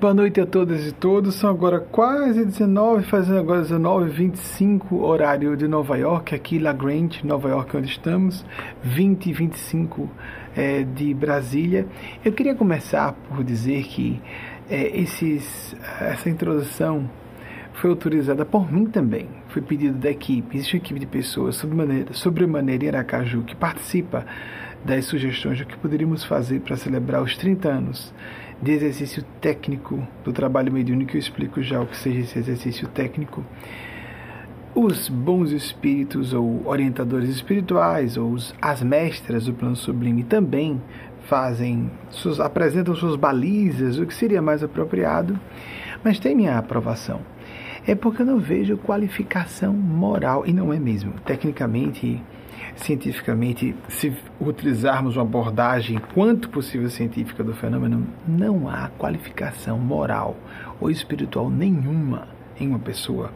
[0.00, 1.34] Boa noite a todas e todos.
[1.34, 7.20] São agora quase 19, fazendo agora 19 25 horário de Nova York, aqui La Grande,
[7.26, 8.42] Nova York, onde estamos,
[8.82, 10.10] 20 e 25
[10.56, 11.86] é, de Brasília.
[12.24, 14.18] Eu queria começar por dizer que
[14.70, 17.06] é, esses, essa introdução
[17.74, 19.28] foi autorizada por mim também.
[19.48, 20.56] Foi pedido da equipe.
[20.56, 24.24] Existe uma equipe de pessoas sobre maneira, sobre maneira em Aracaju que participa
[24.82, 28.14] das sugestões do que poderíamos fazer para celebrar os 30 anos
[28.62, 31.16] de exercício técnico do trabalho mediúnico.
[31.16, 33.44] Eu explico já o que seja esse exercício técnico.
[34.74, 40.80] Os bons espíritos ou orientadores espirituais ou os, as mestras do plano sublime também
[41.24, 45.38] fazem, suas, apresentam suas balizas, o que seria mais apropriado,
[46.02, 47.20] mas tem minha aprovação.
[47.86, 51.12] É porque eu não vejo qualificação moral, e não é mesmo.
[51.24, 52.22] Tecnicamente,
[52.84, 60.36] cientificamente, se utilizarmos uma abordagem quanto possível científica do fenômeno, não há qualificação moral
[60.80, 63.30] ou espiritual nenhuma em uma pessoa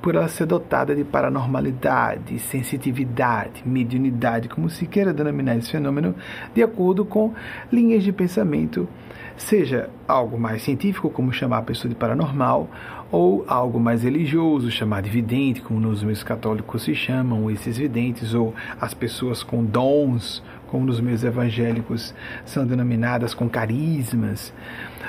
[0.00, 6.14] por ela ser dotada de paranormalidade, sensitividade, mediunidade, como se queira denominar esse fenômeno,
[6.54, 7.34] de acordo com
[7.70, 8.88] linhas de pensamento,
[9.36, 12.68] seja algo mais científico, como chamar a pessoa de paranormal,
[13.10, 18.34] ou algo mais religioso, chamado de vidente, como nos meios católicos se chamam esses videntes,
[18.34, 24.52] ou as pessoas com dons, como nos meios evangélicos são denominadas com carismas,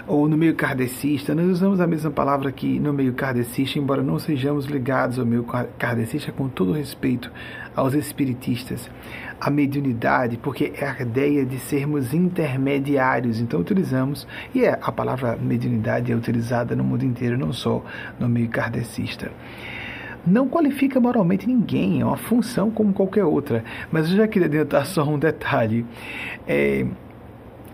[0.08, 4.18] ou no meio kardecista, nós usamos a mesma palavra aqui no meio kardecista, embora não
[4.18, 5.46] sejamos ligados ao meio
[5.78, 7.32] kardecista com todo respeito
[7.76, 8.90] aos espiritistas,
[9.42, 15.36] a mediunidade, porque é a ideia de sermos intermediários, então utilizamos, e é, a palavra
[15.36, 17.84] mediunidade é utilizada no mundo inteiro, não só
[18.20, 19.32] no meio kardecista
[20.24, 23.64] não qualifica moralmente ninguém, é uma função como qualquer outra.
[23.92, 25.84] Mas eu já queria adiantar só um detalhe.
[26.48, 26.86] É,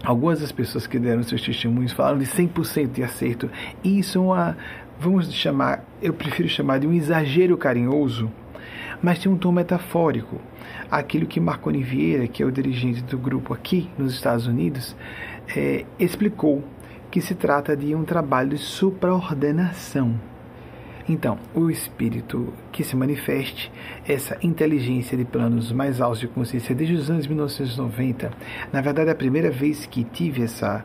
[0.02, 3.50] algumas das pessoas que deram seus testemunhos falaram de 100% de acerto.
[3.84, 4.58] E isso é uma,
[4.98, 8.32] vamos chamar, eu prefiro chamar de um exagero carinhoso,
[9.02, 10.40] mas tem um tom metafórico.
[10.90, 14.96] Aquilo que Marconi Vieira, que é o dirigente do grupo aqui nos Estados Unidos,
[15.56, 16.64] é, explicou
[17.12, 20.20] que se trata de um trabalho de supraordenação
[21.10, 23.72] então, o espírito que se manifeste,
[24.06, 28.30] essa inteligência de planos mais altos de consciência desde os anos 1990,
[28.74, 30.84] na verdade a primeira vez que tive essa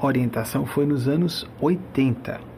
[0.00, 2.53] orientação foi nos anos 80.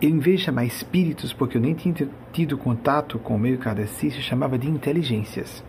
[0.00, 3.58] Eu, em vez de chamar espíritos, porque eu nem tinha tido contato com o meio
[3.58, 5.62] kardecista, chamava de inteligências.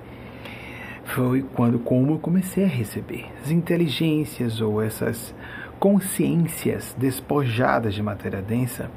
[1.03, 5.33] Foi quando, como eu comecei a receber as inteligências ou essas
[5.79, 8.89] consciências despojadas de matéria densa,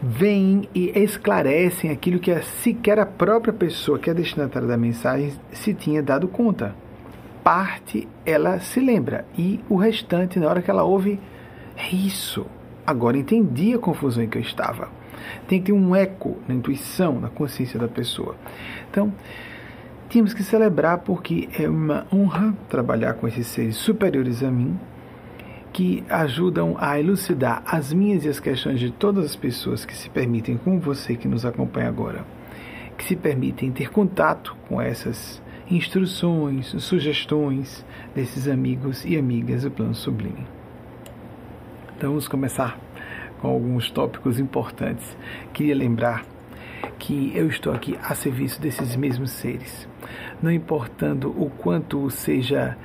[0.00, 2.32] vêm e esclarecem aquilo que
[2.62, 6.74] sequer a própria pessoa que é destinatária da mensagem se tinha dado conta.
[7.42, 11.18] Parte ela se lembra e o restante, na hora que ela ouve,
[11.76, 12.46] é isso.
[12.92, 14.90] Agora entendi a confusão em que eu estava.
[15.48, 18.36] Tem que ter um eco na intuição, na consciência da pessoa.
[18.90, 19.10] Então,
[20.10, 24.78] tínhamos que celebrar porque é uma honra trabalhar com esses seres superiores a mim,
[25.72, 30.10] que ajudam a elucidar as minhas e as questões de todas as pessoas que se
[30.10, 32.26] permitem, como você que nos acompanha agora,
[32.98, 39.94] que se permitem ter contato com essas instruções, sugestões desses amigos e amigas do plano
[39.94, 40.46] sublime.
[42.02, 42.80] Então vamos começar
[43.40, 45.16] com alguns tópicos importantes.
[45.52, 46.24] Queria lembrar
[46.98, 49.88] que eu estou aqui a serviço desses mesmos seres,
[50.42, 52.76] não importando o quanto seja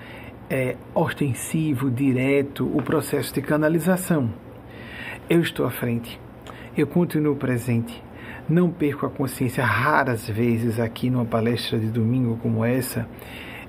[0.47, 4.31] é, ostensivo, direto, o processo de canalização.
[5.27, 6.21] Eu estou à frente,
[6.77, 8.03] eu continuo presente,
[8.47, 9.65] não perco a consciência.
[9.65, 13.09] Raras vezes aqui numa palestra de domingo como essa,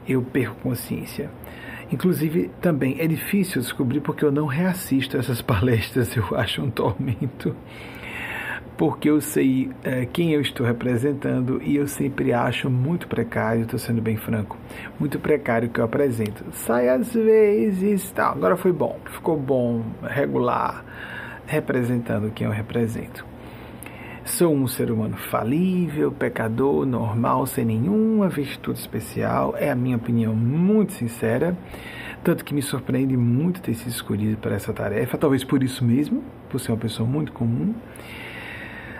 [0.06, 1.30] eu perco consciência.
[1.90, 7.54] Inclusive, também é difícil descobrir porque eu não reassisto essas palestras, eu acho um tormento
[8.78, 13.78] porque eu sei é, quem eu estou representando e eu sempre acho muito precário, estou
[13.78, 14.56] sendo bem franco,
[15.00, 16.44] muito precário que eu apresento.
[16.52, 20.84] Sai às vezes, tá, agora foi bom, ficou bom, regular,
[21.44, 23.27] representando quem eu represento.
[24.28, 30.34] Sou um ser humano falível, pecador, normal, sem nenhuma virtude especial, é a minha opinião
[30.34, 31.56] muito sincera,
[32.22, 36.22] tanto que me surpreende muito ter sido escolhido para essa tarefa, talvez por isso mesmo,
[36.50, 37.74] por ser uma pessoa muito comum.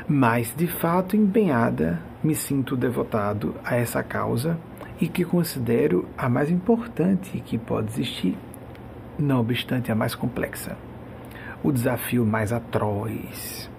[0.09, 4.59] Mas de fato empenhada me sinto devotado a essa causa
[4.99, 8.35] e que considero a mais importante que pode existir,
[9.19, 10.77] não obstante a mais complexa.
[11.63, 13.71] O desafio mais atroz,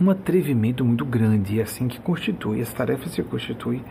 [0.00, 3.82] um atrevimento muito grande, assim que constitui, essa tarefa se constitui,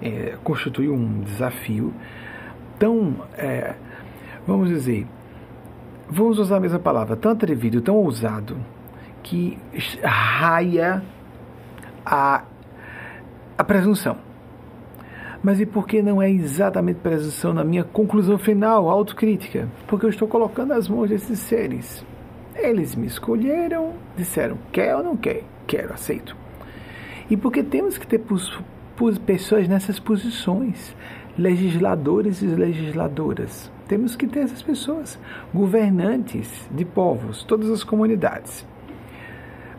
[0.00, 1.92] é, constitui um desafio
[2.78, 3.74] tão, é,
[4.46, 5.06] vamos dizer,
[6.08, 8.56] vamos usar a mesma palavra, tão atrevido, tão ousado,
[9.22, 9.58] que
[10.02, 11.02] raia
[12.04, 12.44] a,
[13.56, 14.16] a presunção.
[15.42, 19.68] Mas e por que não é exatamente presunção na minha conclusão final, autocrítica?
[19.86, 22.04] Porque eu estou colocando as mãos desses seres.
[22.62, 25.44] Eles me escolheram, disseram quer ou não quer?
[25.66, 26.36] Quero, aceito.
[27.30, 28.22] E porque temos que ter
[29.24, 30.94] pessoas nessas posições,
[31.38, 33.72] legisladores e legisladoras.
[33.88, 35.18] Temos que ter essas pessoas,
[35.54, 38.66] governantes de povos, todas as comunidades,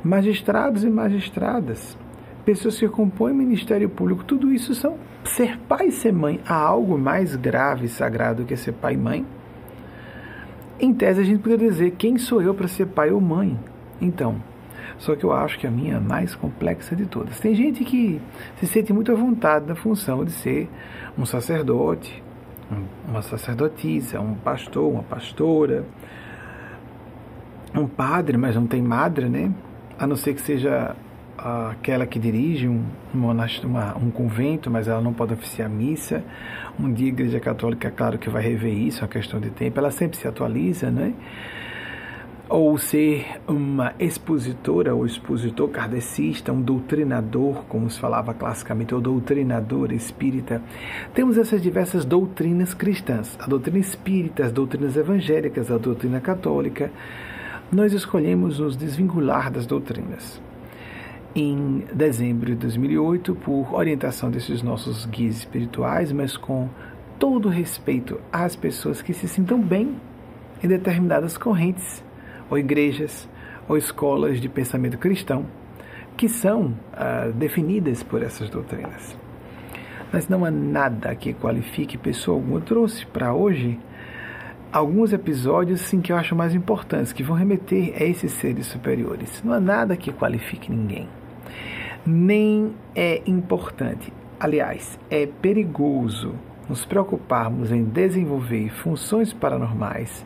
[0.04, 1.95] magistrados e magistradas,
[2.44, 6.39] pessoas que compõem o Ministério Público, tudo isso são ser pai e ser mãe.
[6.48, 9.25] Há algo mais grave e sagrado que ser pai e mãe?
[10.81, 13.57] Em tese, a gente poderia dizer: quem sou eu para ser pai ou mãe?
[14.01, 14.42] Então,
[14.98, 17.39] só que eu acho que a minha é a mais complexa de todas.
[17.39, 18.19] Tem gente que
[18.60, 20.68] se sente muito à vontade na função de ser
[21.16, 22.24] um sacerdote,
[23.07, 25.86] uma sacerdotisa, um pastor, uma pastora,
[27.75, 29.51] um padre, mas não tem madre, né?
[30.00, 30.95] A não ser que seja
[31.44, 32.84] aquela que dirige um,
[33.14, 36.24] uma, um convento, mas ela não pode oficiar missa.
[36.80, 39.80] Um dia a Igreja Católica, claro que vai rever isso, é uma questão de tempo,
[39.80, 41.14] ela sempre se atualiza, né?
[42.48, 49.94] Ou ser uma expositora ou expositor kardecista, um doutrinador, como se falava classicamente, ou doutrinador
[49.94, 50.62] espírita.
[51.14, 56.92] Temos essas diversas doutrinas cristãs, a doutrina espírita, as doutrinas evangélicas, a doutrina católica.
[57.72, 60.42] Nós escolhemos nos desvincular das doutrinas
[61.33, 66.68] em dezembro de 2008 por orientação desses nossos guias espirituais, mas com
[67.18, 69.95] todo respeito às pessoas que se sintam bem
[70.62, 72.04] em determinadas correntes,
[72.50, 73.30] ou igrejas,
[73.68, 75.45] ou escolas de pensamento cristão,
[76.18, 79.16] que são ah, definidas por essas doutrinas.
[80.12, 82.57] Mas não há nada que qualifique pessoa alguma.
[82.57, 83.80] Eu trouxe para hoje
[84.72, 89.42] alguns episódios sim, que eu acho mais importantes, que vão remeter a esses seres superiores.
[89.42, 91.07] Não há nada que qualifique ninguém
[92.06, 94.12] nem é importante.
[94.39, 96.33] Aliás, é perigoso
[96.68, 100.25] nos preocuparmos em desenvolver funções paranormais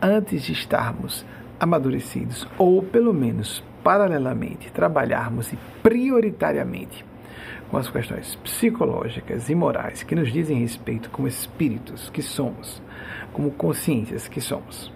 [0.00, 1.24] antes de estarmos
[1.58, 7.04] amadurecidos, ou pelo menos paralelamente trabalharmos e prioritariamente
[7.70, 12.82] com as questões psicológicas e morais que nos dizem respeito como espíritos que somos,
[13.32, 14.92] como consciências que somos.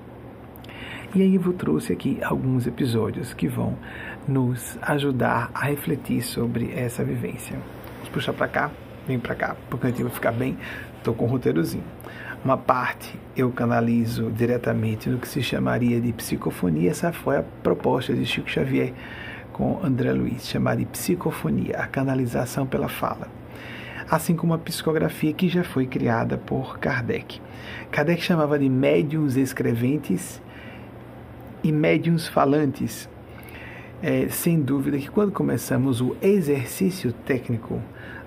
[1.15, 3.76] E aí eu trouxe aqui alguns episódios que vão
[4.31, 7.59] nos ajudar a refletir sobre essa vivência.
[7.94, 8.71] Vamos puxar para cá,
[9.06, 10.56] vem para cá, porque gente vai ficar bem.
[10.97, 11.85] Estou com um roteirozinho.
[12.44, 16.91] Uma parte eu canalizo diretamente no que se chamaria de psicofonia.
[16.91, 18.94] Essa foi a proposta de Chico Xavier
[19.53, 23.29] com André Luiz, chamada de psicofonia, a canalização pela fala.
[24.09, 27.41] Assim como a psicografia que já foi criada por Kardec.
[27.91, 30.41] Kardec chamava de médiums escreventes
[31.62, 33.09] e médiums falantes.
[34.02, 37.82] É, sem dúvida que quando começamos o exercício técnico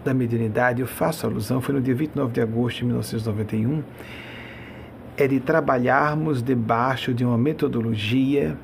[0.05, 3.81] da mediunidade, eu faço alusão, foi no dia 29 de agosto de 1991,
[5.17, 8.55] é de trabalharmos debaixo de uma metodologia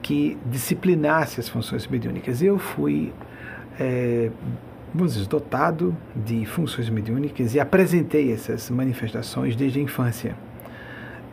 [0.00, 2.40] que disciplinasse as funções mediúnicas.
[2.40, 3.12] Eu fui,
[3.80, 4.30] é,
[4.94, 10.36] vamos dizer, dotado de funções mediúnicas e apresentei essas manifestações desde a infância,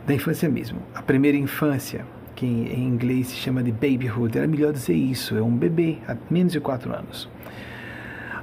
[0.06, 2.04] da infância mesmo, a primeira infância,
[2.40, 4.38] que em inglês se chama de babyhood.
[4.38, 7.28] Era melhor dizer isso, é um bebê, há menos de 4 anos.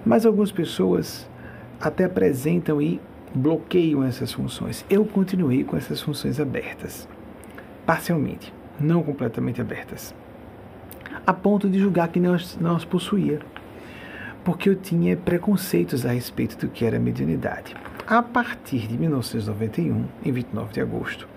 [0.06, 1.28] Mas algumas pessoas
[1.82, 3.02] até apresentam e
[3.34, 4.86] bloqueiam essas funções.
[4.88, 7.10] Eu continuei com essas funções abertas,
[7.88, 10.14] parcialmente, não completamente abertas,
[11.26, 13.40] a ponto de julgar que não as, não as possuía,
[14.46, 17.76] porque eu tinha preconceitos a respeito do que era mediunidade.
[18.06, 21.28] A partir de 1991, em 29 de agosto,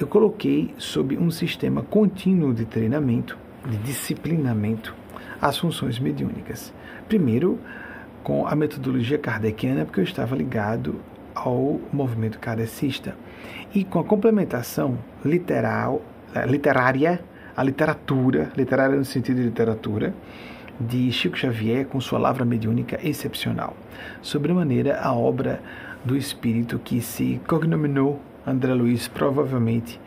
[0.00, 3.36] eu coloquei sob um sistema contínuo de treinamento,
[3.68, 4.94] de disciplinamento,
[5.40, 6.72] as funções mediúnicas.
[7.08, 7.58] Primeiro,
[8.22, 10.96] com a metodologia kardeciana, porque eu estava ligado
[11.34, 13.16] ao movimento kardecista,
[13.74, 16.02] e com a complementação literal,
[16.34, 17.20] eh, literária,
[17.56, 20.14] a literatura, literária no sentido de literatura,
[20.80, 23.76] de Chico Xavier com sua lavra mediúnica excepcional.
[24.20, 25.62] Sobremaneira, a obra
[26.04, 30.00] do espírito que se cognominou André Luiz, provavelmente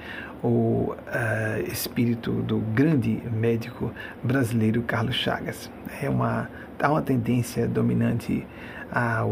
[0.43, 5.71] o uh, espírito do grande médico brasileiro Carlos Chagas.
[6.01, 6.49] É uma,
[6.79, 8.45] há uma tendência dominante
[8.91, 9.23] a,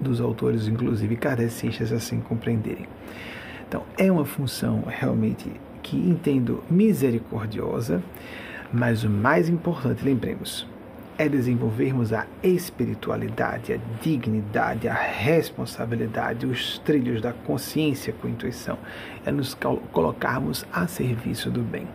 [0.00, 2.86] dos autores, inclusive kardecistas, assim compreenderem.
[3.68, 5.52] Então, é uma função realmente
[5.82, 8.02] que entendo misericordiosa,
[8.72, 10.66] mas o mais importante, lembremos,
[11.18, 18.78] é desenvolvermos a espiritualidade, a dignidade, a responsabilidade, os trilhos da consciência com intuição,
[19.26, 19.52] é nos
[19.92, 21.88] colocarmos a serviço do bem.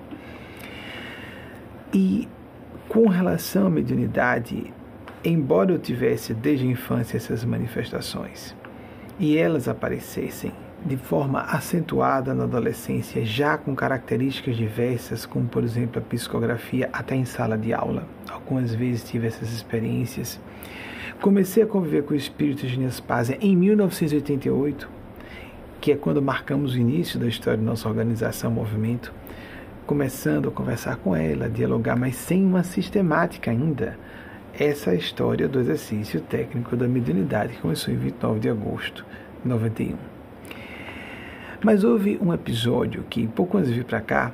[1.93, 2.27] E
[2.89, 4.73] com relação à mediunidade,
[5.23, 8.53] embora eu tivesse desde a infância essas manifestações
[9.17, 10.51] e elas aparecessem
[10.85, 17.15] de forma acentuada na adolescência, já com características diversas, como por exemplo a psicografia, até
[17.15, 18.05] em sala de aula.
[18.29, 20.39] Algumas vezes tive essas experiências.
[21.21, 24.89] Comecei a conviver com o espírito de Nespásia em 1988,
[25.79, 29.13] que é quando marcamos o início da história da nossa organização, movimento,
[29.85, 33.97] começando a conversar com ela, dialogar, mas sem uma sistemática ainda.
[34.57, 39.05] Essa é a história do exercício técnico da mediunidade que começou em 29 de agosto
[39.41, 40.12] de 91.
[41.63, 44.33] Mas houve um episódio que, pouco antes de vir para cá,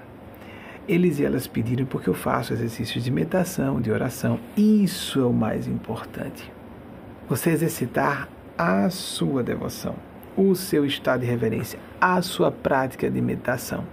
[0.87, 4.39] eles e elas pediram porque eu faço exercícios de meditação, de oração.
[4.57, 6.51] Isso é o mais importante.
[7.27, 9.95] Você exercitar a sua devoção,
[10.35, 13.83] o seu estado de reverência, a sua prática de meditação.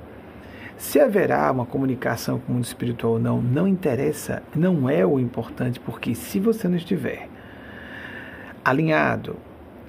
[0.78, 5.20] Se haverá uma comunicação com o mundo espiritual ou não, não interessa, não é o
[5.20, 7.28] importante, porque se você não estiver
[8.64, 9.36] alinhado,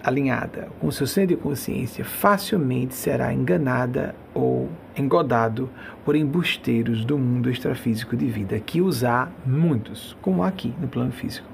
[0.08, 5.70] alinhada com seu centro de consciência, facilmente será enganada ou engodado
[6.06, 11.12] por embusteiros do mundo extrafísico de vida, que os há muitos, como aqui no plano
[11.12, 11.46] físico.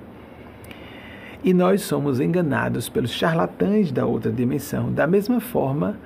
[1.44, 5.98] E nós somos enganados pelos charlatães da outra dimensão, da mesma forma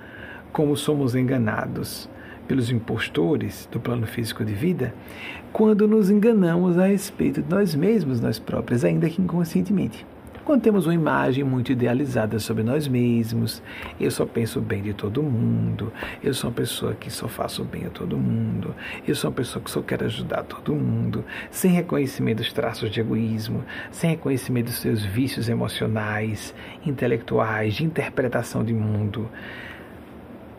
[0.53, 2.09] como somos enganados
[2.47, 4.95] pelos impostores do plano físico de vida,
[5.51, 10.05] quando nos enganamos a respeito de nós mesmos, nós próprios, ainda que inconscientemente.
[10.47, 13.61] Quando temos uma imagem muito idealizada sobre nós mesmos,
[13.99, 15.91] eu só penso bem de todo mundo,
[16.23, 18.73] eu sou uma pessoa que só faço bem a todo mundo,
[19.05, 23.01] eu sou uma pessoa que só quero ajudar todo mundo, sem reconhecimento dos traços de
[23.01, 23.61] egoísmo,
[23.91, 29.29] sem reconhecimento dos seus vícios emocionais, intelectuais, de interpretação de mundo.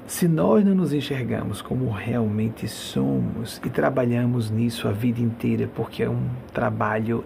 [0.07, 6.02] Se nós não nos enxergamos como realmente somos e trabalhamos nisso a vida inteira, porque
[6.02, 7.25] é um trabalho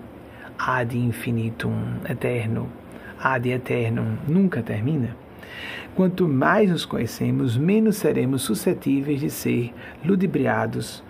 [0.64, 2.69] ad infinitum, eterno,
[3.19, 5.16] ad eternum, nunca termina.
[5.97, 11.02] Quanto mais nos conhecemos, menos seremos suscetíveis de ser ludibriados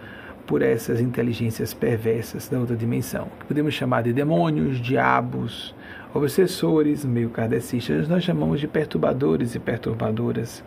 [0.46, 5.74] por essas inteligências perversas da outra dimensão, que podemos chamar de demônios, diabos,
[6.14, 10.64] obsessores, meio kardecistas, nós chamamos de perturbadores e perturbadoras.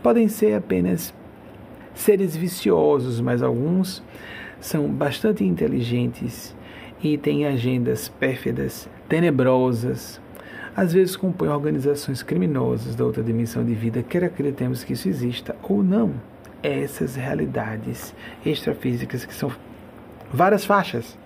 [0.00, 1.12] Podem ser apenas
[1.92, 4.02] seres viciosos, mas alguns
[4.60, 6.54] são bastante inteligentes
[7.02, 10.20] e têm agendas pérfidas, tenebrosas.
[10.74, 15.54] Às vezes compõem organizações criminosas da outra dimensão de vida, quer acreditemos que isso exista
[15.62, 16.14] ou não.
[16.62, 18.14] Essas realidades
[18.46, 19.50] extrafísicas que são
[20.32, 21.18] várias faixas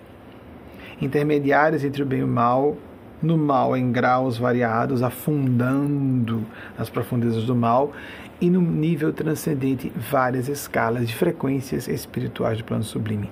[1.01, 2.75] intermediárias entre o bem e o mal,
[3.21, 6.45] no mal em graus variados, afundando
[6.77, 7.91] nas profundezas do mal,
[8.39, 13.29] e no nível transcendente várias escalas de frequências espirituais do plano sublime.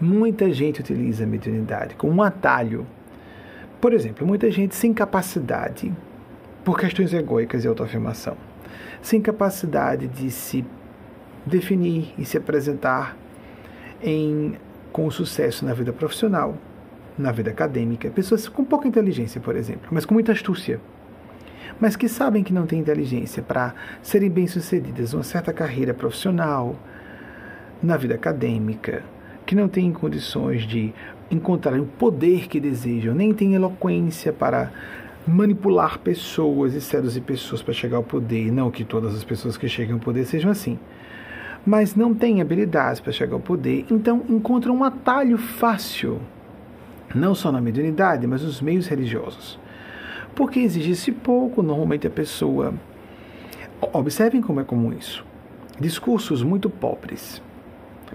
[0.00, 2.86] Muita gente utiliza a mediunidade como um atalho.
[3.80, 5.92] Por exemplo, muita gente sem capacidade,
[6.64, 8.36] por questões egóicas e autoafirmação,
[9.00, 10.64] sem capacidade de se
[11.46, 13.16] definir e se apresentar
[14.02, 14.54] em,
[14.92, 16.56] com sucesso na vida profissional,
[17.16, 20.80] na vida acadêmica, pessoas com pouca inteligência, por exemplo, mas com muita astúcia
[21.80, 26.76] mas que sabem que não têm inteligência para serem bem-sucedidas numa certa carreira profissional,
[27.82, 29.02] na vida acadêmica,
[29.46, 30.92] que não têm condições de
[31.30, 34.72] encontrar o poder que desejam, nem têm eloquência para
[35.26, 38.50] manipular pessoas e seduzir pessoas para chegar ao poder.
[38.50, 40.78] Não que todas as pessoas que chegam ao poder sejam assim.
[41.64, 46.20] Mas não têm habilidades para chegar ao poder, então encontram um atalho fácil,
[47.14, 49.58] não só na mediunidade, mas nos meios religiosos
[50.38, 52.72] porque exige-se pouco, normalmente a pessoa.
[53.92, 55.26] Observem como é comum isso.
[55.80, 57.42] Discursos muito pobres,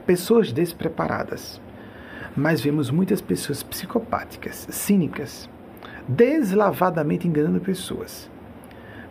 [0.05, 1.59] pessoas despreparadas,
[2.33, 5.49] mas vemos muitas pessoas psicopáticas, cínicas,
[6.07, 8.31] deslavadamente enganando pessoas.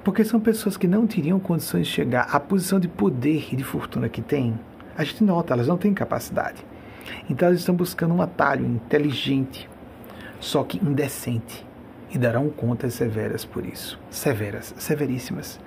[0.03, 3.63] Porque são pessoas que não teriam condições de chegar à posição de poder e de
[3.63, 4.59] fortuna que têm.
[4.97, 6.65] A gente nota, elas não têm capacidade.
[7.29, 9.69] Então elas estão buscando um atalho inteligente,
[10.41, 11.72] só que indecente
[12.13, 13.99] e darão contas severas por isso.
[14.11, 15.59] Severas, severíssimas.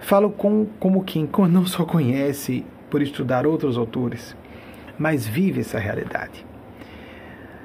[0.00, 4.36] Falo com, como quem não só conhece por estudar outros autores,
[4.96, 6.46] mas vive essa realidade.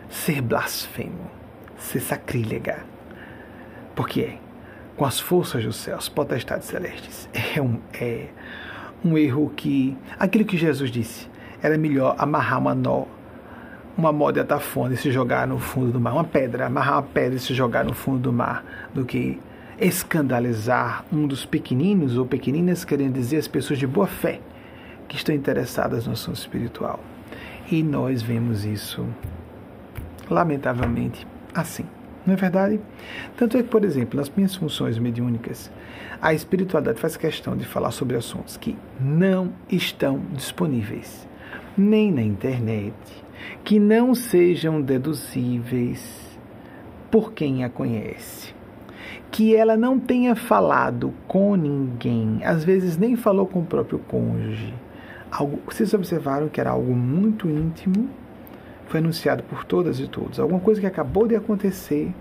[0.09, 1.29] Ser blasfemo,
[1.77, 2.83] ser sacrílega.
[3.95, 4.37] Porque é,
[4.97, 8.29] com as forças dos céus, potestades celestes, é um, é
[9.05, 9.95] um erro que.
[10.17, 11.29] Aquilo que Jesus disse,
[11.61, 13.05] era melhor amarrar uma nó
[13.99, 17.35] uma moda atafona e se jogar no fundo do mar, uma pedra, amarrar uma pedra
[17.35, 18.63] e se jogar no fundo do mar,
[18.93, 19.39] do que
[19.79, 24.39] escandalizar um dos pequeninos ou pequeninas, querendo dizer as pessoas de boa fé
[25.07, 26.99] que estão interessadas no assunto espiritual.
[27.71, 29.05] E nós vemos isso,
[30.29, 31.85] lamentavelmente, assim.
[32.25, 32.79] Não é verdade?
[33.37, 35.71] Tanto é que, por exemplo, nas minhas funções mediúnicas,
[36.21, 41.27] a espiritualidade faz questão de falar sobre assuntos que não estão disponíveis,
[41.77, 42.93] nem na internet,
[43.63, 46.37] que não sejam deduzíveis
[47.09, 48.59] por quem a conhece
[49.31, 54.73] que ela não tenha falado com ninguém, às vezes nem falou com o próprio cônjuge.
[55.31, 58.09] Algo, vocês observaram que era algo muito íntimo,
[58.87, 62.11] foi anunciado por todas e todos, alguma coisa que acabou de acontecer.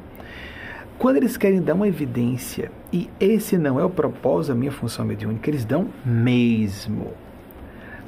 [0.98, 5.04] Quando eles querem dar uma evidência, e esse não é o propósito da minha função
[5.04, 7.12] mediúnica, eles dão mesmo.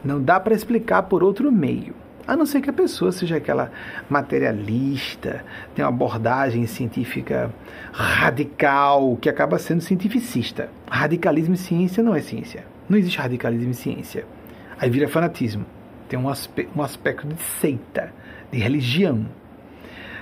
[0.05, 1.95] Não dá para explicar por outro meio.
[2.31, 3.73] A não ser que a pessoa seja aquela
[4.09, 5.45] materialista,
[5.75, 7.53] tem uma abordagem científica
[7.91, 10.71] radical, que acaba sendo cientificista.
[10.89, 12.65] Radicalismo em ciência não é ciência.
[12.89, 14.25] Não existe radicalismo em ciência.
[14.79, 15.67] Aí vira fanatismo.
[16.09, 18.15] Tem um, aspe um aspecto de seita,
[18.53, 19.27] de religião.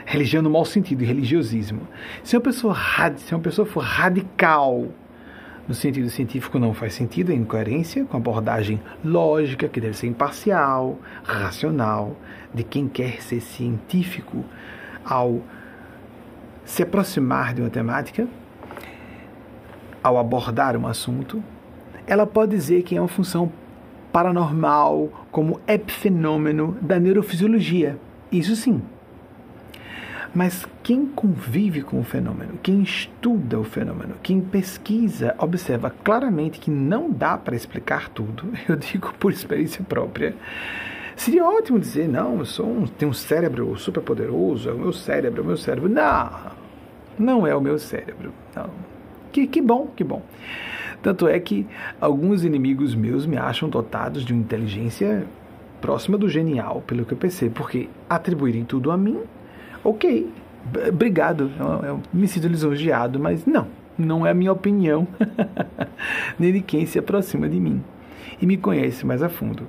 [0.07, 1.87] Religião no mau sentido, religiosismo.
[2.25, 2.75] Se uma pessoa,
[3.19, 4.87] se uma pessoa for radical
[5.69, 10.07] no sentido científico não faz sentido, é incoerência com a abordagem lógica, que deve ser
[10.07, 12.17] imparcial, racional,
[12.55, 14.43] de quem quer ser científico
[15.05, 15.43] ao
[16.65, 18.27] se aproximar de uma temática,
[20.03, 21.43] ao abordar um assunto,
[22.07, 23.53] ela pode dizer que é uma função
[24.11, 27.99] paranormal, como epifenômeno da neurofisiologia.
[28.33, 28.83] Isso sim,
[30.39, 36.71] mas quem convive com o fenômeno, quem estuda o fenômeno, quem pesquisa, observa claramente que
[36.71, 38.45] não dá para explicar tudo.
[38.69, 40.37] Eu digo por experiência própria.
[41.17, 44.93] Seria ótimo dizer, não, eu sou um, tenho um cérebro super poderoso, é o meu
[44.93, 45.89] cérebro, é o meu cérebro.
[45.89, 46.31] Não,
[47.19, 48.33] não é o meu cérebro.
[48.55, 48.71] Não.
[49.33, 50.23] Que, que bom, que bom.
[51.03, 51.67] Tanto é que
[52.01, 55.27] alguns inimigos meus me acham dotados de uma inteligência
[55.81, 59.19] próxima do genial, pelo que eu pensei, porque atribuírem tudo a mim
[59.89, 60.31] ok,
[60.89, 63.67] obrigado, eu, eu me sinto lisonjeado, mas não,
[63.99, 65.07] não é a minha opinião,
[66.39, 67.83] nem de quem se aproxima de mim
[68.41, 69.67] e me conhece mais a fundo.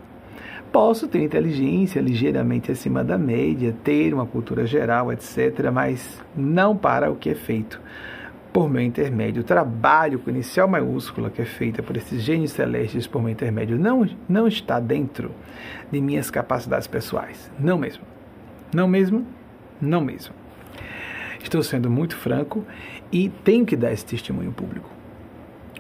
[0.72, 7.10] Posso ter inteligência ligeiramente acima da média, ter uma cultura geral, etc., mas não para
[7.10, 7.82] o que é feito
[8.54, 9.42] por meu intermédio.
[9.42, 13.80] O trabalho com inicial maiúscula que é feita por esses gênios celestes por meu intermédio
[13.80, 15.32] não, não está dentro
[15.92, 17.52] de minhas capacidades pessoais.
[17.60, 18.04] Não mesmo.
[18.72, 19.26] Não mesmo
[19.82, 20.34] não mesmo.
[21.42, 22.66] Estou sendo muito franco
[23.12, 24.90] e tenho que dar esse testemunho público.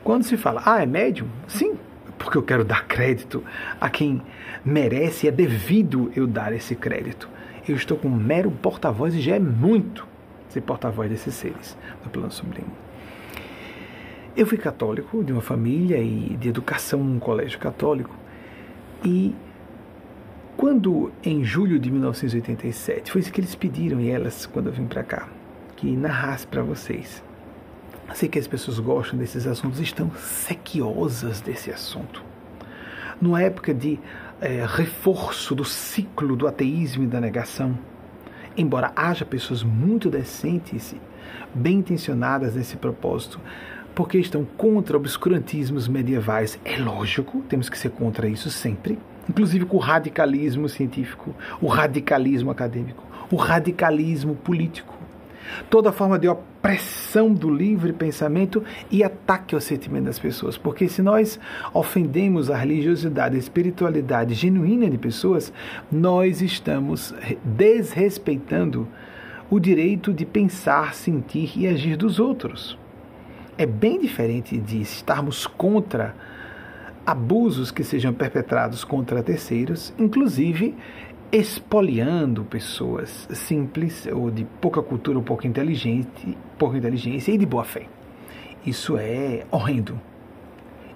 [0.03, 1.27] Quando se fala, ah, é médium?
[1.47, 1.77] Sim,
[2.17, 3.43] porque eu quero dar crédito
[3.79, 4.21] a quem
[4.63, 7.29] merece, é devido eu dar esse crédito.
[7.67, 10.07] Eu estou com um mero porta-voz e já é muito
[10.49, 12.67] ser porta-voz desses seres do plano sublime.
[14.35, 18.15] Eu fui católico, de uma família e de educação num colégio católico,
[19.03, 19.35] e
[20.59, 24.87] quando, em julho de 1987, foi isso que eles pediram, e elas, quando eu vim
[24.87, 25.29] para cá,
[25.77, 27.23] que narrasse para vocês.
[28.13, 32.21] Sei que as pessoas gostam desses assuntos, estão sequiosas desse assunto.
[33.21, 33.97] Numa época de
[34.41, 37.79] é, reforço do ciclo do ateísmo e da negação,
[38.57, 40.93] embora haja pessoas muito decentes,
[41.55, 43.39] bem intencionadas nesse propósito,
[43.95, 46.59] porque estão contra obscurantismos medievais.
[46.65, 52.51] É lógico, temos que ser contra isso sempre inclusive com o radicalismo científico, o radicalismo
[52.51, 54.97] acadêmico, o radicalismo político,
[55.69, 60.57] toda forma de opressão do livre pensamento e ataque ao sentimento das pessoas.
[60.57, 61.39] Porque se nós
[61.73, 65.51] ofendemos a religiosidade, a espiritualidade genuína de pessoas,
[65.91, 68.87] nós estamos desrespeitando
[69.49, 72.77] o direito de pensar, sentir e agir dos outros.
[73.57, 76.15] É bem diferente de estarmos contra
[77.09, 80.75] abusos que sejam perpetrados contra terceiros, inclusive
[81.31, 87.63] expoliando pessoas simples ou de pouca cultura, ou pouca inteligente, pouca inteligência e de boa
[87.63, 87.87] fé.
[88.63, 89.99] Isso é horrendo.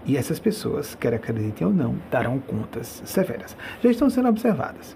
[0.06, 3.58] E essas pessoas, quer acreditem ou não, darão contas severas.
[3.82, 4.96] Já estão sendo observadas.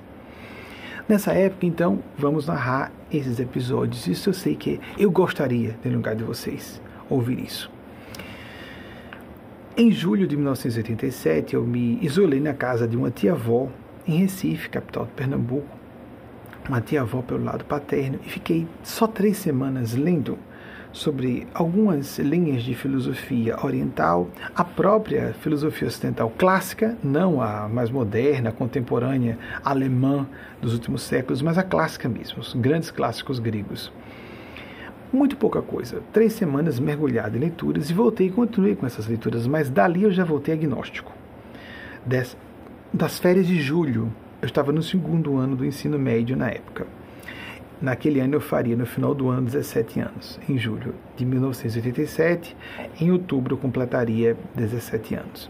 [1.09, 4.05] Nessa época, então, vamos narrar esses episódios.
[4.05, 7.75] Isso eu sei que eu gostaria, no lugar de vocês, ouvir isso.
[9.79, 13.69] Em julho de 1987, eu me isolei na casa de uma tia-avó
[14.07, 15.67] em Recife, capital de Pernambuco,
[16.67, 20.39] uma tia-avó pelo lado paterno, e fiquei só três semanas lendo
[20.91, 28.51] sobre algumas linhas de filosofia oriental, a própria filosofia ocidental clássica, não a mais moderna,
[28.51, 30.27] contemporânea, alemã
[30.59, 33.91] dos últimos séculos, mas a clássica mesmo, os grandes clássicos gregos.
[35.11, 36.01] Muito pouca coisa.
[36.11, 40.11] Três semanas mergulhado em leituras e voltei e continuei com essas leituras, mas dali eu
[40.11, 41.13] já voltei agnóstico.
[42.05, 42.35] Des,
[42.93, 46.85] das férias de julho, eu estava no segundo ano do ensino médio na época.
[47.81, 52.55] Naquele ano eu faria, no final do ano, 17 anos, em julho de 1987.
[52.99, 55.49] Em outubro eu completaria 17 anos.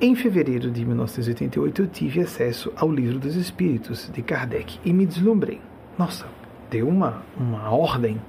[0.00, 5.06] Em fevereiro de 1988 eu tive acesso ao Livro dos Espíritos, de Kardec, e me
[5.06, 5.60] deslumbrei.
[5.96, 6.26] Nossa,
[6.68, 8.20] deu uma, uma ordem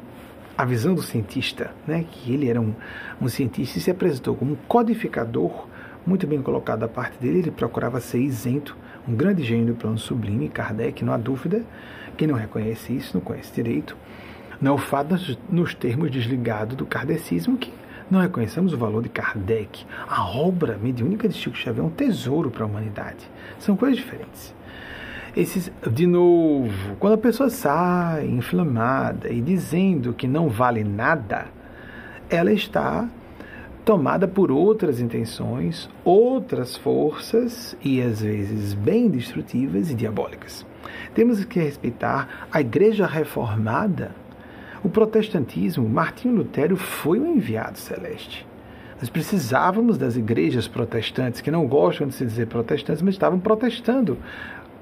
[0.57, 2.73] a visão do cientista, né, que ele era um,
[3.21, 5.67] um cientista e se apresentou como um codificador,
[6.05, 9.97] muito bem colocado da parte dele, ele procurava ser isento, um grande gênio do plano
[9.97, 11.63] sublime, Kardec, não há dúvida,
[12.15, 13.97] quem não reconhece isso não conhece direito,
[14.61, 15.15] não é o fato
[15.49, 17.73] nos termos desligado do kardecismo que
[18.09, 19.85] não reconhecemos o valor de Kardec.
[20.07, 23.29] A obra mediúnica de Chico Xavier é um tesouro para a humanidade.
[23.59, 24.54] São coisas diferentes
[25.35, 31.47] esses, de novo, quando a pessoa sai inflamada e dizendo que não vale nada,
[32.29, 33.07] ela está
[33.83, 40.65] tomada por outras intenções, outras forças e às vezes bem destrutivas e diabólicas.
[41.13, 44.11] Temos que respeitar a Igreja Reformada.
[44.83, 48.47] O protestantismo, Martinho Lutero foi um enviado celeste.
[48.99, 54.17] Nós precisávamos das igrejas protestantes, que não gostam de se dizer protestantes, mas estavam protestando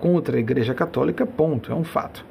[0.04, 2.26] contra a Igreja Católica, ponto, é um fato.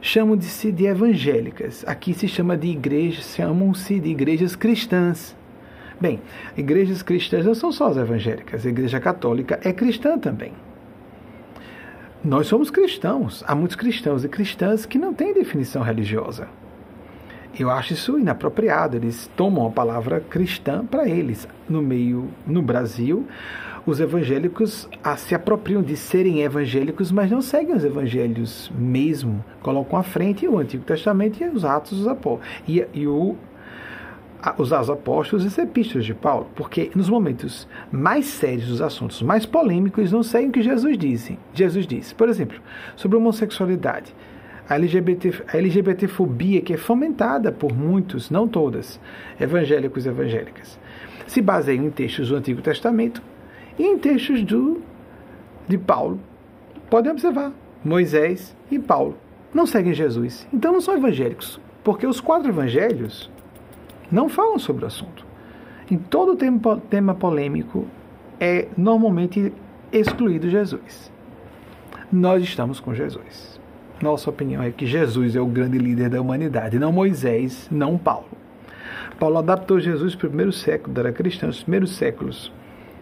[0.00, 1.84] Chamam-se de evangélicas.
[1.86, 5.36] Aqui se chama de igrejas, chamam-se de igrejas cristãs.
[6.00, 6.20] Bem,
[6.56, 10.52] igrejas cristãs não são só as evangélicas, a Igreja Católica é cristã também.
[12.24, 13.44] Nós somos cristãos.
[13.46, 16.48] Há muitos cristãos e cristãs que não têm definição religiosa.
[17.56, 18.96] Eu acho isso inapropriado.
[18.96, 21.46] Eles tomam a palavra cristã para eles.
[21.68, 23.24] No meio, no Brasil,
[23.90, 29.42] os evangélicos ah, se apropriam de serem evangélicos, mas não seguem os evangelhos mesmo.
[29.62, 32.46] Colocam à frente o Antigo Testamento e os Atos dos Apóstolos.
[32.68, 33.34] E, e o,
[34.58, 39.46] os apóstolos e as epístolas de Paulo, porque nos momentos mais sérios dos assuntos, mais
[39.46, 41.38] polêmicos, não seguem o que Jesus disse.
[41.54, 42.60] Jesus disse, por exemplo,
[42.94, 44.14] sobre a homossexualidade,
[44.68, 49.00] a, LGBT, a LGBTfobia que é fomentada por muitos, não todas,
[49.40, 50.78] evangélicos e evangélicas,
[51.26, 53.22] se baseiam em textos do Antigo Testamento
[53.78, 54.82] e em textos do,
[55.68, 56.20] de Paulo.
[56.90, 57.52] Podem observar,
[57.84, 59.16] Moisés e Paulo
[59.54, 63.30] não seguem Jesus, então não são evangélicos, porque os quatro evangelhos
[64.10, 65.26] não falam sobre o assunto.
[65.90, 67.86] Em todo tema, tema polêmico
[68.40, 69.52] é normalmente
[69.92, 71.10] excluído Jesus.
[72.12, 73.58] Nós estamos com Jesus.
[74.00, 78.28] Nossa opinião é que Jesus é o grande líder da humanidade, não Moisés, não Paulo.
[79.18, 82.52] Paulo adaptou Jesus para o primeiro século, era cristão, os primeiros séculos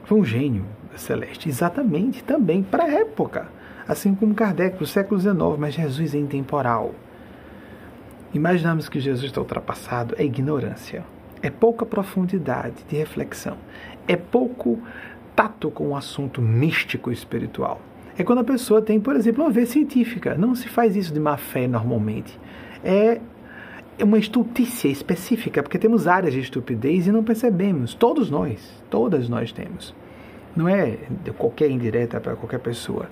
[0.07, 0.65] foi um gênio
[0.97, 3.49] celeste, exatamente, também para a época.
[3.89, 6.95] Assim como Kardec, para o século XIX, mas Jesus é intemporal.
[8.33, 11.05] Imaginamos que Jesus está ultrapassado, é ignorância.
[11.43, 13.57] É pouca profundidade de reflexão.
[14.07, 14.81] É pouco
[15.35, 17.81] tato com o assunto místico espiritual.
[18.17, 20.37] É quando a pessoa tem, por exemplo, uma vez científica.
[20.37, 22.39] Não se faz isso de má fé normalmente.
[22.85, 23.21] É
[23.99, 27.95] é uma estultícia específica, porque temos áreas de estupidez e não percebemos.
[27.95, 29.95] Todos nós, todas nós temos.
[30.55, 33.09] Não é de qualquer indireta para qualquer pessoa.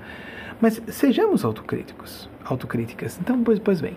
[0.61, 3.19] Mas sejamos autocríticos, autocríticas.
[3.21, 3.97] Então, pois, pois bem.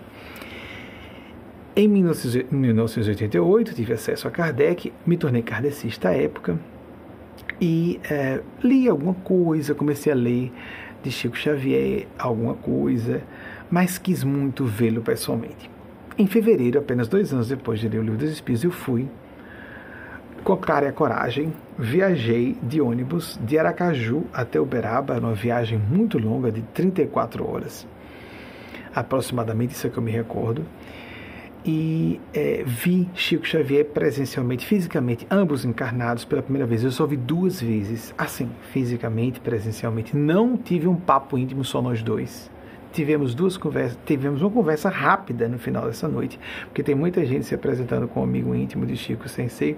[1.76, 6.60] Em 1988, tive acesso a Kardec, me tornei kardecista à época
[7.62, 10.52] e é, li alguma coisa, comecei a ler
[11.04, 13.22] de Chico Xavier, alguma coisa,
[13.70, 15.70] mas quis muito vê-lo pessoalmente.
[16.20, 19.08] Em fevereiro, apenas dois anos depois de ler o Livro dos Espíritos, eu fui
[20.44, 26.18] com cara e a coragem, viajei de ônibus de Aracaju até Uberaba, numa viagem muito
[26.18, 27.86] longa de 34 horas,
[28.96, 30.66] aproximadamente, isso é que eu me recordo,
[31.64, 36.84] e é, vi Chico Xavier presencialmente, fisicamente, ambos encarnados pela primeira vez.
[36.84, 40.16] Eu só vi duas vezes, assim, fisicamente, presencialmente.
[40.16, 42.50] Não tive um papo íntimo só nós dois
[42.98, 47.46] tivemos duas conversas, tivemos uma conversa rápida no final dessa noite, porque tem muita gente
[47.46, 49.78] se apresentando como amigo íntimo de Chico Sensei.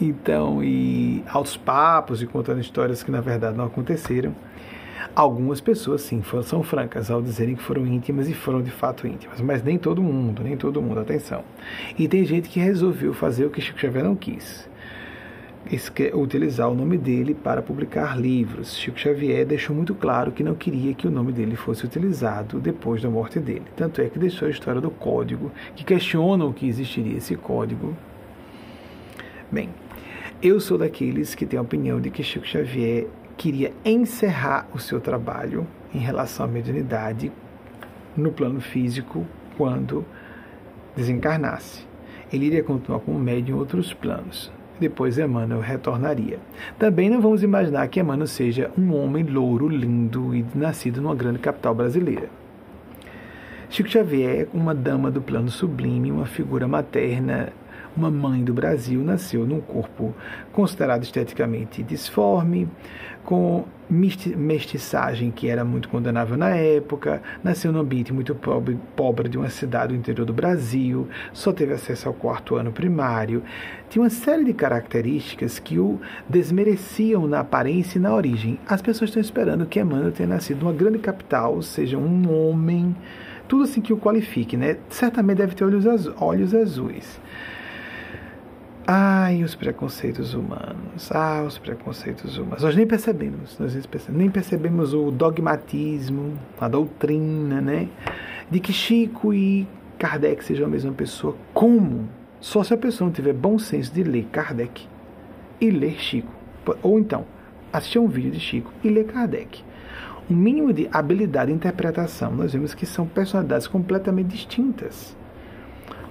[0.00, 4.34] Então, e altos papos e contando histórias que na verdade não aconteceram.
[5.14, 9.06] Algumas pessoas, sim, foram, são francas ao dizerem que foram íntimas e foram de fato
[9.06, 11.44] íntimas, mas nem todo mundo, nem todo mundo, atenção.
[11.98, 14.66] E tem gente que resolveu fazer o que Chico Xavier não quis.
[16.14, 18.76] Utilizar o nome dele para publicar livros.
[18.76, 23.02] Chico Xavier deixou muito claro que não queria que o nome dele fosse utilizado depois
[23.02, 23.64] da morte dele.
[23.74, 27.96] Tanto é que deixou a história do código, que questionam que existiria esse código.
[29.50, 29.70] Bem,
[30.42, 35.00] eu sou daqueles que têm a opinião de que Chico Xavier queria encerrar o seu
[35.00, 37.32] trabalho em relação à mediunidade
[38.16, 39.26] no plano físico
[39.56, 40.04] quando
[40.94, 41.86] desencarnasse.
[42.32, 44.52] Ele iria continuar como médium em outros planos.
[44.78, 46.38] Depois Emmanuel retornaria.
[46.78, 51.38] Também não vamos imaginar que Emmanuel seja um homem louro, lindo e nascido numa grande
[51.38, 52.28] capital brasileira.
[53.68, 57.52] Chico Xavier, uma dama do plano sublime, uma figura materna
[57.96, 60.14] uma mãe do Brasil, nasceu num corpo
[60.52, 62.68] considerado esteticamente disforme,
[63.24, 69.38] com mestiçagem que era muito condenável na época, nasceu num ambiente muito pobre, pobre de
[69.38, 73.42] uma cidade do interior do Brasil, só teve acesso ao quarto ano primário,
[73.88, 78.58] tinha uma série de características que o desmereciam na aparência e na origem.
[78.68, 82.94] As pessoas estão esperando que Emmanuel tenha nascido numa grande capital, seja um homem,
[83.48, 84.76] tudo assim que o qualifique, né?
[84.88, 85.84] Certamente deve ter olhos,
[86.20, 87.20] olhos azuis.
[88.88, 91.10] Ai, os preconceitos humanos.
[91.10, 92.62] Ah, os preconceitos humanos.
[92.62, 93.76] Nós nem percebemos, nós
[94.08, 97.88] nem percebemos o dogmatismo, a doutrina, né?
[98.48, 99.66] De que Chico e
[99.98, 101.34] Kardec sejam a mesma pessoa.
[101.52, 102.08] Como?
[102.40, 104.86] Só se a pessoa não tiver bom senso de ler Kardec
[105.60, 106.32] e ler Chico.
[106.80, 107.24] Ou então,
[107.72, 109.64] assistir um vídeo de Chico e ler Kardec.
[110.30, 112.32] Um mínimo de habilidade de interpretação.
[112.32, 115.16] Nós vemos que são personalidades completamente distintas.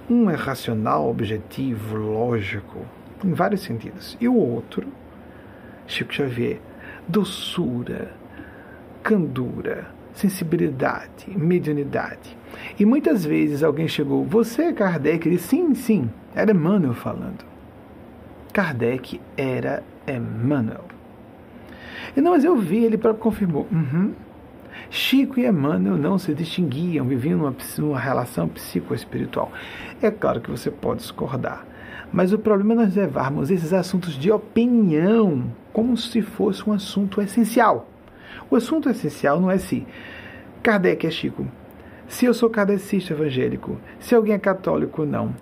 [0.10, 2.86] Um é racional, objetivo, lógico,
[3.24, 4.16] em vários sentidos.
[4.22, 4.88] E o outro,
[5.88, 6.60] Chico Xavier,
[7.08, 8.12] doçura,
[9.02, 12.38] candura, sensibilidade, mediunidade.
[12.80, 15.28] E muitas vezes alguém chegou, você é Kardec?
[15.28, 17.44] Ele sim, sim, era Emmanuel falando.
[18.54, 20.86] Kardec era Emmanuel.
[22.16, 23.68] E não, mas eu vi, ele próprio confirmou.
[23.72, 24.14] Uhum.
[24.96, 29.52] Chico e Emmanuel não se distinguiam, viviam numa, numa relação psicoespiritual.
[30.02, 31.66] É claro que você pode discordar,
[32.14, 37.22] mas o problema é nós levarmos esses assuntos de opinião como se fosse um assunto
[37.22, 37.90] essencial.
[38.50, 39.86] O assunto essencial não é se
[40.64, 41.46] Kardec é Chico,
[42.08, 45.36] se eu sou kardecista evangélico, se alguém é católico ou não.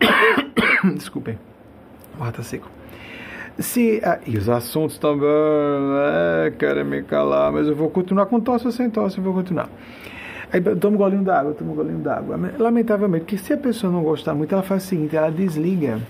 [0.94, 1.38] Desculpem,
[2.18, 2.70] o ar tá seco.
[3.60, 8.40] Se, ah, e os assuntos também, né, querem me calar, mas eu vou continuar com
[8.40, 9.68] tosse ou sem tosse, eu vou continuar.
[10.50, 12.40] Aí toma um golinho d'água, toma um golinho d'água.
[12.58, 16.00] Lamentavelmente, que se a pessoa não gostar muito, ela faz o seguinte, ela desliga,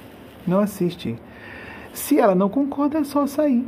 [0.46, 1.18] não assiste.
[1.92, 3.66] Se ela não concorda, é só sair.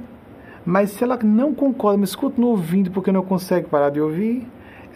[0.64, 4.47] Mas se ela não concorda, mas continua ouvindo porque não consegue parar de ouvir,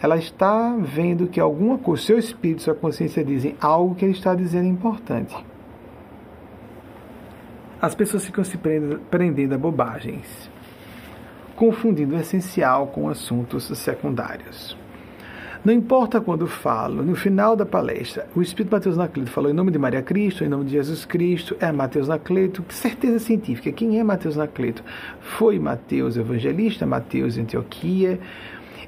[0.01, 4.33] ela está vendo que alguma coisa, seu espírito, sua consciência dizem algo que ele está
[4.33, 5.35] dizendo importante
[7.81, 8.57] as pessoas ficam se
[9.09, 10.49] prendendo a bobagens,
[11.55, 14.77] confundindo o essencial com assuntos secundários.
[15.65, 19.71] Não importa quando falo, no final da palestra, o Espírito Mateus Nacleto falou em nome
[19.71, 23.71] de Maria Cristo, em nome de Jesus Cristo, é Mateus Nacleto, certeza científica.
[23.71, 24.83] Quem é Mateus Nacleto?
[25.19, 28.19] Foi Mateus Evangelista, Mateus Antioquia,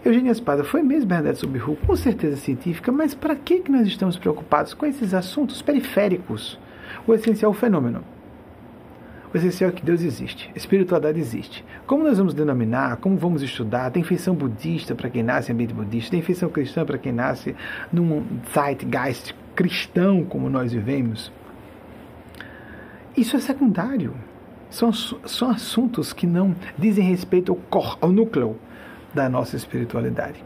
[0.05, 4.17] Eugênia Espada foi mesmo Bernadette Subiru, com certeza científica, mas para que, que nós estamos
[4.17, 6.57] preocupados com esses assuntos periféricos?
[7.05, 8.01] O essencial é o fenômeno.
[9.31, 11.63] O essencial é que Deus existe, espiritualidade existe.
[11.85, 13.91] Como nós vamos denominar, como vamos estudar?
[13.91, 17.55] Tem feição budista para quem nasce em ambiente budista, tem feição cristã para quem nasce
[17.93, 21.31] num zeitgeist cristão como nós vivemos.
[23.15, 24.15] Isso é secundário.
[24.71, 28.55] São, são assuntos que não dizem respeito ao, cor, ao núcleo
[29.13, 30.43] da nossa espiritualidade.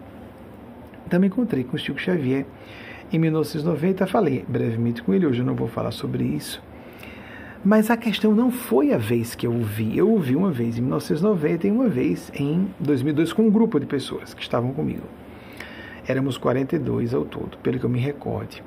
[1.09, 2.45] Também encontrei com o Chico Xavier
[3.13, 6.61] em 1990, falei brevemente com ele, hoje eu não vou falar sobre isso
[7.63, 9.97] mas a questão não foi a vez que eu o vi.
[9.97, 13.79] Eu o vi uma vez em 1990 e uma vez em 2002 com um grupo
[13.79, 15.07] de pessoas que estavam comigo.
[16.05, 18.61] Éramos 42 ao todo, pelo que eu me recorde.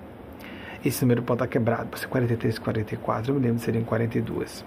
[0.83, 4.65] Esse número pode estar quebrado, pode ser 43, 44, eu me lembro de serem 42.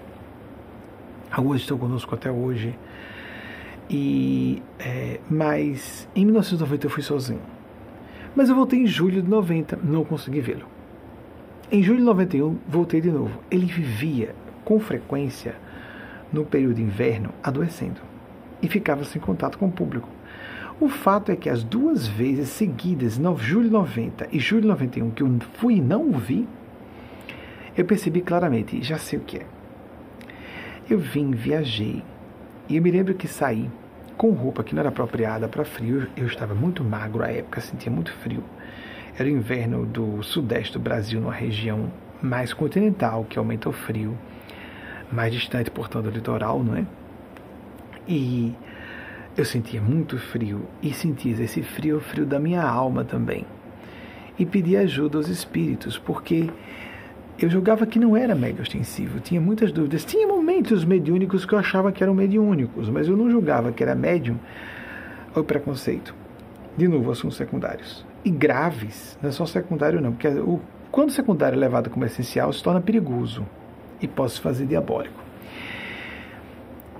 [1.30, 2.78] Alguns estão conosco até hoje.
[3.88, 7.40] E, é, mas em 1990 eu fui sozinho.
[8.36, 10.66] Mas eu voltei em julho de 90, não consegui vê-lo.
[11.72, 13.30] Em julho de 91, voltei de novo.
[13.48, 15.54] Ele vivia com frequência
[16.32, 18.00] no período de inverno adoecendo
[18.60, 20.08] e ficava sem contato com o público.
[20.80, 24.66] O fato é que as duas vezes seguidas, no julho de 90 e julho de
[24.66, 26.48] 91, que eu fui e não o vi,
[27.76, 29.46] eu percebi claramente, já sei o que é.
[30.88, 32.02] Eu vim, viajei,
[32.68, 33.70] e eu me lembro que saí
[34.16, 36.08] com roupa que não era apropriada para frio.
[36.16, 38.42] Eu estava muito magro à época, sentia muito frio.
[39.18, 41.90] Era o inverno do sudeste do Brasil, numa região
[42.22, 44.16] mais continental, que aumenta o frio.
[45.12, 46.86] mais distante, portanto, do litoral, não é?
[48.06, 48.54] E
[49.36, 53.44] eu sentia muito frio e sentia esse frio, o frio da minha alma também.
[54.38, 56.48] E pedi ajuda aos espíritos, porque
[57.40, 60.04] eu julgava que não era mega ostensivo, tinha muitas dúvidas.
[60.04, 63.94] Tinha momentos mediúnicos que eu achava que eram mediúnicos, mas eu não julgava que era
[63.94, 64.36] médium.
[65.34, 66.14] O preconceito.
[66.76, 68.04] De novo, assuntos secundários.
[68.24, 72.04] E graves, não é só secundário não, porque o, quando o secundário é levado como
[72.04, 73.46] essencial, se torna perigoso
[74.00, 75.20] e pode se fazer diabólico.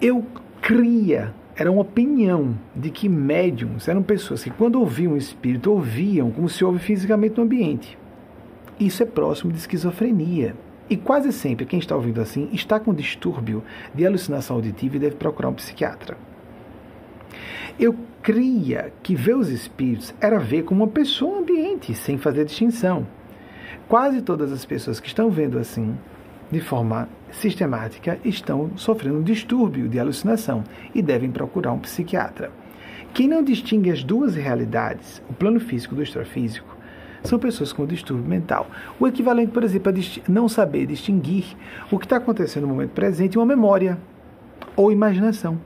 [0.00, 0.24] Eu
[0.62, 6.30] cria, era uma opinião de que médiums eram pessoas que, quando ouviam o espírito, ouviam
[6.30, 7.98] como se ouve fisicamente no ambiente.
[8.78, 10.54] Isso é próximo de esquizofrenia.
[10.88, 13.62] E quase sempre quem está ouvindo assim está com distúrbio
[13.94, 16.16] de alucinação auditiva e deve procurar um psiquiatra.
[17.80, 23.06] Eu cria que ver os espíritos era ver como uma pessoa ambiente, sem fazer distinção.
[23.88, 25.96] Quase todas as pessoas que estão vendo assim,
[26.50, 30.62] de forma sistemática, estão sofrendo um distúrbio de alucinação
[30.94, 32.52] e devem procurar um psiquiatra.
[33.14, 36.76] Quem não distingue as duas realidades, o plano físico do extrafísico,
[37.24, 38.70] são pessoas com distúrbio mental.
[39.00, 41.56] O equivalente, por exemplo, a não saber distinguir
[41.90, 43.96] o que está acontecendo no momento presente uma memória
[44.76, 45.58] ou imaginação.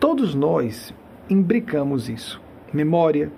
[0.00, 0.94] Todos nós
[1.32, 2.40] imbricamos isso.
[2.72, 3.30] Memória,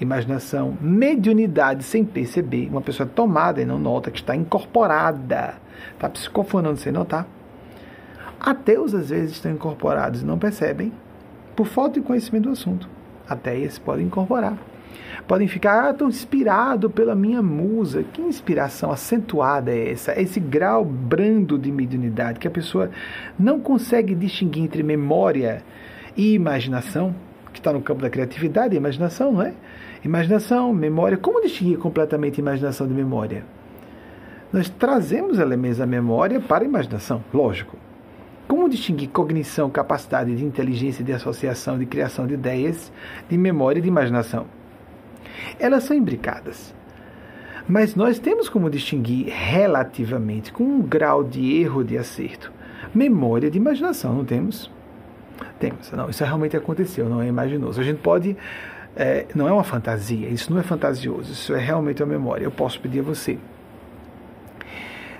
[0.00, 2.68] imaginação, mediunidade sem perceber.
[2.68, 5.54] Uma pessoa tomada e não nota que está incorporada,
[5.92, 7.26] está psicofonando sem notar.
[8.40, 10.92] Ateus às vezes estão incorporados e não percebem
[11.54, 12.88] por falta de conhecimento do assunto.
[13.28, 14.58] Até eles podem incorporar
[15.26, 18.04] podem ficar ah, tão inspirado pela minha musa.
[18.12, 20.12] Que inspiração acentuada é essa?
[20.12, 22.90] É esse grau brando de mediunidade que a pessoa
[23.38, 25.62] não consegue distinguir entre memória
[26.16, 27.14] e imaginação,
[27.52, 29.54] que está no campo da criatividade imaginação, não é?
[30.04, 31.16] Imaginação, memória.
[31.16, 33.44] Como distinguir completamente imaginação de memória?
[34.52, 37.76] Nós trazemos elementos da memória para a imaginação, lógico.
[38.48, 42.92] Como distinguir cognição, capacidade de inteligência, de associação, de criação de ideias,
[43.28, 44.46] de memória e de imaginação?
[45.58, 46.74] elas são imbricadas.
[47.68, 52.52] Mas nós temos como distinguir relativamente, com um grau de erro de acerto,
[52.94, 54.70] memória de imaginação, não temos?
[55.58, 55.90] Temos.
[55.92, 57.80] Não, isso realmente aconteceu, não é imaginoso.
[57.80, 58.36] A gente pode.
[58.94, 62.44] É, não é uma fantasia, isso não é fantasioso, isso é realmente uma memória.
[62.44, 63.38] Eu posso pedir a você.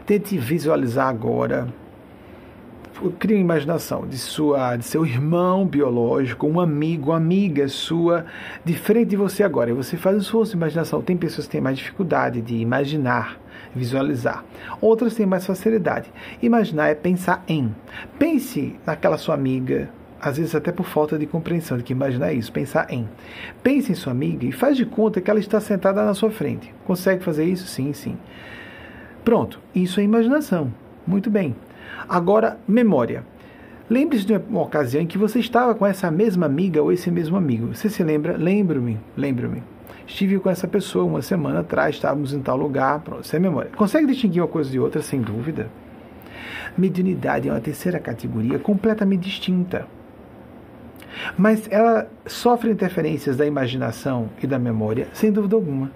[0.04, 1.68] Tente visualizar agora
[3.11, 8.26] cria uma imaginação de sua, de seu irmão biológico, um amigo, uma amiga sua,
[8.64, 9.70] de frente de você agora.
[9.70, 11.02] E você faz esforço de imaginação.
[11.02, 13.40] Tem pessoas que têm mais dificuldade de imaginar,
[13.74, 14.44] visualizar.
[14.80, 16.12] Outras têm mais facilidade.
[16.40, 17.74] Imaginar é pensar em.
[18.18, 19.90] Pense naquela sua amiga,
[20.22, 23.08] às vezes até por falta de compreensão de que imaginar é isso, pensar em.
[23.61, 26.72] Pense em sua amiga e faz de conta que ela está sentada na sua frente.
[26.87, 27.66] Consegue fazer isso?
[27.66, 28.16] Sim, sim.
[29.24, 30.72] Pronto, isso é imaginação.
[31.04, 31.56] Muito bem.
[32.08, 33.24] Agora, memória.
[33.90, 37.37] Lembre-se de uma ocasião em que você estava com essa mesma amiga ou esse mesmo
[37.37, 37.74] amigo.
[37.74, 38.37] Você se lembra?
[38.37, 39.62] Lembro-me, lembro-me.
[40.06, 43.00] Estive com essa pessoa uma semana atrás, estávamos em tal lugar.
[43.00, 43.70] Pronto, sem memória.
[43.76, 45.68] Consegue distinguir uma coisa de outra, sem dúvida?
[46.78, 49.87] Mediunidade é uma terceira categoria completamente distinta.
[51.37, 55.90] Mas ela sofre interferências da imaginação e da memória, sem dúvida alguma.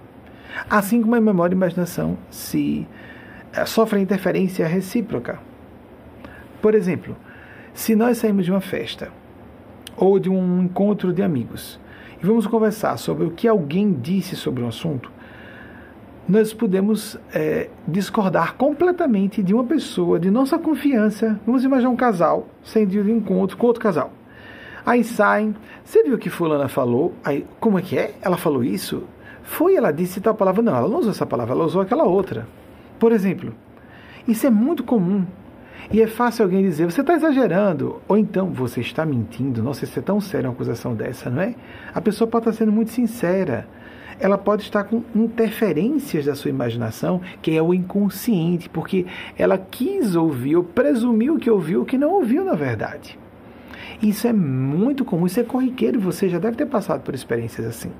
[0.68, 2.86] Assim como a memória e a imaginação se
[3.52, 5.38] eh, sofrem interferência recíproca.
[6.60, 7.16] Por exemplo,
[7.74, 9.10] se nós saímos de uma festa
[9.96, 11.78] ou de um encontro de amigos
[12.22, 15.10] e vamos conversar sobre o que alguém disse sobre um assunto,
[16.28, 21.38] nós podemos é, discordar completamente de uma pessoa de nossa confiança.
[21.46, 24.10] Vamos imaginar um casal saindo de encontro com outro casal.
[24.86, 25.52] Aí saem,
[25.84, 27.12] você viu o que fulana falou?
[27.24, 28.14] Aí, como é que é?
[28.22, 29.02] Ela falou isso?
[29.42, 30.62] Foi, ela disse tal palavra.
[30.62, 32.46] Não, ela não usou essa palavra, ela usou aquela outra.
[32.96, 33.52] Por exemplo,
[34.28, 35.26] isso é muito comum
[35.90, 39.60] e é fácil alguém dizer, você está exagerando, ou então você está mentindo.
[39.60, 41.56] Nossa, isso é tão sério uma acusação dessa, não é?
[41.92, 43.66] A pessoa pode estar sendo muito sincera.
[44.20, 49.04] Ela pode estar com interferências da sua imaginação, que é o inconsciente, porque
[49.36, 53.18] ela quis ouvir ou presumiu que ouviu o que não ouviu na verdade.
[54.02, 57.90] Isso é muito comum, isso é corriqueiro, você já deve ter passado por experiências assim.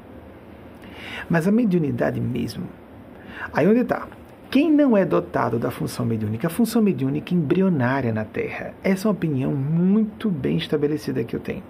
[1.28, 2.64] Mas a mediunidade mesmo,
[3.52, 4.06] aí onde está?
[4.50, 6.46] Quem não é dotado da função mediúnica?
[6.46, 8.74] A função mediúnica embrionária na Terra.
[8.82, 11.62] Essa é uma opinião muito bem estabelecida que eu tenho.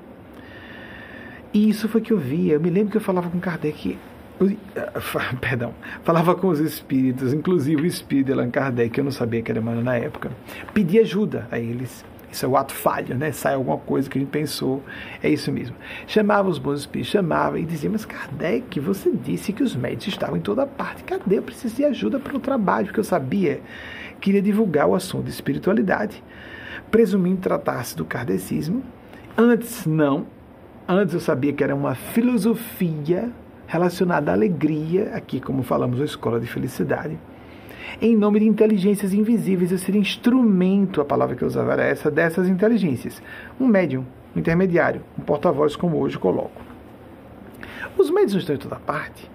[1.54, 2.54] E isso foi que eu via.
[2.54, 3.98] Eu me lembro que eu falava com Kardec.
[5.40, 5.72] Perdão,
[6.04, 9.58] falava com os espíritos, inclusive o espírito de Allan Kardec, eu não sabia que era
[9.58, 10.30] humano na época.
[10.74, 12.04] Pedi ajuda a eles
[12.36, 13.32] isso é o ato falho, né?
[13.32, 14.82] Sai alguma coisa que a gente pensou,
[15.22, 15.74] é isso mesmo.
[16.06, 20.36] Chamava os bons espíritos, chamava e dizia, mas Kardec, você disse que os médicos estavam
[20.36, 21.02] em toda parte.
[21.02, 21.38] Cadê?
[21.38, 23.60] Eu preciso de ajuda para o trabalho, porque eu sabia
[24.20, 26.22] que iria divulgar o assunto de espiritualidade.
[26.90, 28.82] presumindo tratar-se do kardecismo.
[29.36, 30.26] Antes, não.
[30.88, 33.30] Antes eu sabia que era uma filosofia
[33.66, 37.18] relacionada à alegria, aqui, como falamos, a escola de felicidade.
[38.00, 42.10] Em nome de inteligências invisíveis, eu seria instrumento, a palavra que eu usava era essa,
[42.10, 43.22] dessas inteligências.
[43.58, 46.60] Um médium, um intermediário, um porta-voz, como hoje coloco.
[47.96, 49.30] Os médios estão em toda parte.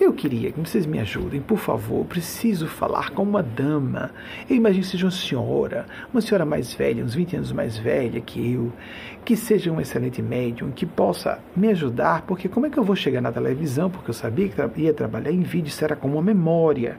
[0.00, 2.04] Eu queria que vocês me ajudem, por favor.
[2.06, 4.10] Preciso falar com uma dama.
[4.50, 8.20] Eu imagino que seja uma senhora, uma senhora mais velha, uns 20 anos mais velha
[8.20, 8.72] que eu,
[9.24, 12.96] que seja um excelente médium, que possa me ajudar, porque como é que eu vou
[12.96, 13.88] chegar na televisão?
[13.88, 16.98] Porque eu sabia que ia trabalhar em vídeo, isso era como uma memória.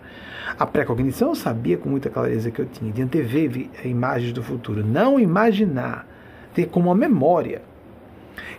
[0.58, 4.86] A pré-cognição eu sabia com muita clareza que eu tinha, de antever imagens do futuro.
[4.86, 6.08] Não imaginar,
[6.54, 7.62] ter como uma memória.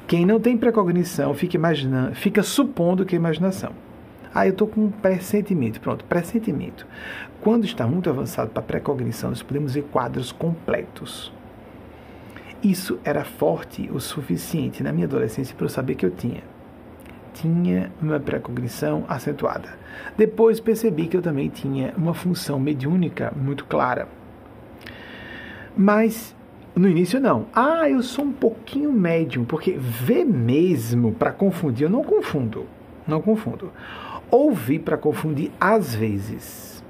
[0.06, 3.72] Quem não tem precognição fica imaginando, fica supondo que é imaginação.
[4.34, 5.80] Ah, eu estou com um pressentimento.
[5.80, 6.86] Pronto, pressentimento.
[7.40, 11.32] Quando está muito avançado para a precognição, nós podemos ver quadros completos.
[12.64, 16.42] Isso era forte o suficiente na minha adolescência para eu saber que eu tinha.
[17.34, 19.76] Tinha uma precognição acentuada.
[20.16, 24.08] Depois percebi que eu também tinha uma função mediúnica muito clara.
[25.76, 26.34] Mas
[26.74, 27.46] no início não.
[27.54, 32.66] Ah, eu sou um pouquinho médium, porque ver mesmo para confundir, eu não confundo.
[33.06, 33.70] Não confundo
[34.34, 36.82] ouvi para confundir às vezes.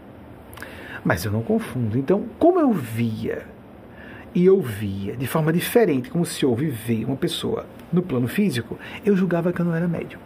[1.04, 1.98] Mas eu não confundo.
[1.98, 3.46] Então, como eu via
[4.34, 9.16] e ouvia de forma diferente, como se ouve ver uma pessoa no plano físico, eu
[9.16, 10.20] julgava que eu não era médium.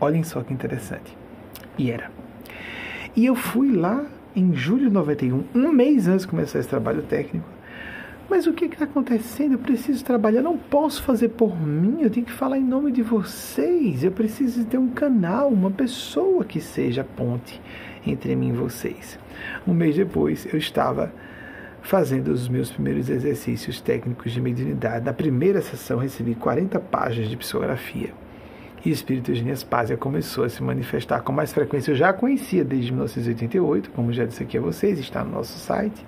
[0.00, 1.16] Olhem só que interessante.
[1.76, 2.10] E era.
[3.16, 4.06] E eu fui lá
[4.36, 7.48] em julho de 91, um mês antes de começar esse trabalho técnico,
[8.30, 9.52] mas o que está acontecendo?
[9.52, 13.00] Eu preciso trabalhar, não posso fazer por mim, eu tenho que falar em nome de
[13.00, 14.04] vocês.
[14.04, 17.58] Eu preciso ter um canal, uma pessoa que seja ponte
[18.06, 19.18] entre mim e vocês.
[19.66, 21.10] Um mês depois, eu estava
[21.82, 25.04] fazendo os meus primeiros exercícios técnicos de mediunidade.
[25.04, 28.10] Na primeira sessão, recebi 40 páginas de psicografia.
[28.84, 31.90] E o espírito Eugênia Spásia começou a se manifestar com mais frequência.
[31.90, 35.58] Eu já a conhecia desde 1988, como já disse aqui a vocês, está no nosso
[35.58, 36.04] site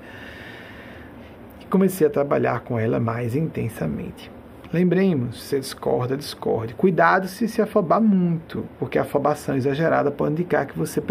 [1.70, 4.30] comecei a trabalhar com ela mais intensamente.
[4.72, 6.74] Lembremos, se discorda, discorde.
[6.74, 11.02] Cuidado se se afobar muito, porque a afobação exagerada pode indicar que você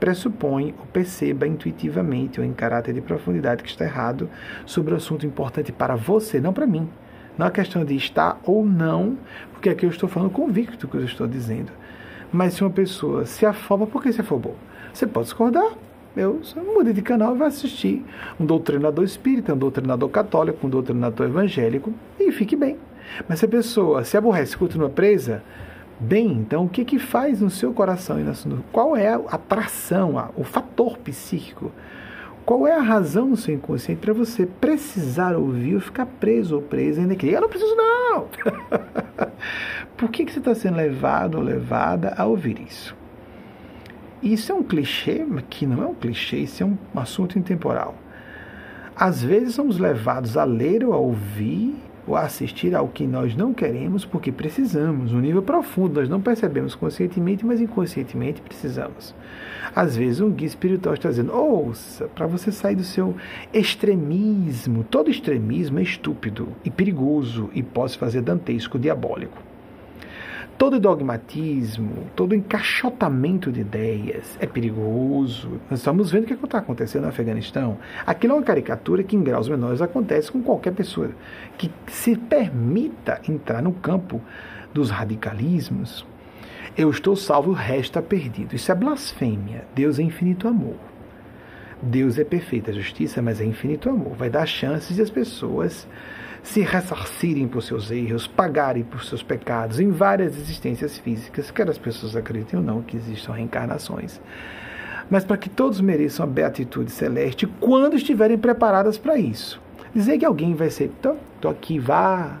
[0.00, 4.30] pressupõe ou perceba intuitivamente ou em caráter de profundidade que está errado
[4.64, 6.88] sobre um assunto importante para você, não para mim.
[7.36, 9.18] Não é questão de estar ou não,
[9.52, 11.70] porque aqui eu estou falando convicto que eu estou dizendo.
[12.32, 14.56] Mas se uma pessoa se afoba, por que se afobou?
[14.90, 15.70] Você pode discordar,
[16.16, 16.40] eu
[16.74, 18.02] mudei de canal e vou assistir
[18.40, 22.78] um doutrinador espírita, um doutrinador católico, um doutrinador evangélico e fique bem.
[23.28, 25.42] Mas se a pessoa se aborrece continua presa,
[25.98, 29.16] bem, então o que que faz no seu coração e na sua, qual é a
[29.16, 31.70] atração, o fator psíquico?
[32.44, 36.62] Qual é a razão no seu inconsciente para você precisar ouvir ou ficar preso ou
[36.62, 38.26] presa ainda que eu não preciso não.
[39.96, 42.96] Por que, que você está sendo levado ou levada a ouvir isso?
[44.20, 47.94] Isso é um clichê, que não é um clichê, isso é um assunto intemporal.
[48.94, 51.76] Às vezes somos levados a ler ou a ouvir
[52.06, 56.74] ou assistir ao que nós não queremos porque precisamos, no nível profundo, nós não percebemos
[56.74, 59.14] conscientemente, mas inconscientemente precisamos.
[59.74, 63.14] Às vezes um guia espiritual está dizendo, ouça, para você sair do seu
[63.52, 69.51] extremismo, todo extremismo é estúpido e perigoso e pode fazer dantesco, diabólico
[70.62, 75.60] todo dogmatismo, todo encaixotamento de ideias é perigoso.
[75.68, 77.78] Nós estamos vendo o que está acontecendo no Afeganistão.
[78.06, 81.10] Aquilo é uma caricatura que, em graus menores, acontece com qualquer pessoa
[81.58, 84.20] que se permita entrar no campo
[84.72, 86.06] dos radicalismos.
[86.76, 88.54] Eu estou salvo, o resto está perdido.
[88.54, 89.66] Isso é blasfêmia.
[89.74, 90.76] Deus é infinito amor.
[91.82, 94.14] Deus é perfeita justiça, mas é infinito amor.
[94.14, 95.88] Vai dar chances de as pessoas
[96.42, 101.78] se ressarcirem por seus erros, pagarem por seus pecados em várias existências físicas, quer as
[101.78, 104.20] pessoas acreditem ou não que existam reencarnações.
[105.08, 109.60] Mas para que todos mereçam a beatitude celeste quando estiverem preparadas para isso.
[109.94, 110.90] Dizer que alguém vai ser,
[111.40, 112.38] tô aqui, vá,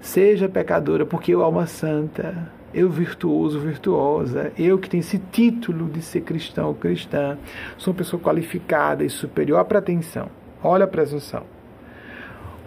[0.00, 6.02] seja pecadora, porque eu alma santa, eu virtuoso, virtuosa, eu que tenho esse título de
[6.02, 7.38] ser cristão ou cristã,
[7.78, 10.28] sou uma pessoa qualificada e superior à pretensão.
[10.62, 11.53] Olha a presunção.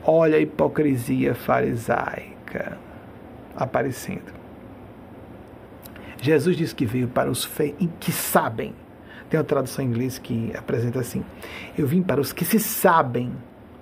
[0.09, 2.77] Olha a hipocrisia farisaica
[3.53, 4.31] aparecendo.
[6.21, 7.45] Jesus diz que veio para os
[7.99, 8.73] que sabem.
[9.29, 11.25] Tem uma tradução em inglês que apresenta assim:
[11.77, 13.33] Eu vim para os que se sabem,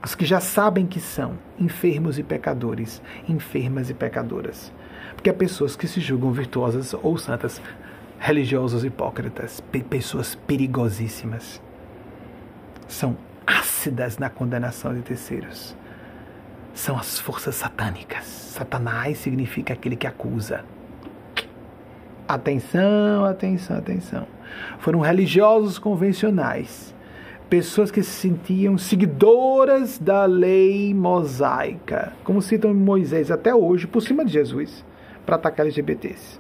[0.04, 4.74] os que já sabem que são enfermos e pecadores, enfermas e pecadoras.
[5.14, 7.62] Porque há pessoas que se julgam virtuosas ou santas,
[8.18, 9.62] religiosos hipócritas,
[9.92, 11.62] pessoas perigosíssimas.
[12.88, 13.16] São
[13.46, 15.78] ácidas na condenação de terceiros
[16.76, 18.26] são as forças satânicas.
[18.26, 20.64] Satanás significa aquele que acusa.
[22.28, 24.28] Atenção, atenção, atenção.
[24.80, 26.94] Foram religiosos convencionais,
[27.50, 34.26] pessoas que se sentiam seguidoras da lei mosaica, como citam Moisés até hoje, por cima
[34.26, 34.84] de Jesus,
[35.26, 36.40] para atacar LGBTs.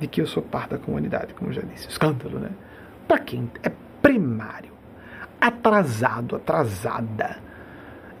[0.00, 1.88] De que eu sou parte da comunidade, como já disse.
[1.88, 2.50] Escândalo, né?
[3.06, 3.70] Para quem é
[4.02, 4.72] primário,
[5.40, 7.38] atrasado, atrasada,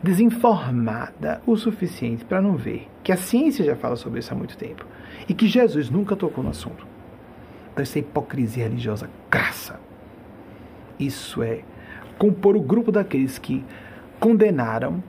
[0.06, 4.56] desinformada o suficiente para não ver que a ciência já fala sobre isso há muito
[4.56, 4.86] tempo
[5.28, 6.86] e que Jesus nunca tocou no assunto.
[7.72, 9.80] Então, é hipocrisia religiosa crassa.
[10.98, 11.62] Isso é
[12.16, 13.64] compor o grupo daqueles que
[14.20, 15.02] condenaram,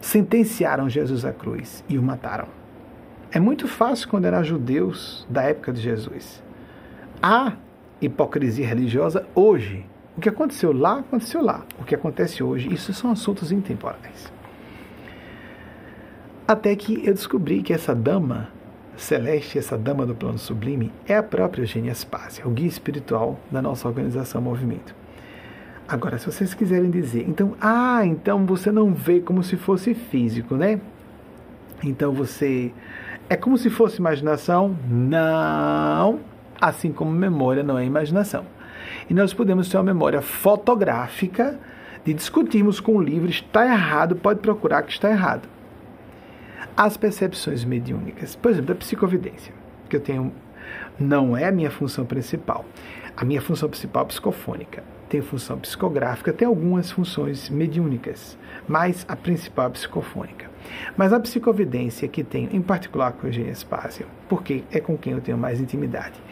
[0.00, 2.48] sentenciaram Jesus à cruz e o mataram.
[3.30, 6.42] É muito fácil condenar judeus da época de Jesus.
[7.22, 7.52] Há
[8.00, 9.86] hipocrisia religiosa hoje.
[10.18, 11.64] O que aconteceu lá, aconteceu lá.
[11.78, 14.32] O que acontece hoje, isso são assuntos intemporais.
[16.44, 18.48] Até que eu descobri que essa dama
[18.96, 23.62] celeste, essa dama do plano sublime, é a própria Eugênia Spácia, o guia espiritual da
[23.62, 24.92] nossa organização Movimento.
[25.86, 30.56] Agora, se vocês quiserem dizer, então, ah, então você não vê como se fosse físico,
[30.56, 30.80] né?
[31.80, 32.72] Então você.
[33.30, 34.76] É como se fosse imaginação?
[34.90, 36.18] Não!
[36.60, 38.57] Assim como memória não é imaginação.
[39.08, 41.58] E nós podemos ter uma memória fotográfica
[42.04, 45.48] de discutirmos com o livro, está errado, pode procurar que está errado
[46.78, 48.36] as percepções mediúnicas.
[48.36, 49.52] Por exemplo, da psicovidência,
[49.88, 50.32] que eu tenho,
[50.96, 52.64] não é a minha função principal.
[53.16, 54.84] A minha função principal é psicofônica.
[55.08, 58.38] Tem função psicográfica, tem algumas funções mediúnicas,
[58.68, 60.48] mas a principal é psicofônica.
[60.96, 65.14] Mas a psicovidência que tenho, em particular com a Eugênia Spácia, porque é com quem
[65.14, 66.22] eu tenho mais intimidade,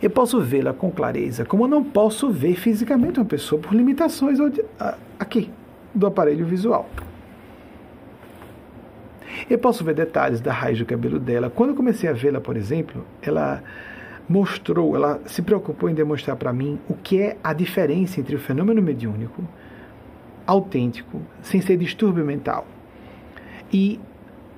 [0.00, 4.38] eu posso vê-la com clareza, como eu não posso ver fisicamente uma pessoa por limitações
[5.18, 5.50] aqui
[5.94, 6.88] do aparelho visual.
[9.48, 11.50] Eu posso ver detalhes da raiz do cabelo dela.
[11.50, 13.62] Quando eu comecei a vê-la, por exemplo, ela
[14.28, 18.38] mostrou, ela se preocupou em demonstrar para mim o que é a diferença entre o
[18.38, 19.42] fenômeno mediúnico,
[20.46, 22.66] autêntico, sem ser distúrbio mental,
[23.72, 23.98] e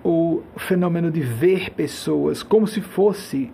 [0.02, 3.52] o fenômeno de ver pessoas como se fosse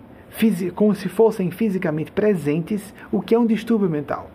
[0.75, 4.29] como se fossem fisicamente presentes, o que é um distúrbio mental.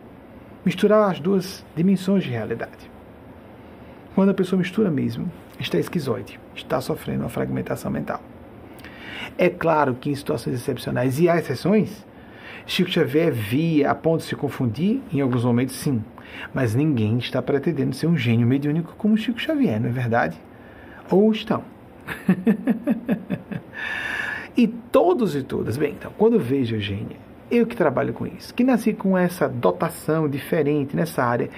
[0.64, 2.90] Misturar as duas dimensões de realidade.
[4.14, 8.20] Quando a pessoa mistura mesmo, está esquizoide, está sofrendo uma fragmentação mental.
[9.38, 12.04] É claro que em situações excepcionais, e há exceções,
[12.66, 16.02] Chico Xavier via a ponto de se confundir, em alguns momentos sim,
[16.52, 20.36] mas ninguém está pretendendo ser um gênio mediúnico como Chico Xavier, não é verdade?
[21.10, 21.62] Ou estão.
[24.56, 27.16] e todos e todas, bem, então, quando vejo Eugênia,
[27.50, 31.50] eu que trabalho com isso, que nasci com essa dotação diferente nessa área,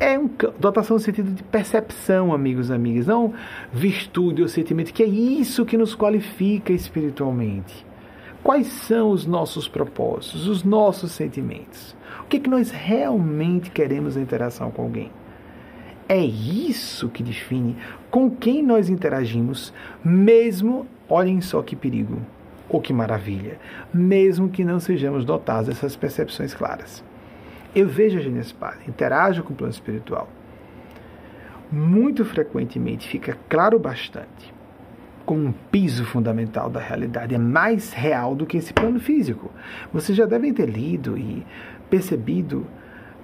[0.00, 3.32] é um, dotação no sentido de percepção, amigos e amigas, não
[3.72, 7.86] virtude ou sentimento, que é isso que nos qualifica espiritualmente.
[8.42, 11.94] Quais são os nossos propósitos, os nossos sentimentos?
[12.20, 15.10] O que, é que nós realmente queremos na interação com alguém?
[16.08, 17.76] É isso que define
[18.10, 19.72] com quem nós interagimos,
[20.04, 22.18] mesmo, olhem só que perigo,
[22.68, 23.58] ou que maravilha,
[23.92, 27.04] mesmo que não sejamos dotados dessas percepções claras.
[27.74, 30.28] Eu vejo a Genespaz, interajo com o plano espiritual.
[31.70, 34.52] Muito frequentemente fica claro bastante
[35.24, 37.34] como um piso fundamental da realidade.
[37.34, 39.50] É mais real do que esse plano físico.
[39.92, 41.46] Vocês já devem ter lido e
[41.88, 42.66] percebido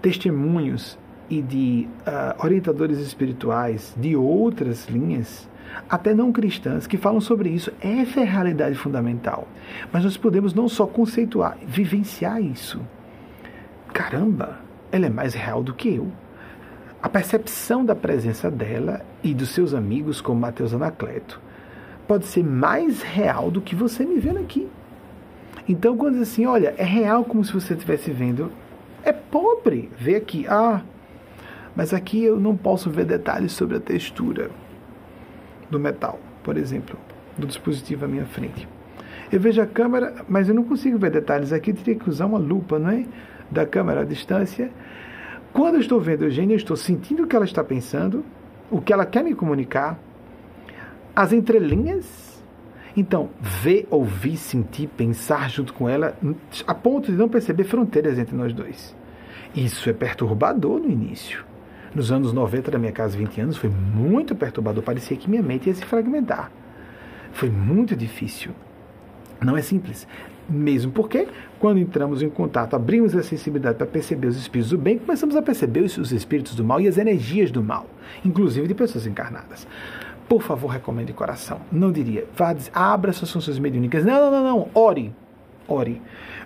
[0.01, 5.48] testemunhos e de uh, orientadores espirituais de outras linhas,
[5.89, 7.73] até não cristãs, que falam sobre isso.
[7.81, 9.49] Essa é a realidade fundamental.
[9.93, 12.81] Mas nós podemos não só conceituar, vivenciar isso
[13.99, 14.61] caramba,
[14.93, 16.07] ela é mais real do que eu.
[17.03, 21.41] A percepção da presença dela e dos seus amigos, como Mateus Anacleto,
[22.07, 24.69] pode ser mais real do que você me vendo aqui.
[25.69, 28.53] Então, quando diz assim, olha, é real como se você estivesse vendo,
[29.03, 30.47] é pobre ver aqui.
[30.49, 30.81] Ah,
[31.75, 34.49] mas aqui eu não posso ver detalhes sobre a textura
[35.71, 36.99] do metal, por exemplo,
[37.37, 38.69] do dispositivo à minha frente.
[39.31, 42.27] Eu vejo a câmera, mas eu não consigo ver detalhes aqui, eu teria que usar
[42.27, 43.05] uma lupa, não é?
[43.51, 44.71] da câmera à distância.
[45.53, 48.25] Quando eu estou vendo Eugênia, eu estou sentindo o que ela está pensando,
[48.71, 49.99] o que ela quer me comunicar,
[51.15, 52.29] as entrelinhas.
[52.97, 56.17] Então, ver, ouvir, sentir, pensar junto com ela,
[56.67, 58.95] a ponto de não perceber fronteiras entre nós dois.
[59.55, 61.45] Isso é perturbador no início.
[61.95, 64.83] Nos anos 90 da minha casa, 20 anos, foi muito perturbador.
[64.83, 66.51] Parecia que minha mente ia se fragmentar.
[67.33, 68.53] Foi muito difícil.
[69.41, 70.07] Não é simples.
[70.49, 71.29] Mesmo porque,
[71.59, 75.43] quando entramos em contato, abrimos a sensibilidade para perceber os espíritos do bem, começamos a
[75.43, 77.87] perceber os espíritos do mal e as energias do mal,
[78.25, 79.67] inclusive de pessoas encarnadas.
[80.29, 81.61] por favor, recomende de coração.
[81.73, 84.05] Não diria, vá, abra suas funções mediúnicas.
[84.05, 84.69] Não, não, não, não.
[84.75, 85.13] Ore.
[85.67, 86.03] Ore.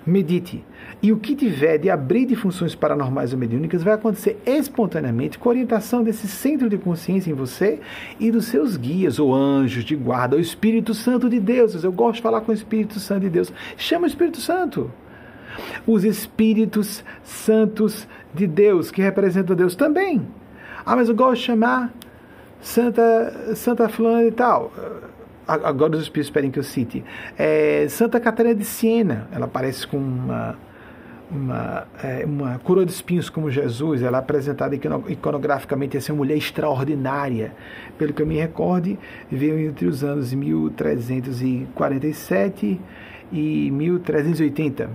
[0.07, 0.64] Medite.
[1.03, 5.48] E o que tiver de abrir de funções paranormais ou mediúnicas vai acontecer espontaneamente com
[5.48, 7.80] a orientação desse centro de consciência em você
[8.20, 11.82] e dos seus guias, ou anjos de guarda, ou Espírito Santo de Deus.
[11.82, 13.53] Eu gosto de falar com o Espírito Santo de Deus.
[13.76, 14.92] Chama o Espírito Santo.
[15.84, 20.24] Os Espíritos Santos de Deus, que representam Deus também.
[20.86, 21.92] Ah, mas eu gosto de chamar
[22.61, 24.72] Santa, Santa Fulana e tal.
[25.48, 27.05] Agora os Espíritos esperem que eu cite.
[27.36, 30.57] É, Santa Catarina de Siena, ela aparece com uma,
[31.33, 36.37] uma, é, uma coroa de espinhos como Jesus, ela é apresentada iconograficamente assim, uma mulher
[36.37, 37.55] extraordinária.
[37.97, 38.99] Pelo que eu me recorde,
[39.30, 42.78] veio entre os anos 1347
[43.33, 44.91] e 1380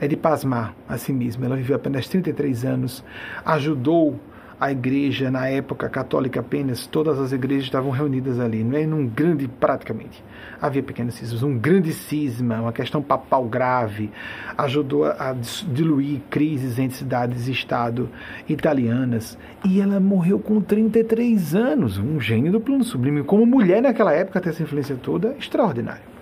[0.00, 1.46] é de pasmar a si mesma.
[1.46, 3.04] Ela viveu apenas 33 anos,
[3.44, 4.18] ajudou
[4.60, 9.06] a igreja na época católica apenas, todas as igrejas estavam reunidas ali, não é num
[9.06, 10.22] grande, praticamente,
[10.60, 14.10] havia pequenos cismas, um grande cisma, uma questão papal grave,
[14.56, 15.34] ajudou a
[15.68, 18.08] diluir crises entre cidades e estado
[18.48, 24.12] italianas, e ela morreu com 33 anos, um gênio do plano sublime, como mulher naquela
[24.12, 26.13] época, ter essa influência toda, extraordinário.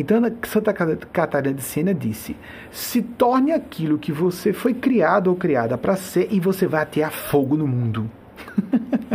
[0.00, 2.36] Então, Santa Catarina de Sena disse:
[2.70, 7.10] se torne aquilo que você foi criado ou criada para ser e você vai atear
[7.10, 8.08] fogo no mundo.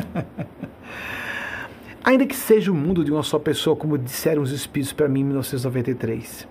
[2.03, 5.21] Ainda que seja o mundo de uma só pessoa, como disseram os espíritos para mim
[5.21, 6.49] em 1993.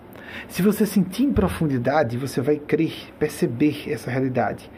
[0.49, 4.71] Se você sentir em profundidade, você vai crer, perceber essa realidade.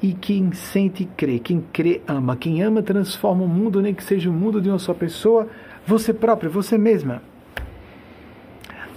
[0.00, 4.30] E quem sente crê, quem crê ama, quem ama transforma o mundo, nem que seja
[4.30, 5.48] o mundo de uma só pessoa,
[5.84, 7.33] você próprio, você mesma.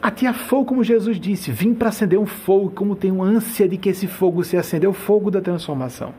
[0.08, 3.90] Atear fogo, como Jesus disse, vim para acender um fogo, como tenho ânsia de que
[3.90, 6.14] esse fogo se acenda, é o fogo da transformação.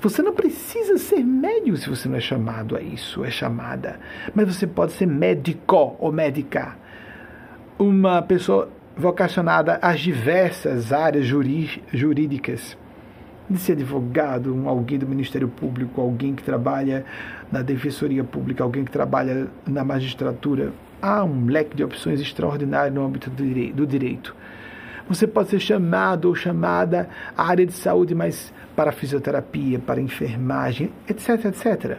[0.00, 4.00] Você não precisa ser médium se você não é chamado a isso, é chamada.
[4.34, 6.78] Mas você pode ser médico ou médica.
[7.78, 12.74] Uma pessoa vocacionada às diversas áreas jurídicas.
[13.50, 17.04] De ser advogado, um, alguém do Ministério Público, alguém que trabalha
[17.52, 23.04] na Defensoria Pública, alguém que trabalha na magistratura, há um leque de opções extraordinário no
[23.04, 24.34] âmbito do direito.
[25.08, 30.92] Você pode ser chamado ou chamada à área de saúde, mas para fisioterapia, para enfermagem,
[31.08, 31.96] etc, etc.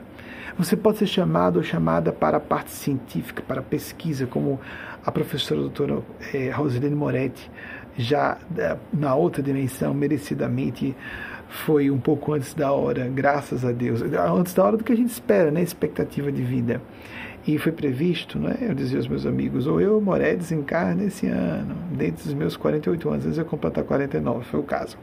[0.58, 4.60] Você pode ser chamado ou chamada para a parte científica, para pesquisa, como
[5.04, 7.50] a professora doutora eh, Rosilene Moretti,
[7.98, 10.96] já eh, na outra dimensão, merecidamente
[11.50, 14.96] foi um pouco antes da hora, graças a Deus, antes da hora do que a
[14.96, 15.64] gente espera, né?
[15.64, 16.80] Expectativa de vida.
[17.50, 21.74] E foi previsto, né, eu dizia aos meus amigos, ou eu, Moré, desencarne esse ano,
[21.98, 24.96] dentro dos meus 48 anos, de eu completar 49, foi o caso.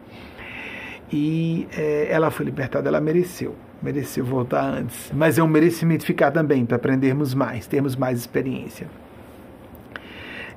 [1.13, 5.11] E é, ela foi libertada, ela mereceu, mereceu voltar antes.
[5.13, 8.87] Mas é um merecimento ficar também, para aprendermos mais, termos mais experiência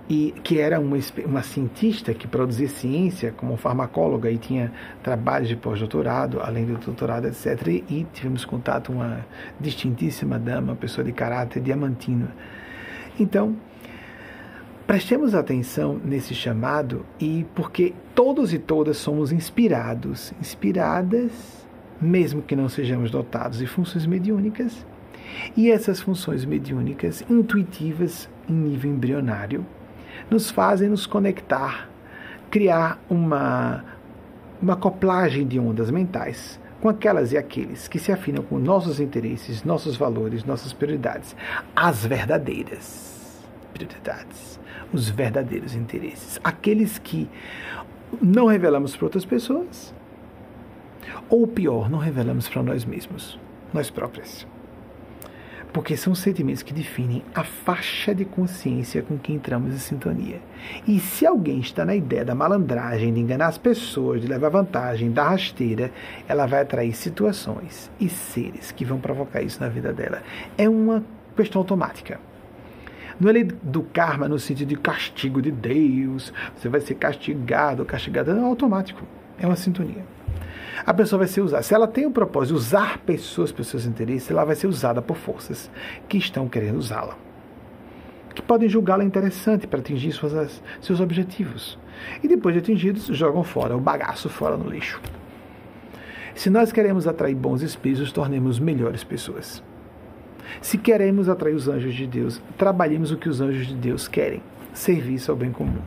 [0.10, 4.72] e que era uma, uma cientista que produzia ciência como farmacóloga e tinha
[5.04, 7.68] trabalhos de pós-doutorado, além do doutorado, etc.
[7.88, 9.24] E tivemos contato com uma
[9.60, 12.28] distintíssima dama, pessoa de caráter diamantino.
[13.20, 13.56] Então,
[14.88, 21.68] prestemos atenção nesse chamado e porque todos e todas somos inspirados, inspiradas,
[22.02, 24.88] mesmo que não sejamos dotados de funções mediúnicas,
[25.56, 29.64] e essas funções mediúnicas intuitivas em nível embrionário
[30.30, 31.90] nos fazem nos conectar,
[32.50, 33.84] criar uma,
[34.62, 39.64] uma acoplagem de ondas mentais com aquelas e aqueles que se afinam com nossos interesses,
[39.64, 41.36] nossos valores, nossas prioridades,
[41.76, 44.60] as verdadeiras prioridades,
[44.94, 47.30] os verdadeiros interesses, aqueles que
[48.22, 49.94] não revelamos para outras pessoas,
[51.30, 53.40] ou pior, não revelamos para nós mesmos,
[53.74, 54.48] nós próprios
[55.72, 60.42] porque são sentimentos que definem a faixa de consciência com que entramos em sintonia.
[60.88, 65.12] E se alguém está na ideia da malandragem, de enganar as pessoas, de levar vantagem,
[65.12, 65.92] da rasteira,
[66.28, 70.22] ela vai atrair situações e seres que vão provocar isso na vida dela.
[70.58, 71.04] É uma
[71.36, 72.20] questão automática.
[73.20, 77.86] Não é lei do karma no sentido de castigo de Deus, você vai ser castigado
[78.34, 79.04] não é automático.
[79.38, 80.19] É uma sintonia
[80.86, 81.64] a pessoa vai ser usada.
[81.64, 84.68] Se ela tem o propósito de usar pessoas para os seus interesses, ela vai ser
[84.68, 85.70] usada por forças
[86.08, 87.18] que estão querendo usá-la.
[88.34, 91.78] Que podem julgá-la interessante para atingir suas, seus objetivos.
[92.24, 95.02] E depois de atingidos, jogam fora o bagaço fora no lixo.
[96.36, 99.62] Se nós queremos atrair bons espíritos, tornemos melhores pessoas.
[100.62, 104.42] Se queremos atrair os anjos de Deus, trabalhemos o que os anjos de Deus querem:
[104.74, 105.82] serviço ao bem comum.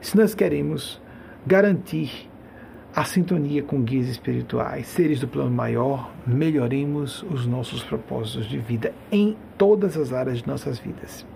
[0.00, 1.00] Se nós queremos
[1.46, 2.30] garantir
[2.94, 8.94] a sintonia com guias espirituais, seres do plano maior, melhoremos os nossos propósitos de vida
[9.10, 11.26] em todas as áreas de nossas vidas.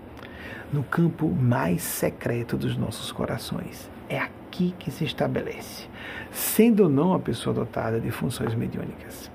[0.73, 3.91] No campo mais secreto dos nossos corações.
[4.09, 5.89] É aqui que se estabelece,
[6.31, 9.29] sendo ou não a pessoa dotada de funções mediúnicas.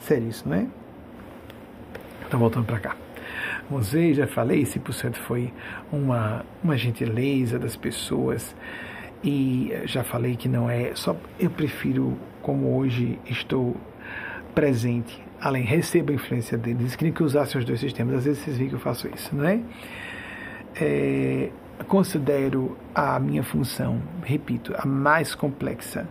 [0.00, 0.66] Sério isso, não é?
[2.26, 2.96] Então, voltando para cá.
[3.68, 5.52] Você já falei, 100% foi
[5.92, 8.54] uma, uma gentileza das pessoas
[9.22, 13.76] e já falei que não é só eu prefiro como hoje estou
[14.54, 18.56] presente além recebo a influência deles queria que usasse os dois sistemas às vezes vocês
[18.58, 19.60] veem que eu faço isso não é?
[20.80, 21.50] é
[21.86, 26.08] considero a minha função repito a mais complexa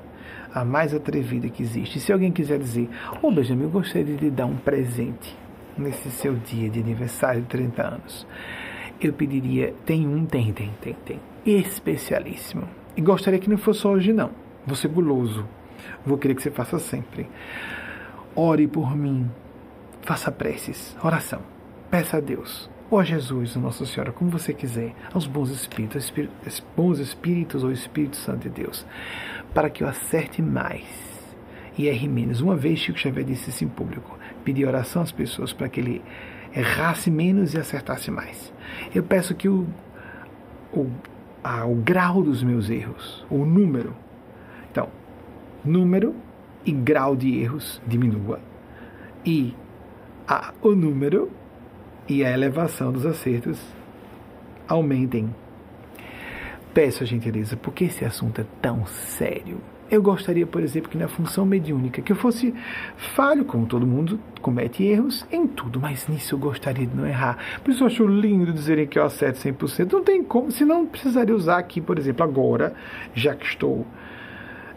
[0.53, 2.89] a mais atrevida que existe se alguém quiser dizer
[3.22, 5.38] ô oh, Benjamin eu gostaria de lhe dar um presente
[5.78, 8.28] nesse seu dia de aniversário de 30 anos
[9.01, 14.14] eu pediria tem um tem tem tem tem especialíssimo e gostaria que não fosse hoje,
[14.14, 14.32] não.
[14.66, 15.46] Vou ser guloso.
[16.06, 17.30] Vou querer que você faça sempre.
[18.36, 19.30] Ore por mim.
[20.02, 21.42] Faça preces, oração.
[21.89, 26.12] Peça a Deus, ou a Jesus, Nossa Senhora, como você quiser, aos bons espíritos,
[26.76, 28.86] bons espíritos ou Espírito Santo de Deus,
[29.54, 30.86] para que eu acerte mais
[31.78, 32.42] e erre menos.
[32.42, 36.02] Uma vez Chico Xavier disse isso em público, pedi oração às pessoas para que ele
[36.56, 38.52] errasse menos e acertasse mais.
[38.94, 39.68] Eu peço que o,
[40.74, 40.89] o
[41.44, 43.96] ah, o grau dos meus erros, o número.
[44.70, 44.89] Então,
[45.64, 46.16] número
[46.66, 48.39] e grau de erros diminua.
[49.26, 49.56] E
[50.28, 51.32] a, o número
[52.08, 53.60] e a elevação dos acertos
[54.68, 55.34] aumentem.
[56.74, 59.60] Peço a gentileza, porque esse assunto é tão sério.
[59.92, 62.56] Eu gostaria, por exemplo, que na função mediúnica, que eu fosse
[63.14, 67.60] falho, como todo mundo comete erros em tudo, mas nisso eu gostaria de não errar.
[67.62, 69.92] Por isso eu acho lindo dizerem que eu acerto 100%.
[69.92, 72.74] Não tem como, senão precisaria usar aqui, por exemplo, agora,
[73.14, 73.86] já que estou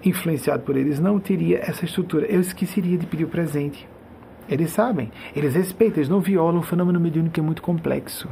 [0.05, 2.27] influenciado por eles, não teria essa estrutura.
[2.27, 3.89] Eu esqueceria de pedir o presente.
[4.49, 6.59] Eles sabem, eles respeitam, eles não violam.
[6.59, 8.29] O fenômeno mediúnico é muito complexo.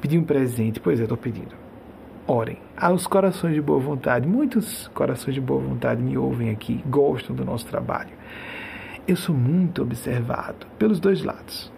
[0.00, 1.61] Pedir um presente, pois é, estou pedindo
[2.26, 2.58] orem.
[2.76, 7.44] Aos corações de boa vontade, muitos corações de boa vontade me ouvem aqui, gostam do
[7.44, 8.12] nosso trabalho.
[9.06, 11.72] Eu sou muito observado pelos dois lados.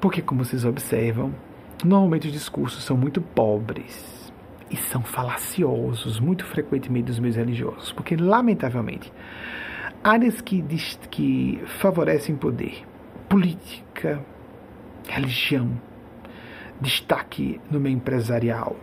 [0.00, 1.34] Porque, como vocês observam,
[1.84, 4.32] normalmente os discursos são muito pobres
[4.70, 7.92] e são falaciosos, muito frequentemente dos meus religiosos.
[7.92, 9.12] Porque, lamentavelmente,
[10.04, 10.62] áreas que,
[11.10, 12.84] que favorecem poder,
[13.28, 14.20] política,
[15.08, 15.70] religião,
[16.80, 18.76] destaque no meio empresarial,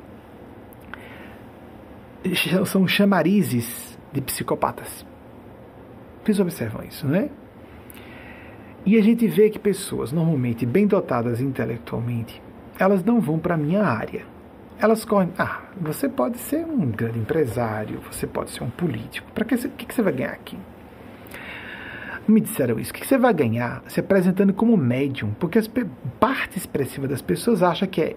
[2.66, 5.06] são chamarizes de psicopatas.
[6.24, 7.30] Vocês observam isso, não é?
[8.86, 12.42] E a gente vê que pessoas normalmente bem dotadas intelectualmente,
[12.80, 14.24] elas não vão para a minha área.
[14.78, 19.32] Elas correm, ah, você pode ser um grande empresário, você pode ser um político.
[19.32, 20.58] Para que, que, que você vai ganhar aqui?
[22.28, 22.92] Me disseram isso.
[22.92, 25.32] O que você vai ganhar se apresentando como médium?
[25.40, 25.64] Porque a
[26.20, 28.16] parte expressiva das pessoas acha que é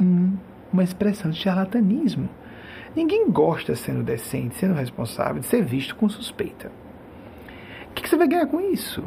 [0.00, 0.36] um,
[0.72, 2.28] uma expressão de charlatanismo.
[2.94, 6.72] Ninguém gosta, sendo decente, sendo responsável, de ser visto com suspeita.
[7.90, 9.04] O que você vai ganhar com isso?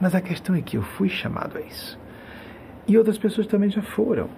[0.00, 1.98] Mas a questão é que eu fui chamado a isso.
[2.86, 4.28] E outras pessoas também já foram.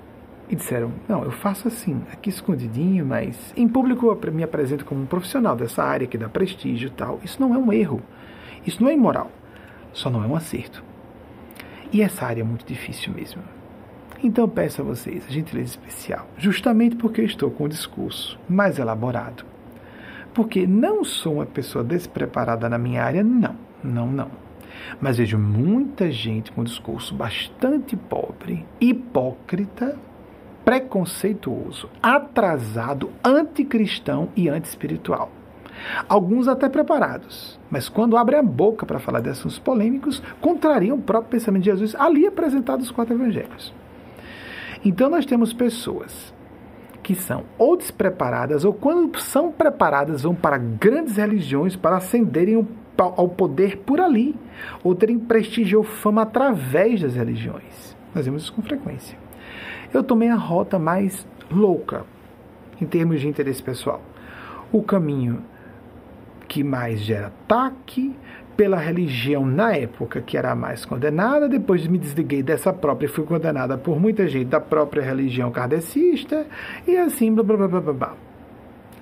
[0.48, 5.02] E disseram: Não, eu faço assim, aqui escondidinho, mas em público eu me apresento como
[5.02, 7.20] um profissional dessa área que dá prestígio e tal.
[7.22, 8.02] Isso não é um erro.
[8.66, 9.30] Isso não é imoral.
[9.92, 10.82] Só não é um acerto.
[11.92, 13.42] E essa área é muito difícil mesmo.
[14.24, 18.78] Então peço a vocês a gentileza especial, justamente porque eu estou com o discurso mais
[18.78, 19.44] elaborado.
[20.32, 23.54] Porque não sou uma pessoa despreparada na minha área, não,
[23.84, 24.30] não, não.
[24.98, 29.94] Mas vejo muita gente com um discurso bastante pobre, hipócrita,
[30.64, 35.30] preconceituoso, atrasado, anticristão e anti-espiritual.
[36.08, 41.02] Alguns até preparados, mas quando abrem a boca para falar de assuntos polêmicos, contrariam o
[41.02, 43.83] próprio pensamento de Jesus ali apresentado os quatro evangelhos.
[44.84, 46.34] Então nós temos pessoas
[47.02, 52.66] que são ou despreparadas ou quando são preparadas vão para grandes religiões para ascenderem
[52.96, 54.34] ao poder por ali
[54.82, 57.96] ou terem prestígio ou fama através das religiões.
[58.14, 59.18] Nós vemos isso com frequência.
[59.92, 62.04] Eu tomei a rota mais louca
[62.80, 64.02] em termos de interesse pessoal.
[64.72, 65.42] O caminho
[66.48, 68.14] que mais gera ataque,
[68.56, 73.24] pela religião na época que era a mais condenada, depois me desliguei dessa própria fui
[73.24, 76.46] condenada por muita gente da própria religião kardecista,
[76.86, 78.14] e assim, blá blá blá blá blá.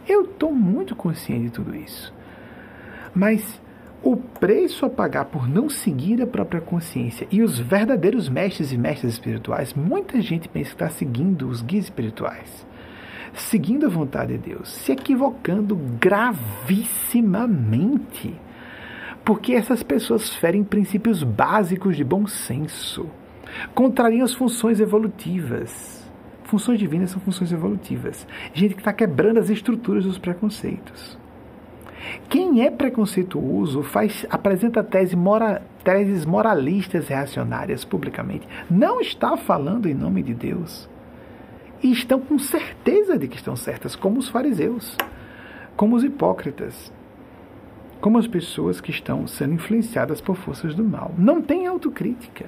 [0.09, 2.13] Eu estou muito consciente de tudo isso.
[3.15, 3.61] Mas
[4.03, 8.79] o preço a pagar por não seguir a própria consciência e os verdadeiros mestres e
[8.79, 12.67] mestras espirituais, muita gente pensa que está seguindo os guias espirituais.
[13.35, 18.39] seguindo a vontade de Deus, se equivocando gravissimamente.
[19.25, 23.07] Porque essas pessoas ferem princípios básicos de bom senso,
[23.75, 26.11] contrariam as funções evolutivas.
[26.45, 28.27] Funções divinas são funções evolutivas.
[28.53, 31.17] Gente que está quebrando as estruturas dos preconceitos.
[32.29, 38.47] Quem é preconceituoso faz, apresenta tese mora, teses moralistas reacionárias publicamente.
[38.69, 40.89] Não está falando em nome de Deus.
[41.83, 44.97] E estão com certeza de que estão certas, como os fariseus,
[45.77, 46.93] como os hipócritas,
[48.03, 51.15] como as pessoas que estão sendo influenciadas por forças do mal.
[51.17, 52.45] Não têm autocrítica.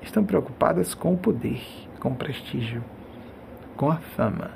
[0.00, 1.60] Estão preocupadas com o poder,
[1.98, 2.84] com o prestígio,
[3.76, 4.52] com a fama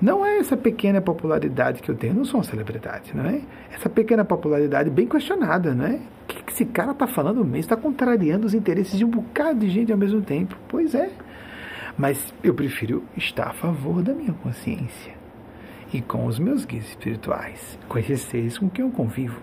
[0.00, 3.40] não é essa pequena popularidade que eu tenho, eu não sou uma celebridade, não é?
[3.72, 5.96] Essa pequena popularidade bem questionada, não é?
[5.96, 7.56] O que, esse cara está falando mesmo?
[7.56, 10.56] Está contrariando os interesses de um bocado de gente ao mesmo tempo.
[10.68, 11.10] Pois é.
[11.96, 15.17] Mas eu prefiro estar a favor da minha consciência
[15.92, 19.40] e com os meus guias espirituais, com esses seres com quem eu convivo.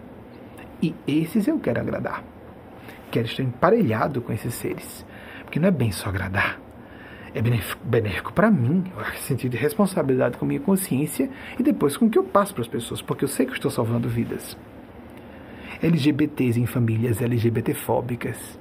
[0.81, 2.23] E esses eu quero agradar.
[3.11, 5.05] Quero estar emparelhado com esses seres.
[5.43, 6.59] Porque não é bem só agradar
[7.35, 7.41] é
[7.83, 11.29] benéfico para mim, eu sentido de responsabilidade com minha consciência
[11.59, 13.55] e depois com o que eu passo para as pessoas, porque eu sei que eu
[13.55, 14.57] estou salvando vidas.
[15.83, 18.57] LGBTs em famílias LGBTfóbicas.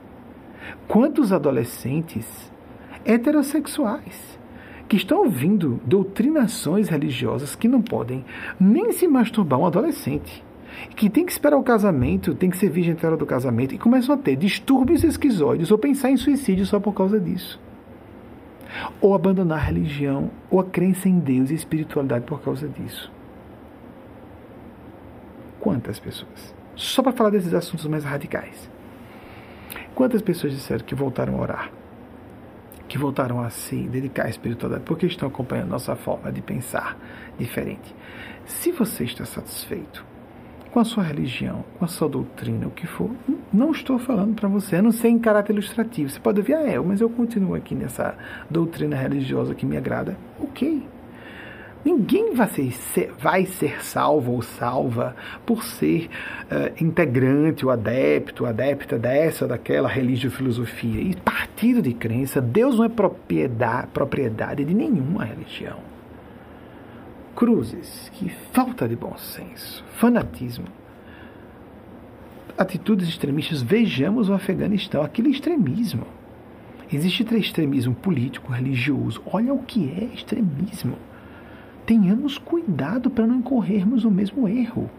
[0.88, 2.52] Quantos adolescentes
[3.04, 4.40] heterossexuais
[4.88, 8.24] que estão ouvindo doutrinações religiosas que não podem
[8.60, 10.44] nem se masturbar um adolescente,
[10.96, 13.74] que tem que esperar o casamento, tem que ser virgem até a hora do casamento
[13.74, 17.60] e começam a ter distúrbios esquizoides ou pensar em suicídio só por causa disso
[19.00, 23.10] ou abandonar a religião ou a crença em Deus e espiritualidade por causa disso.
[25.60, 26.54] Quantas pessoas?
[26.74, 28.68] Só para falar desses assuntos mais radicais.
[29.94, 31.70] Quantas pessoas disseram que voltaram a orar?
[32.88, 36.96] Que voltaram a se dedicar à espiritualidade porque estão acompanhando nossa forma de pensar
[37.38, 37.94] diferente?
[38.44, 40.04] Se você está satisfeito
[40.74, 43.08] com a sua religião, com a sua doutrina, o que for.
[43.52, 46.10] Não estou falando para você, a não ser em caráter ilustrativo.
[46.10, 48.16] Você pode ouvir, ah, é, mas eu continuo aqui nessa
[48.50, 50.16] doutrina religiosa que me agrada.
[50.40, 50.84] Ok.
[51.84, 55.14] Ninguém vai ser, vai ser salvo ou salva
[55.44, 56.08] por ser
[56.44, 61.00] uh, integrante ou adepto, adepta dessa ou daquela religião filosofia.
[61.00, 65.94] E partido de crença, Deus não é propriedade, propriedade de nenhuma religião
[67.34, 70.66] cruzes, que falta de bom senso, fanatismo,
[72.56, 73.60] atitudes extremistas.
[73.60, 76.06] Vejamos o Afeganistão, aquele extremismo.
[76.92, 79.20] Existe extremismo político, religioso.
[79.26, 80.96] Olha o que é extremismo.
[81.86, 84.90] Tenhamos cuidado para não incorrermos no mesmo erro.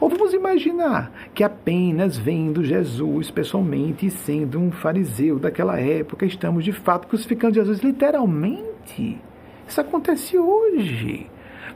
[0.00, 6.64] Ou vamos imaginar que apenas vendo Jesus pessoalmente e sendo um fariseu daquela época, estamos
[6.64, 9.20] de fato crucificando Jesus literalmente.
[9.66, 11.30] Isso acontece hoje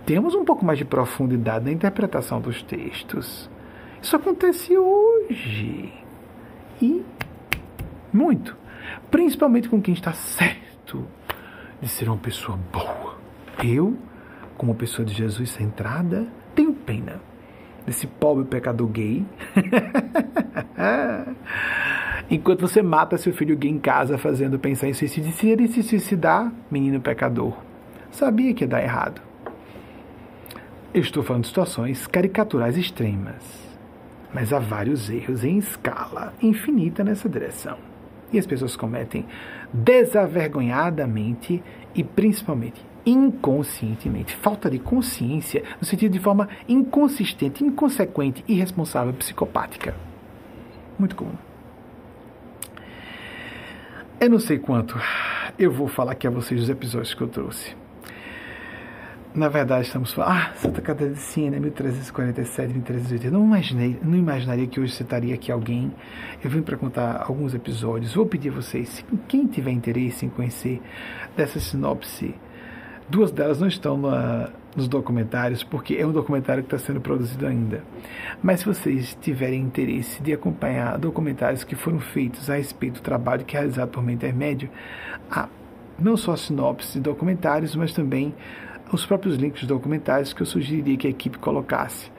[0.09, 3.51] temos um pouco mais de profundidade na interpretação dos textos.
[4.01, 5.93] Isso acontece hoje.
[6.81, 7.05] E
[8.11, 8.57] muito.
[9.11, 11.07] Principalmente com quem está certo
[11.79, 13.19] de ser uma pessoa boa.
[13.63, 13.99] Eu,
[14.59, 17.21] como pessoa de Jesus centrada, tenho pena
[17.87, 19.25] desse pobre pecador gay.
[22.31, 25.83] Enquanto você mata seu filho gay em casa fazendo pensar em suicídio, se ele se
[25.83, 27.57] suicidar, menino pecador,
[28.11, 29.23] sabia que ia dar errado.
[30.93, 33.43] Eu estou falando de situações caricaturais extremas,
[34.35, 37.79] mas há vários erros em escala infinita nessa direção.
[38.33, 39.25] E as pessoas cometem
[39.73, 41.63] desavergonhadamente
[41.95, 44.37] e principalmente inconscientemente.
[44.37, 49.95] Falta de consciência, no sentido de forma inconsistente, inconsequente, irresponsável, psicopática.
[50.99, 51.35] Muito comum.
[54.21, 55.01] Eu não sei quanto
[55.59, 57.75] eu vou falar aqui a vocês dos episódios que eu trouxe.
[59.35, 60.33] Na verdade, estamos falando.
[60.33, 63.31] Ah, Santa Catarina de Siena, 1347, 1380.
[63.31, 65.93] Não, imaginei, não imaginaria que hoje citaria aqui alguém.
[66.43, 68.15] Eu vim para contar alguns episódios.
[68.15, 70.83] Vou pedir a vocês, quem tiver interesse em conhecer
[71.37, 72.35] dessa sinopse,
[73.09, 77.47] duas delas não estão na, nos documentários, porque é um documentário que está sendo produzido
[77.47, 77.83] ainda.
[78.43, 83.45] Mas se vocês tiverem interesse de acompanhar documentários que foram feitos a respeito do trabalho
[83.45, 84.71] que é realizado por meio intermédio,
[85.31, 85.49] há
[85.99, 88.35] não só a sinopse de documentários, mas também
[88.93, 92.11] os próprios links documentais que eu sugeriria que a equipe colocasse.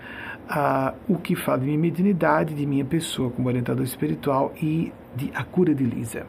[0.49, 5.31] Ah, o que fala de minha mediunidade, de minha pessoa como orientador espiritual e de
[5.33, 6.25] A Cura de Lisa.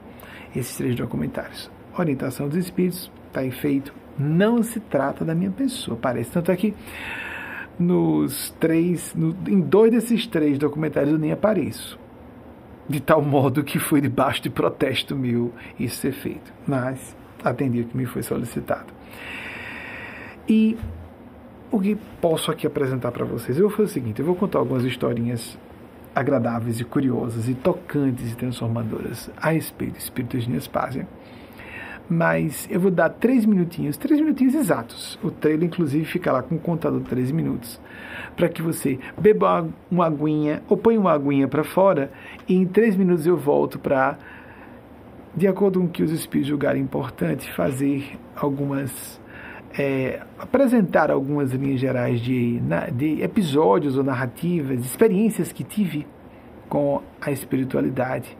[0.54, 1.70] Esses três documentários.
[1.98, 3.99] Orientação dos Espíritos, está feito.
[4.20, 6.30] Não se trata da minha pessoa, parece.
[6.30, 6.74] Tanto é que
[7.78, 11.98] nos três, no, em dois desses três documentários eu nem apareço.
[12.86, 16.52] De tal modo que foi debaixo de protesto meu isso ser feito.
[16.66, 18.92] Mas atendi o que me foi solicitado.
[20.46, 20.76] E
[21.70, 23.56] o que posso aqui apresentar para vocês?
[23.56, 25.56] Eu vou fazer o seguinte: eu vou contar algumas historinhas
[26.14, 31.08] agradáveis e curiosas e tocantes e transformadoras a respeito do espírito de Nespásia.
[32.12, 35.16] Mas eu vou dar três minutinhos, três minutinhos exatos.
[35.22, 37.80] O trailer, inclusive, fica lá com o contador de três minutos.
[38.34, 42.11] Para que você beba uma aguinha ou põe uma aguinha para fora
[42.48, 44.18] e em três minutos eu volto para,
[45.36, 49.20] de acordo com o que os espíritos julgarem importante, fazer algumas
[49.78, 52.61] é, apresentar algumas linhas gerais de,
[52.92, 56.08] de episódios ou narrativas, experiências que tive
[56.68, 58.36] com a espiritualidade.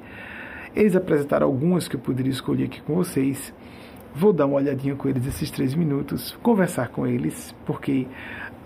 [0.75, 3.53] Eles apresentaram algumas que eu poderia escolher aqui com vocês.
[4.15, 8.09] Vou dar uma olhadinha com eles esses três minutos, conversar com eles, porque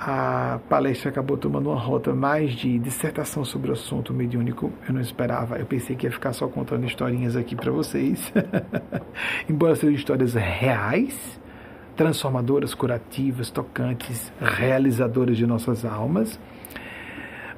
[0.00, 4.72] a palestra acabou tomando uma rota mais de dissertação sobre o assunto mediúnico.
[4.88, 8.32] Eu não esperava, eu pensei que ia ficar só contando historinhas aqui para vocês.
[9.48, 11.40] Embora sejam histórias reais,
[11.94, 16.40] transformadoras, curativas, tocantes, realizadoras de nossas almas.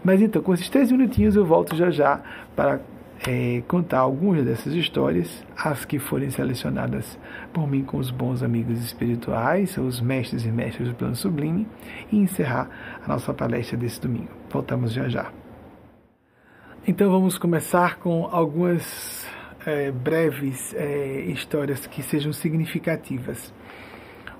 [0.04, 2.20] Mas então, com esses três minutinhos, eu volto já já
[2.54, 2.80] para
[3.26, 7.18] é, contar algumas dessas histórias, as que forem selecionadas
[7.52, 11.66] por mim com os bons amigos espirituais, os mestres e mestres do plano sublime,
[12.10, 12.68] e encerrar
[13.04, 14.30] a nossa palestra desse domingo.
[14.50, 15.32] Voltamos já já.
[16.86, 19.26] Então vamos começar com algumas
[19.66, 23.52] é, breves é, histórias que sejam significativas.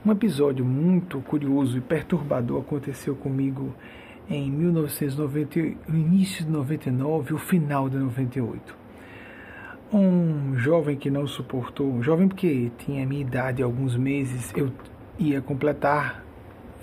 [0.04, 3.74] Um episódio muito curioso e perturbador aconteceu comigo
[4.28, 8.74] em 1990, no início de 99, o final de 98.
[9.92, 14.72] Um jovem que não suportou, um jovem porque tinha a minha idade alguns meses, eu
[15.18, 16.24] ia completar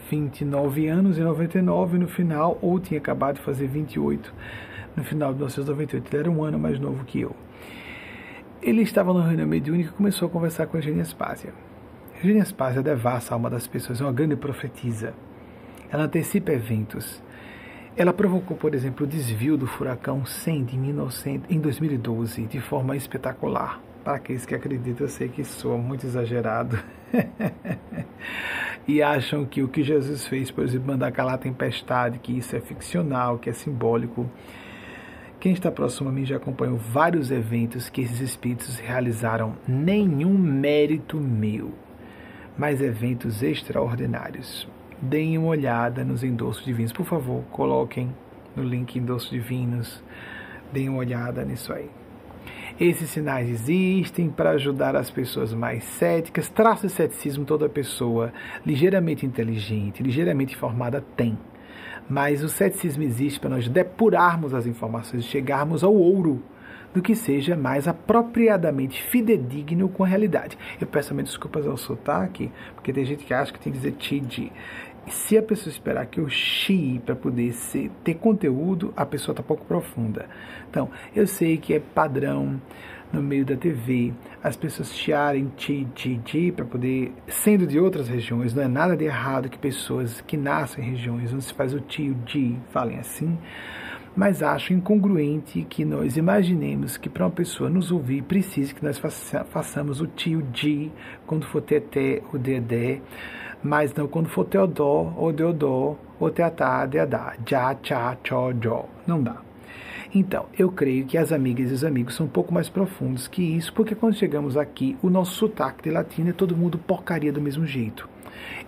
[0.10, 4.34] 29 anos em 99 no final, ou tinha acabado de fazer 28
[4.96, 6.08] no final de 1998.
[6.08, 7.36] Ele era um ano mais novo que eu.
[8.62, 11.54] Ele estava na reunião mediúnica e começou a conversar com a Eugênia Spásia.
[12.16, 15.14] Eugênia Spásia devassa a alma das pessoas, é uma grande profetisa.
[15.91, 17.22] Ela antecipa eventos.
[17.96, 22.96] Ela provocou, por exemplo, o desvio do furacão 100 de 1900, em 2012 de forma
[22.96, 23.80] espetacular.
[24.04, 26.80] Para aqueles que acreditam, eu sei que sou muito exagerado.
[28.88, 32.56] e acham que o que Jesus fez, por exemplo, mandar calar a tempestade, que isso
[32.56, 34.28] é ficcional, que é simbólico.
[35.39, 41.18] Quem está próximo a mim já acompanhou vários eventos que esses espíritos realizaram, nenhum mérito
[41.18, 41.72] meu
[42.58, 44.68] mais eventos extraordinários.
[45.06, 46.93] Deem uma olhada nos endossos divinos.
[46.93, 48.16] Por favor, coloquem
[48.56, 50.01] no link endossos divinos.
[50.72, 51.89] Deem uma olhada nisso aí.
[52.80, 56.47] Esses sinais existem para ajudar as pessoas mais céticas.
[56.47, 58.32] Traço de ceticismo toda pessoa
[58.66, 61.38] ligeiramente inteligente, ligeiramente informada tem.
[62.10, 66.41] Mas o ceticismo existe para nós depurarmos as informações e chegarmos ao ouro
[66.93, 70.58] do que seja mais apropriadamente fidedigno com a realidade.
[70.80, 73.93] Eu peço também desculpas ao sotaque, porque tem gente que acha que tem que dizer
[73.93, 74.51] TD.
[75.08, 79.43] Se a pessoa esperar que eu chi para poder ser, ter conteúdo, a pessoa está
[79.43, 80.28] pouco profunda.
[80.70, 82.60] Então, eu sei que é padrão
[83.12, 84.12] no meio da TV,
[84.43, 88.97] as pessoas chiarem ti, ti, ti, para poder, sendo de outras regiões, não é nada
[88.97, 92.97] de errado que pessoas que nascem em regiões onde se faz o tio, di, falem
[92.97, 93.38] assim,
[94.16, 98.99] mas acho incongruente que nós imaginemos que para uma pessoa nos ouvir precise que nós
[99.49, 100.91] façamos o tio de
[101.26, 102.99] quando for teté ou dedé,
[103.64, 108.86] mas não quando for teodó ou deodó ou teatá, deadá, já, tchá, tchó, jó.
[109.07, 109.38] Não dá.
[110.16, 113.41] Então, eu creio que as amigas e os amigos são um pouco mais profundos que
[113.41, 117.41] isso, porque quando chegamos aqui, o nosso sotaque de latino é todo mundo porcaria do
[117.41, 118.07] mesmo jeito.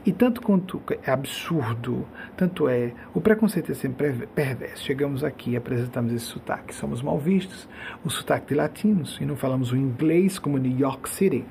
[0.06, 2.06] E tanto quanto é absurdo,
[2.38, 4.84] tanto é, o preconceito é sempre perverso.
[4.84, 7.68] Chegamos aqui apresentamos esse sotaque, somos mal vistos,
[8.04, 11.46] o sotaque de latinos, e não falamos o inglês como New York City.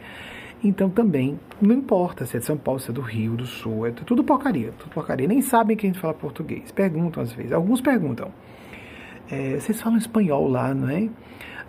[0.65, 3.87] Então também, não importa se é de São Paulo, se é do Rio, do Sul,
[3.87, 5.29] é tudo porcaria, tudo porcaria.
[5.29, 6.73] Nem sabem que a gente fala português.
[6.73, 8.33] Perguntam às vezes, alguns perguntam.
[9.31, 11.11] É, vocês falam espanhol lá, não é?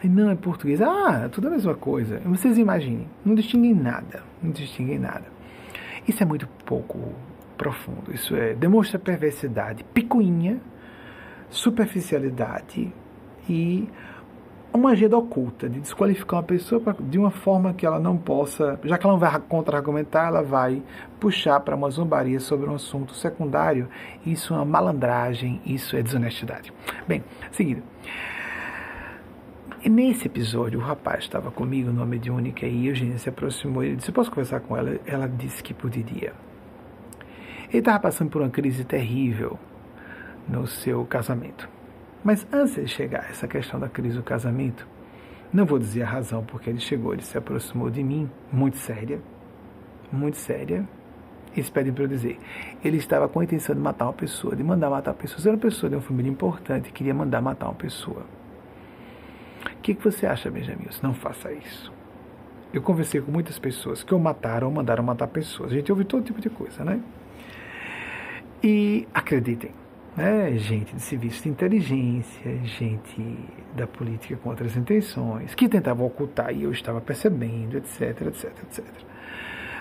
[0.02, 0.82] Aí, não, é português.
[0.82, 2.22] Ah, é tudo a mesma coisa.
[2.26, 5.26] Vocês imaginem, não distinguem nada, não distinguem nada.
[6.08, 7.14] Isso é muito pouco
[7.58, 8.14] profundo.
[8.14, 10.62] Isso é demonstra perversidade, picuinha,
[11.50, 12.94] superficialidade
[13.50, 13.90] e
[14.76, 18.80] uma agenda oculta de desqualificar uma pessoa pra, de uma forma que ela não possa,
[18.84, 20.82] já que ela não vai contra-argumentar, ela vai
[21.20, 23.88] puxar para uma zombaria sobre um assunto secundário.
[24.26, 26.74] Isso é uma malandragem, isso é desonestidade.
[27.08, 27.82] Bem, seguida.
[29.84, 33.96] E nesse episódio, o rapaz estava comigo, nome de Única, e Eugênia se aproximou e
[33.96, 35.00] disse: Posso conversar com ela?
[35.06, 36.34] Ela disse que poderia.
[37.70, 39.60] Ele estava passando por uma crise terrível
[40.48, 41.75] no seu casamento.
[42.26, 44.88] Mas antes de chegar a essa questão da crise do casamento,
[45.54, 49.22] não vou dizer a razão porque ele chegou, ele se aproximou de mim, muito séria,
[50.12, 50.84] muito séria.
[51.56, 52.40] eles pedem para eu dizer.
[52.84, 55.40] Ele estava com a intenção de matar uma pessoa, de mandar matar uma pessoa.
[55.44, 58.26] Era uma pessoa de uma família importante, queria mandar matar uma pessoa.
[59.68, 60.88] O que, que você acha, Benjamin?
[61.04, 61.94] Não faça isso.
[62.74, 65.72] Eu conversei com muitas pessoas que ou mataram ou mandaram matar pessoas.
[65.72, 67.00] A gente ouve todo tipo de coisa, né?
[68.64, 69.72] E acreditem,
[70.16, 70.58] né?
[70.58, 73.38] gente de serviço de inteligência, gente
[73.76, 78.86] da política com outras intenções, que tentavam ocultar e eu estava percebendo, etc, etc, etc.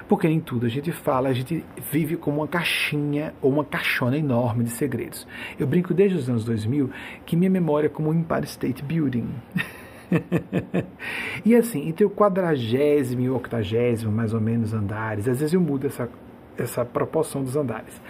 [0.08, 4.18] Porque nem tudo a gente fala, a gente vive como uma caixinha ou uma caixona
[4.18, 5.26] enorme de segredos.
[5.58, 6.90] Eu brinco desde os anos 2000
[7.24, 9.28] que minha memória é como um Empire State Building.
[11.44, 15.60] e assim, entre o quadragésimo e o octagésimo, mais ou menos, andares, às vezes eu
[15.60, 16.08] mudo essa,
[16.56, 18.00] essa proporção dos andares.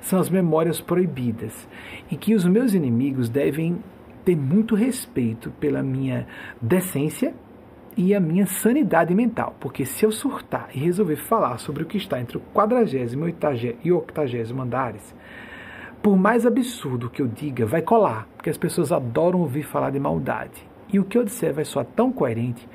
[0.00, 1.68] São as memórias proibidas.
[2.10, 3.78] E que os meus inimigos devem
[4.24, 6.26] ter muito respeito pela minha
[6.60, 7.34] decência
[7.96, 11.98] e a minha sanidade mental, porque se eu surtar e resolver falar sobre o que
[11.98, 13.26] está entre o quadragésimo
[13.84, 15.14] e o octagésimo andares,
[16.02, 20.00] por mais absurdo que eu diga, vai colar, porque as pessoas adoram ouvir falar de
[20.00, 20.66] maldade.
[20.92, 22.68] E o que eu disser vai soar tão coerente.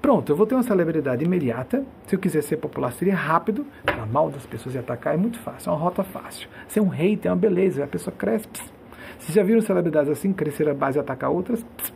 [0.00, 1.84] Pronto, eu vou ter uma celebridade imediata.
[2.06, 3.66] Se eu quiser ser popular, seria rápido.
[3.84, 6.48] Falar mal das pessoas e atacar é muito fácil, é uma rota fácil.
[6.68, 8.48] Ser um rei tem uma beleza, a pessoa cresce.
[8.48, 8.72] Pss.
[9.18, 11.64] Vocês já viram celebridades assim, crescer a base e atacar outras?
[11.76, 11.92] Pss.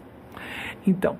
[0.86, 1.16] Então,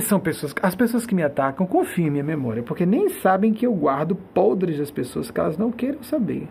[0.00, 3.64] são pessoas, as pessoas que me atacam confiam em minha memória, porque nem sabem que
[3.64, 6.48] eu guardo podres das pessoas que elas não queiram saber.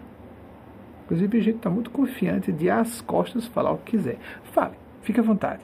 [1.03, 4.17] Inclusive, a gente está muito confiante de às costas falar o que quiser.
[4.53, 5.61] Fale, fique à vontade.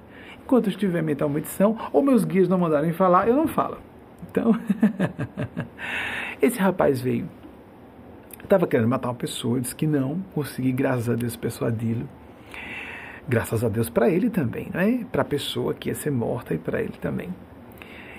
[0.50, 3.78] Enquanto eu estiver mentalmente são, ou meus guias não mandarem falar, eu não falo.
[4.32, 4.52] Então,
[6.42, 7.30] esse rapaz veio.
[8.44, 12.10] Estava querendo matar uma pessoa, disse que não, consegui, graças a Deus, persuadi-lo.
[13.28, 15.06] Graças a Deus para ele também, né?
[15.12, 17.30] para a pessoa que ia ser morta e para ele também.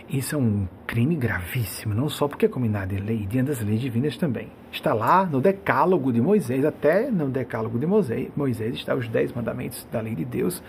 [0.09, 3.81] Isso é um crime gravíssimo, não só porque é combinado em lei, diante das leis
[3.81, 4.53] divinas também.
[4.70, 9.33] Está lá no decálogo de Moisés, até no decálogo de Moisés, Moisés está os dez
[9.33, 10.62] mandamentos da lei de Deus,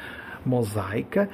[0.45, 1.29] mosaica,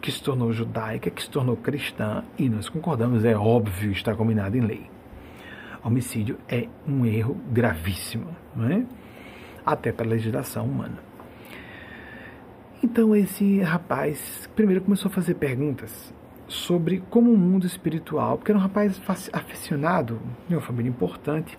[0.00, 4.56] que se tornou judaica, que se tornou cristã, e nós concordamos, é óbvio, está combinado
[4.56, 4.90] em lei.
[5.82, 8.28] Homicídio é um erro gravíssimo,
[8.70, 8.82] é?
[9.64, 10.98] até para a legislação humana.
[12.82, 16.14] Então esse rapaz primeiro começou a fazer perguntas
[16.48, 19.00] sobre como o mundo espiritual, porque era um rapaz
[19.32, 21.58] aficionado, de uma família importante,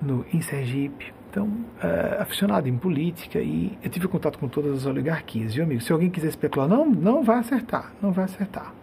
[0.00, 4.84] no, em Sergipe, então, uh, aficionado em política, e eu tive contato com todas as
[4.84, 5.80] oligarquias, viu, amigo?
[5.80, 8.74] Se alguém quiser especular, não, não vai acertar, não vai acertar.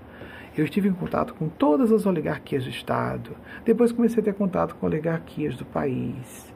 [0.57, 4.75] Eu estive em contato com todas as oligarquias do Estado, depois comecei a ter contato
[4.75, 6.51] com oligarquias do país,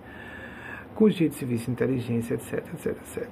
[0.96, 3.30] com os direitos civis de inteligência, etc, etc, etc.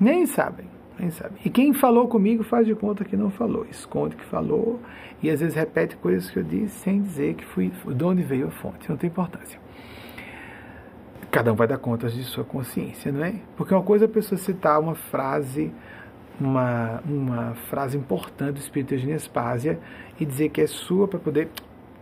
[0.00, 0.66] Nem sabem,
[0.98, 1.38] nem sabem.
[1.44, 4.80] E quem falou comigo faz de conta que não falou, esconde que falou,
[5.22, 8.48] e às vezes repete coisas que eu disse sem dizer que fui, de onde veio
[8.48, 9.62] a fonte, não tem importância.
[11.32, 13.36] Cada um vai dar contas de sua consciência, não é?
[13.56, 15.72] Porque uma coisa é a pessoa citar uma frase,
[16.38, 19.80] uma, uma frase importante do Espírito de Espásia
[20.20, 21.48] e dizer que é sua para poder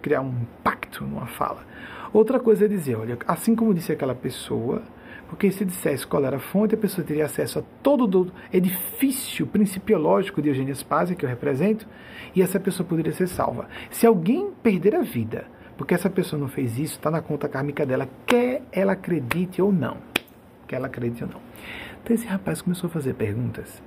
[0.03, 1.65] criar um impacto numa fala.
[2.13, 4.83] Outra coisa é dizer, olha, assim como disse aquela pessoa,
[5.29, 9.47] porque se dissesse qual era a fonte, a pessoa teria acesso a todo o edifício
[9.47, 11.87] principiológico de Eugênio Spazia, que eu represento,
[12.35, 13.69] e essa pessoa poderia ser salva.
[13.93, 15.47] Se alguém perder a vida
[15.81, 19.73] porque essa pessoa não fez isso, está na conta kármica dela, quer ela acredite ou
[19.73, 19.97] não.
[20.69, 21.41] Quer ela acredite ou não.
[22.03, 23.83] Então esse rapaz começou a fazer perguntas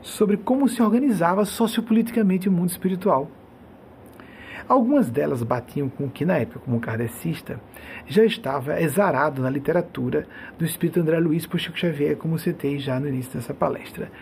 [0.00, 3.28] sobre como se organizava sociopoliticamente o mundo espiritual.
[4.68, 7.60] Algumas delas batiam com o que, na época, como kardecista,
[8.06, 13.00] já estava exarado na literatura do espírito André Luiz por Chico Xavier, como citei já
[13.00, 14.12] no início dessa palestra.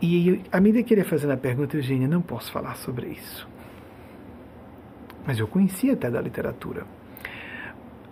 [0.00, 3.49] E à medida que ele ia fazendo a pergunta, Eugênia, não posso falar sobre isso
[5.26, 6.86] mas eu conhecia até da literatura.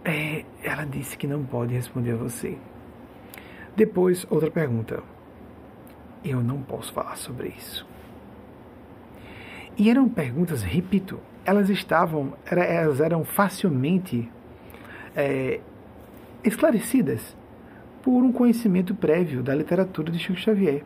[0.05, 2.57] É, ela disse que não pode responder a você.
[3.77, 5.03] Depois, outra pergunta.
[6.25, 7.87] Eu não posso falar sobre isso.
[9.77, 14.29] E eram perguntas, repito, elas estavam, elas eram facilmente
[15.15, 15.61] é,
[16.43, 17.37] esclarecidas
[18.03, 20.83] por um conhecimento prévio da literatura de Chico Xavier.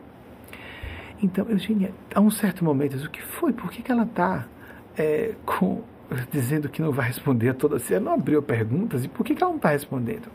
[1.21, 3.53] Então, Eugênia, a um certo momento, o que foi?
[3.53, 4.45] Por que, que ela está
[4.97, 5.81] é, com
[6.31, 7.89] dizendo que não vai responder a todas.
[7.91, 10.29] Ela não abriu perguntas e por que, que ela não está respondendo?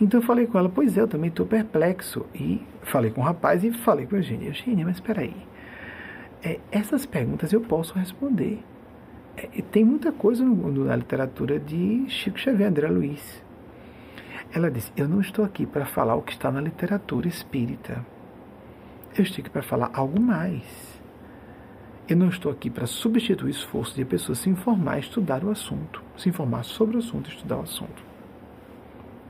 [0.00, 2.24] Então eu falei com ela, pois é, eu também estou perplexo.
[2.34, 4.48] E falei com o rapaz e falei com a Eugênia.
[4.48, 5.36] Eugênia, mas espera aí.
[6.42, 8.62] É, essas perguntas eu posso responder.
[9.36, 13.42] É, tem muita coisa no, na literatura de Chico Xavier, André Luiz.
[14.52, 18.04] Ela disse, eu não estou aqui para falar o que está na literatura espírita.
[19.16, 20.89] Eu estou aqui para falar algo mais.
[22.10, 25.50] Eu não estou aqui para substituir esforço de a pessoa se informar e estudar o
[25.50, 28.02] assunto, se informar sobre o assunto estudar o assunto.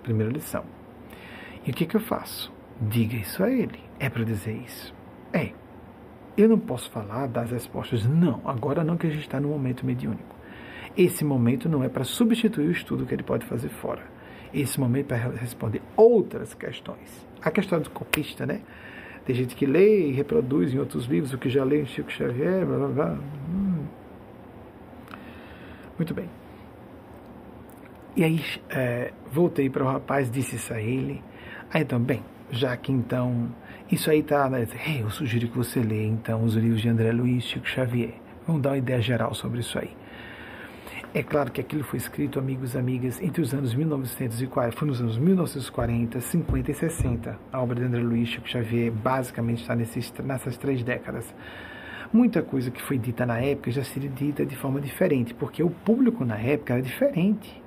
[0.03, 0.65] Primeira lição.
[1.67, 2.51] E o que, que eu faço?
[2.81, 3.79] Diga isso a ele.
[3.99, 4.95] É para dizer isso?
[5.31, 5.53] É.
[6.39, 8.07] Eu não posso falar das respostas.
[8.07, 10.35] Não, agora não que a gente está no momento mediúnico.
[10.97, 14.05] Esse momento não é para substituir o estudo que ele pode fazer fora.
[14.55, 17.29] Esse momento é para responder outras questões.
[17.43, 18.63] A questão do copista, né?
[19.31, 22.11] Tem gente que lê e reproduz em outros livros o que já leu em Chico
[22.11, 23.19] Xavier, blá blá blá.
[23.49, 23.85] Hum.
[25.97, 26.29] Muito bem.
[28.17, 31.23] E aí é, voltei para o rapaz, disse isso a ele.
[31.73, 33.55] Aí então, bem, já que então
[33.89, 34.67] isso aí está, né,
[35.01, 38.15] eu sugiro que você lê então os livros de André Luiz, Chico Xavier.
[38.49, 39.97] Vamos dar uma ideia geral sobre isso aí.
[41.13, 45.01] É claro que aquilo foi escrito, amigos e amigas, entre os anos 1940, foi nos
[45.01, 47.39] anos 1940, 50 e 60.
[47.53, 51.35] A obra de André Luiz Chico Xavier basicamente está nesses, nessas três décadas.
[52.13, 55.71] Muita coisa que foi dita na época já seria dita de forma diferente, porque o
[55.71, 57.61] público na época era diferente.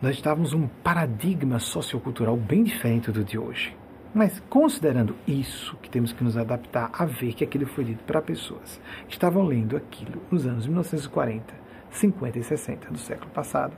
[0.00, 3.72] Nós estávamos um paradigma sociocultural bem diferente do de hoje.
[4.12, 8.20] Mas considerando isso, que temos que nos adaptar a ver que aquilo foi dito para
[8.20, 11.61] pessoas que estavam lendo aquilo nos anos 1940,
[11.92, 13.76] 50 e 60 do século passado.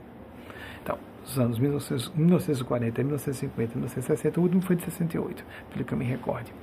[0.81, 6.05] Então, os anos 1940, 1950, 1960, o último foi de 68, pelo que eu me
[6.05, 6.53] recorde.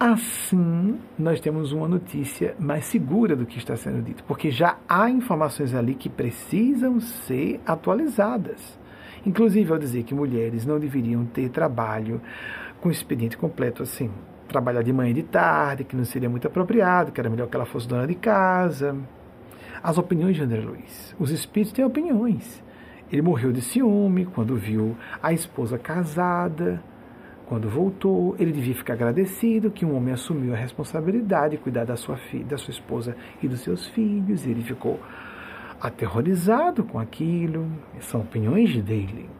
[0.00, 5.10] Assim, nós temos uma notícia mais segura do que está sendo dito, porque já há
[5.10, 8.78] informações ali que precisam ser atualizadas.
[9.26, 12.20] Inclusive, ao dizer que mulheres não deveriam ter trabalho
[12.80, 14.08] com expediente completo assim,
[14.46, 17.56] trabalhar de manhã e de tarde, que não seria muito apropriado, que era melhor que
[17.56, 18.96] ela fosse dona de casa.
[19.82, 21.14] As opiniões de André Luiz.
[21.18, 22.62] Os espíritos têm opiniões.
[23.10, 26.82] Ele morreu de ciúme quando viu a esposa casada
[27.48, 31.96] quando voltou, ele devia ficar agradecido que um homem assumiu a responsabilidade de cuidar da
[31.96, 34.46] sua filha, da sua esposa e dos seus filhos.
[34.46, 35.00] Ele ficou
[35.80, 37.66] aterrorizado com aquilo.
[38.00, 39.30] São opiniões dele.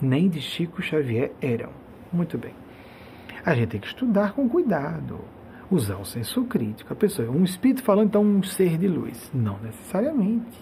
[0.00, 1.70] Nem de Chico Xavier eram.
[2.12, 2.54] Muito bem.
[3.44, 5.18] A gente tem que estudar com cuidado,
[5.74, 6.92] usar o senso crítico.
[6.92, 10.58] A pessoa, um espírito falando então um ser de luz, não necessariamente.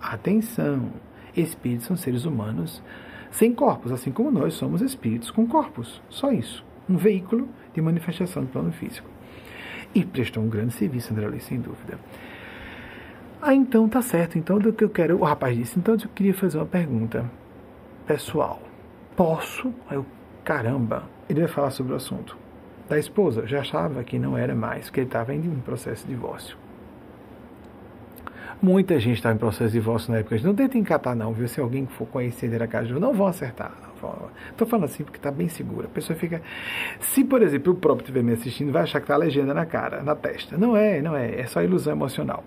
[0.00, 0.90] Atenção,
[1.36, 2.82] espíritos são seres humanos
[3.30, 6.00] sem corpos, assim como nós somos espíritos com corpos.
[6.08, 6.64] Só isso.
[6.88, 9.08] Um veículo de manifestação do plano físico.
[9.94, 11.98] E prestou um grande serviço, André Luiz, sem dúvida.
[13.40, 14.38] Ah, então tá certo.
[14.38, 15.18] Então do que eu quero.
[15.18, 17.30] O rapaz disse, então eu queria fazer uma pergunta
[18.06, 18.60] pessoal.
[19.16, 19.72] Posso?
[19.88, 20.06] Aí eu,
[20.44, 22.41] caramba, ele vai falar sobre o assunto.
[22.88, 26.14] Da esposa, já achava que não era mais, que ele estava em um processo de
[26.14, 26.56] divórcio.
[28.60, 30.38] Muita gente estava em processo de divórcio na época.
[30.44, 31.48] Não tenta encatar, não, viu?
[31.48, 33.72] Se alguém for conhecer a casa, não vão acertar.
[34.50, 35.86] Estou falando assim porque está bem seguro.
[35.86, 36.42] A pessoa fica.
[37.00, 40.02] Se, por exemplo, o próprio estiver me assistindo, vai achar que está legenda na cara,
[40.02, 40.56] na testa.
[40.56, 41.40] Não é, não é.
[41.40, 42.44] É só ilusão emocional.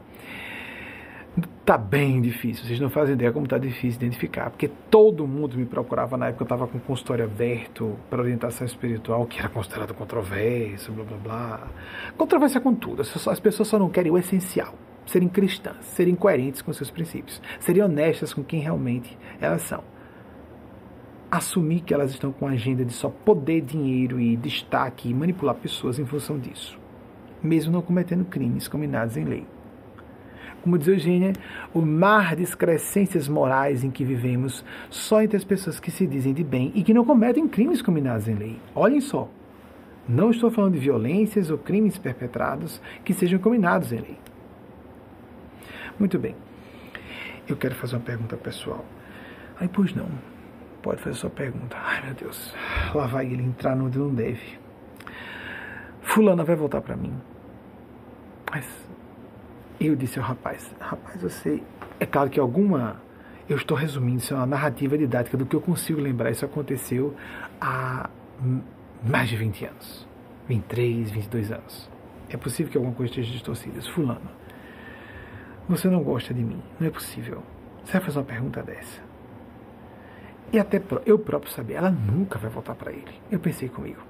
[1.65, 5.65] Tá bem difícil, vocês não fazem ideia como está difícil identificar, porque todo mundo me
[5.65, 10.91] procurava na época, eu estava com consultório aberto para orientação espiritual, que era considerado controverso,
[10.93, 11.67] blá blá blá.
[12.15, 14.75] Controvérsia com tudo, as pessoas só não querem o essencial
[15.05, 19.83] serem cristãs, serem coerentes com seus princípios, serem honestas com quem realmente elas são.
[21.29, 25.55] Assumir que elas estão com a agenda de só poder, dinheiro e destaque e manipular
[25.55, 26.79] pessoas em função disso,
[27.41, 29.54] mesmo não cometendo crimes combinados em lei.
[30.65, 31.33] Como diz Eugênia,
[31.75, 36.33] o mar de excrescências morais em que vivemos só entre as pessoas que se dizem
[36.33, 38.59] de bem e que não cometem crimes combinados em lei.
[38.73, 39.29] Olhem só,
[40.09, 44.17] não estou falando de violências ou crimes perpetrados que sejam combinados em lei.
[45.99, 46.35] Muito bem.
[47.47, 48.83] Eu quero fazer uma pergunta pessoal.
[49.59, 50.09] Aí, pois não.
[50.81, 51.77] Pode fazer sua pergunta.
[51.79, 52.55] Ai, meu Deus.
[52.91, 54.57] Lá vai ele entrar onde não deve.
[56.01, 57.13] Fulana vai voltar para mim.
[58.51, 58.84] Mas
[59.79, 61.61] eu disse ao rapaz: Rapaz, você.
[61.99, 63.03] É claro que alguma.
[63.47, 66.31] Eu estou resumindo, isso é uma narrativa didática do que eu consigo lembrar.
[66.31, 67.15] Isso aconteceu
[67.61, 68.09] há
[69.03, 70.07] mais de 20 anos.
[70.47, 71.89] 23, 22 anos.
[72.27, 73.81] É possível que alguma coisa esteja distorcida.
[73.81, 74.45] Fulano
[75.67, 76.61] você não gosta de mim.
[76.79, 77.41] Não é possível.
[77.83, 79.01] Você vai fazer uma pergunta dessa.
[80.53, 83.19] E até eu próprio sabia, ela nunca vai voltar para ele.
[83.31, 84.01] Eu pensei comigo.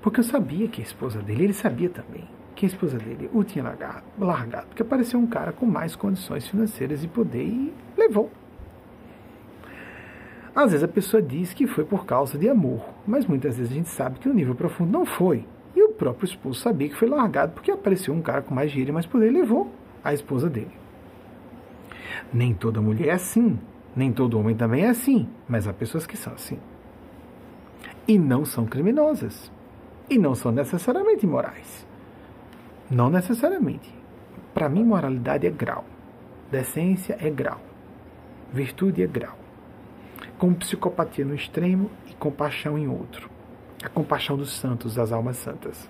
[0.00, 2.26] Porque eu sabia que a esposa dele, ele sabia também
[2.58, 6.48] que a esposa dele o tinha largado, largado porque apareceu um cara com mais condições
[6.48, 8.32] financeiras e poder e levou.
[10.52, 13.74] Às vezes a pessoa diz que foi por causa de amor, mas muitas vezes a
[13.76, 15.46] gente sabe que no nível profundo não foi.
[15.76, 18.90] E o próprio esposo sabia que foi largado porque apareceu um cara com mais dinheiro
[18.90, 19.72] e mais poder e levou
[20.02, 20.72] a esposa dele.
[22.32, 23.56] Nem toda mulher é assim,
[23.94, 26.58] nem todo homem também é assim, mas há pessoas que são assim.
[28.08, 29.48] E não são criminosas.
[30.10, 31.86] E não são necessariamente imorais.
[32.90, 33.92] Não necessariamente.
[34.54, 35.84] Para mim, moralidade é grau.
[36.50, 37.60] Decência é grau.
[38.52, 39.36] Virtude é grau.
[40.38, 43.28] com psicopatia no extremo e compaixão em outro.
[43.82, 45.88] A compaixão dos santos, das almas santas.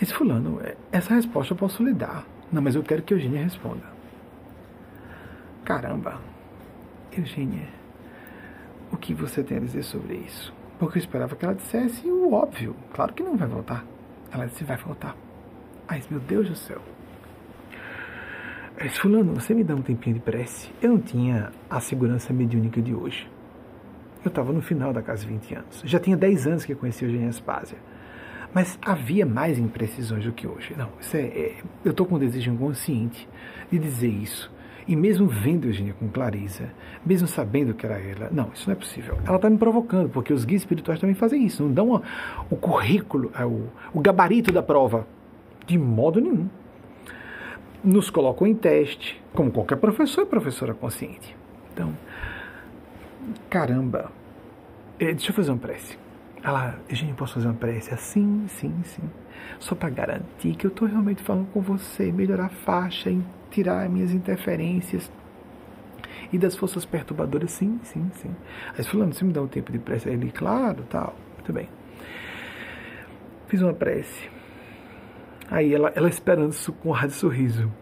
[0.00, 2.24] Esse fulano, é, essa resposta eu posso lhe dar.
[2.52, 3.84] Não, mas eu quero que Eugênia responda.
[5.64, 6.20] Caramba,
[7.16, 7.68] Eugênia,
[8.92, 10.52] o que você tem a dizer sobre isso?
[10.78, 12.76] Porque eu esperava que ela dissesse o óbvio.
[12.92, 13.84] Claro que não vai voltar.
[14.30, 15.16] Ela disse, vai voltar.
[15.88, 16.80] Mas, meu Deus do céu.
[18.78, 20.70] Mas, fulano, você me dá um tempinho de prece?
[20.82, 23.30] Eu não tinha a segurança mediúnica de hoje.
[24.24, 25.82] Eu estava no final da casa 20 anos.
[25.84, 27.78] Já tinha 10 anos que eu conheci Eugênia Aspásia.
[28.52, 30.74] Mas havia mais imprecisões do que hoje.
[30.76, 31.54] Não, é, é,
[31.84, 33.28] eu estou com um desejo inconsciente
[33.70, 34.50] de dizer isso.
[34.88, 36.70] E mesmo vendo Eugênia com clareza,
[37.04, 39.18] mesmo sabendo que era ela, não, isso não é possível.
[39.26, 42.02] Ela está me provocando, porque os guias espirituais também fazem isso, não dão
[42.48, 45.06] o currículo, o, o gabarito da prova,
[45.66, 46.48] de modo nenhum.
[47.82, 51.36] Nos colocam em teste, como qualquer professor e professora consciente.
[51.72, 51.92] Então,
[53.50, 54.12] caramba,
[54.98, 55.98] é, deixa eu fazer uma prece.
[56.42, 57.96] Ela, gente, posso fazer uma prece?
[57.96, 59.02] Sim, sim, sim.
[59.58, 63.10] Só para garantir que eu estou realmente falando com você, melhorar a faixa,
[63.56, 65.10] tirar minhas interferências
[66.30, 67.52] e das forças perturbadoras.
[67.52, 68.36] Sim, sim, sim.
[68.76, 70.10] Aí fulano, você me dá um tempo de prece?
[70.10, 71.16] Ele, claro, tal.
[71.36, 71.68] Muito bem.
[73.48, 74.28] Fiz uma prece.
[75.50, 77.72] Aí ela, ela esperando com um rádio sorriso.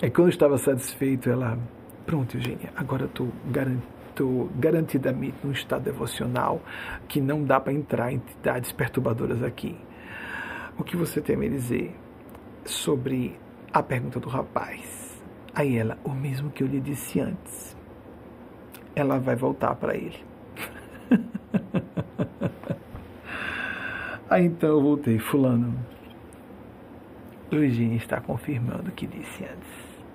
[0.00, 1.58] Aí quando eu estava satisfeito, ela,
[2.06, 3.28] pronto, Eugênia, agora eu estou
[4.10, 6.60] estou garantidamente num estado devocional
[7.08, 9.74] que não dá para entrar entidades perturbadoras aqui.
[10.78, 11.96] O que você tem a me dizer
[12.64, 13.34] sobre
[13.72, 15.22] a pergunta do rapaz?
[15.54, 17.76] Aí ela, o mesmo que eu lhe disse antes.
[18.94, 20.22] Ela vai voltar para ele.
[24.28, 25.74] Aí então eu voltei, fulano.
[27.50, 29.70] Luizinha está confirmando o que disse antes.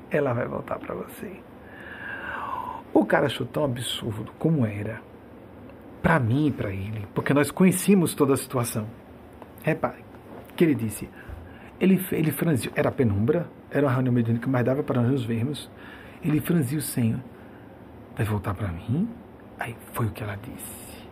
[0.09, 1.39] Ela vai voltar para você.
[2.93, 5.01] O cara achou tão absurdo como era,
[6.01, 8.87] para mim e para ele, porque nós conhecíamos toda a situação.
[9.61, 10.03] Repare,
[10.55, 11.07] que ele disse,
[11.79, 15.69] ele, ele franziu, era penumbra, era uma reunião mediúnica, mas dava para nós vermos.
[16.23, 17.23] Ele franziu o senho.
[18.15, 19.07] Vai voltar para mim?
[19.59, 21.07] Aí foi o que ela disse.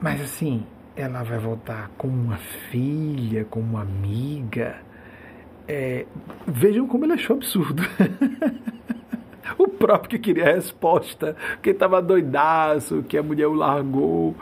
[0.00, 0.64] Mas assim,
[0.96, 2.38] ela vai voltar como uma
[2.70, 4.76] filha, como uma amiga.
[5.66, 6.06] É,
[6.46, 7.82] vejam como ele achou absurdo.
[9.58, 14.34] o próprio que queria a resposta, que estava doidaço, que a mulher o largou.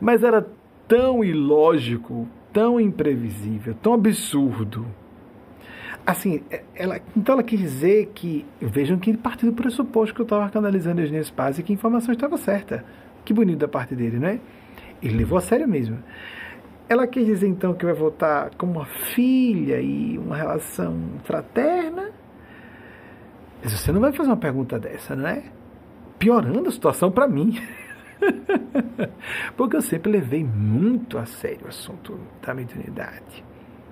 [0.00, 0.46] Mas era
[0.86, 4.86] tão ilógico, tão imprevisível, tão absurdo.
[6.06, 10.20] Assim, é, ela, então ela quis dizer que, vejam que ele partiu do pressuposto que
[10.20, 12.84] eu estava canalizando Eugênio Spaz e que a informação estava certa.
[13.24, 14.38] Que bonito da parte dele, não é?
[15.02, 15.98] Ele levou a sério mesmo.
[16.88, 22.10] Ela quis dizer então que vai voltar como uma filha e uma relação fraterna,
[23.62, 25.42] mas você não vai fazer uma pergunta dessa, não é?
[26.18, 27.58] Piorando a situação para mim.
[29.56, 33.44] Porque eu sempre levei muito a sério o assunto da mediunidade.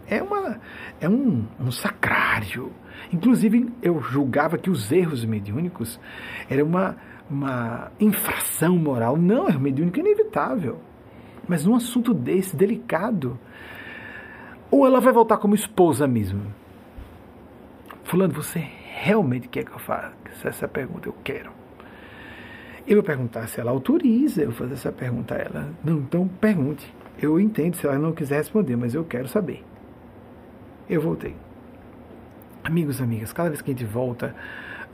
[0.06, 0.60] É, uma,
[1.00, 2.72] é um, um sacrário.
[3.12, 5.98] Inclusive, eu julgava que os erros mediúnicos
[6.50, 6.96] eram uma,
[7.30, 9.16] uma infração moral.
[9.16, 10.80] Não, é mediúnico inevitável.
[11.48, 13.38] Mas num assunto desse, delicado,
[14.70, 16.42] ou ela vai voltar como esposa mesmo.
[18.04, 20.12] Fulano, você realmente quer que eu faça
[20.44, 21.08] essa pergunta?
[21.08, 21.61] Eu quero.
[22.86, 25.68] Eu vou perguntar se ela autoriza eu fazer essa pergunta a ela.
[25.84, 26.92] Não, então pergunte.
[27.20, 29.64] Eu entendo se ela não quiser responder, mas eu quero saber.
[30.88, 31.36] Eu voltei.
[32.64, 34.34] Amigos, amigas, cada vez que a gente volta,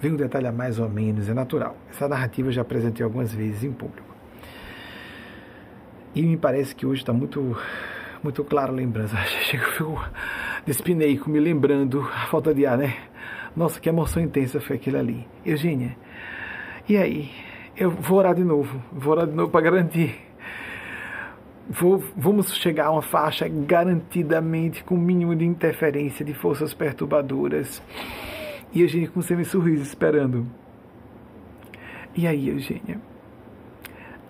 [0.01, 1.77] vem um detalhe a mais ou menos, é natural.
[1.91, 4.09] Essa narrativa eu já apresentei algumas vezes em público.
[6.15, 7.57] E me parece que hoje está muito,
[8.23, 9.17] muito claro a lembrança.
[9.45, 10.05] Chega, eu fico
[10.67, 12.95] despineico, me lembrando a falta de ar, né?
[13.57, 15.27] Nossa, que emoção intensa foi aquilo ali.
[15.45, 15.97] Eugênia,
[16.89, 17.48] e aí?
[17.81, 20.19] Eu vou orar de novo, vou orar de novo para garantir.
[21.71, 27.81] Vou, vamos chegar a uma faixa garantidamente com o mínimo de interferência de forças perturbadoras.
[28.73, 30.45] E Eugênia com um sorriso esperando.
[32.17, 33.01] E aí, Eugênia?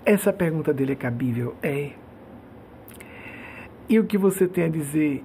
[0.04, 1.54] Essa pergunta dele é cabível?
[1.62, 1.92] É.
[3.88, 5.24] E o que você tem a dizer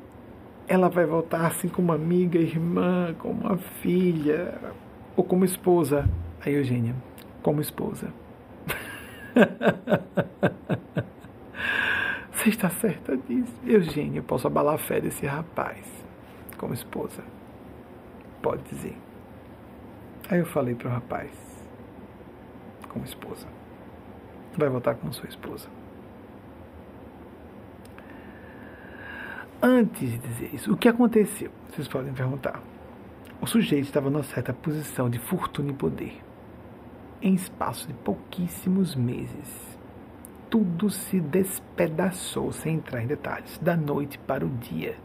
[0.65, 4.57] ela vai voltar assim como amiga, irmã, como uma filha,
[5.13, 6.09] ou como esposa.
[6.45, 6.95] A Eugênia,
[7.43, 8.11] como esposa.
[12.31, 13.53] Você está certa disso?
[13.65, 15.85] Eugênia, eu posso abalar a fé desse rapaz
[16.57, 17.23] como esposa.
[18.41, 18.97] Pode dizer.
[20.29, 21.29] Aí eu falei para o rapaz,
[22.89, 23.45] como esposa.
[24.57, 25.67] Vai voltar com sua esposa.
[29.61, 31.51] Antes de dizer isso, o que aconteceu?
[31.69, 32.61] Vocês podem perguntar.
[33.41, 36.22] O sujeito estava numa certa posição de fortuna e poder.
[37.23, 39.79] Em espaço de pouquíssimos meses.
[40.49, 44.97] Tudo se despedaçou, sem entrar em detalhes, da noite para o dia.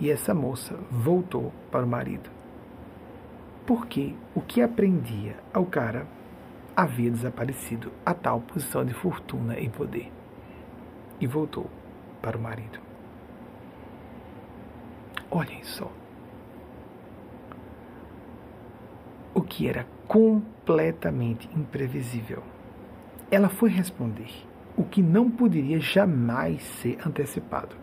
[0.00, 2.30] E essa moça voltou para o marido.
[3.66, 6.06] Porque o que aprendia ao cara
[6.74, 10.10] havia desaparecido a tal posição de fortuna e poder.
[11.20, 11.70] E voltou
[12.22, 12.80] para o marido.
[15.30, 15.92] Olhem só.
[19.34, 22.42] O que era completamente imprevisível.
[23.30, 24.30] Ela foi responder
[24.76, 27.76] o que não poderia jamais ser antecipado.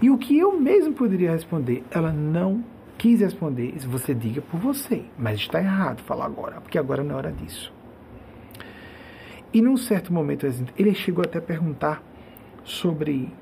[0.00, 2.64] E o que eu mesmo poderia responder, ela não
[2.98, 3.74] quis responder.
[3.86, 7.72] Você diga por você, mas está errado falar agora, porque agora não é hora disso.
[9.52, 10.46] E num certo momento
[10.78, 12.02] ele chegou até a perguntar
[12.64, 13.32] sobre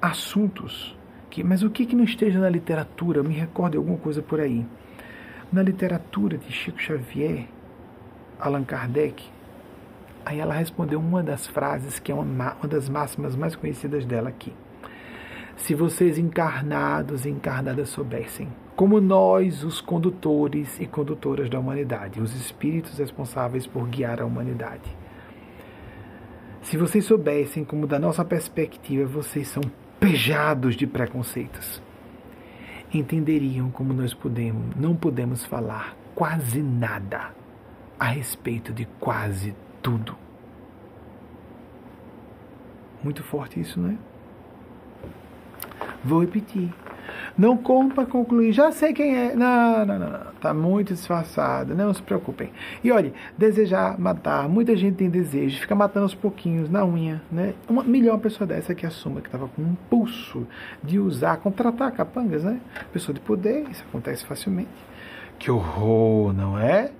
[0.00, 0.96] assuntos
[1.36, 3.22] que, mas o que que não esteja na literatura?
[3.22, 4.64] Me recordo alguma coisa por aí.
[5.52, 7.46] Na literatura de Chico Xavier,
[8.38, 9.24] Allan Kardec,
[10.24, 14.28] aí ela respondeu uma das frases que é uma, uma das máximas mais conhecidas dela
[14.28, 14.52] aqui.
[15.56, 22.34] Se vocês encarnados e encarnadas soubessem, como nós, os condutores e condutoras da humanidade, os
[22.34, 24.94] espíritos responsáveis por guiar a humanidade,
[26.60, 29.62] se vocês soubessem como, da nossa perspectiva, vocês são
[30.00, 31.80] pejados de preconceitos,
[32.96, 37.34] entenderiam como nós podemos, não podemos falar quase nada
[37.98, 40.16] a respeito de quase tudo.
[43.02, 43.96] Muito forte isso, não é?
[46.04, 46.72] Vou repetir.
[47.36, 49.34] Não como para concluir, já sei quem é.
[49.34, 50.26] Não, não, não, não.
[50.40, 52.50] Tá muito disfarçado, não se preocupem.
[52.82, 57.54] E olhe, desejar matar, muita gente tem desejo, fica matando aos pouquinhos, na unha, né?
[57.68, 60.46] Uma melhor pessoa dessa que assuma que estava com um impulso
[60.82, 62.60] de usar, contratar capangas, né?
[62.92, 64.68] Pessoa de poder, isso acontece facilmente.
[65.38, 66.90] Que horror, não é?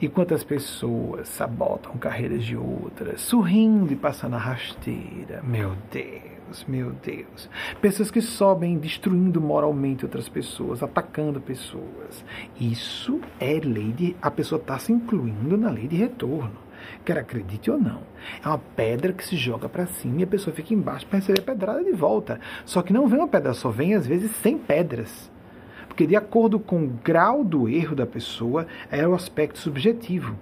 [0.00, 5.42] E quantas pessoas sabotam carreiras de outras, sorrindo e passando a rasteira.
[5.42, 6.29] Meu Deus.
[6.50, 7.48] Deus, meu Deus.
[7.80, 12.24] Pessoas que sobem destruindo moralmente outras pessoas, atacando pessoas.
[12.60, 14.16] Isso é lei de.
[14.20, 16.56] A pessoa está se incluindo na lei de retorno.
[17.04, 18.02] Quer acredite ou não.
[18.44, 21.40] É uma pedra que se joga para cima e a pessoa fica embaixo para receber
[21.40, 22.40] a pedrada de volta.
[22.64, 25.30] Só que não vem uma pedra só, vem às vezes 100 pedras.
[25.86, 30.36] Porque de acordo com o grau do erro da pessoa, é o aspecto subjetivo.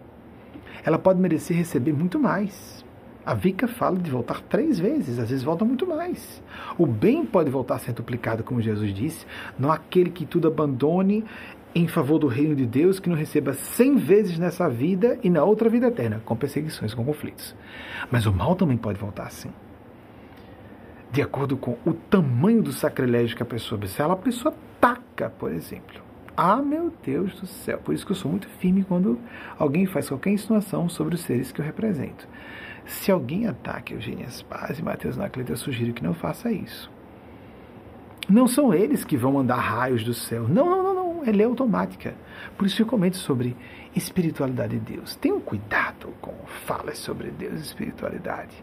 [0.84, 2.84] Ela pode merecer receber muito mais.
[3.28, 6.42] A Vika fala de voltar três vezes, às vezes volta muito mais.
[6.78, 9.26] O bem pode voltar a ser duplicado, como Jesus disse,
[9.58, 11.26] não aquele que tudo abandone
[11.74, 15.44] em favor do reino de Deus, que não receba cem vezes nessa vida e na
[15.44, 17.54] outra vida eterna, com perseguições, com conflitos.
[18.10, 19.50] Mas o mal também pode voltar assim.
[21.12, 25.52] De acordo com o tamanho do sacrilégio que a pessoa observa, a pessoa ataca, por
[25.52, 26.00] exemplo.
[26.34, 27.76] Ah, meu Deus do céu!
[27.76, 29.18] Por isso que eu sou muito firme quando
[29.58, 32.26] alguém faz qualquer insinuação sobre os seres que eu represento.
[32.88, 36.90] Se alguém ataca Eugênia Spaz e Matheus Nacleta, eu sugiro que não faça isso.
[38.26, 40.48] Não são eles que vão mandar raios do céu.
[40.48, 41.24] Não, não, não, não.
[41.24, 42.14] É lei automática.
[42.56, 43.54] Por isso eu comento sobre
[43.94, 45.14] espiritualidade de Deus.
[45.16, 46.32] Tenham cuidado com
[46.66, 48.56] falas sobre Deus e espiritualidade.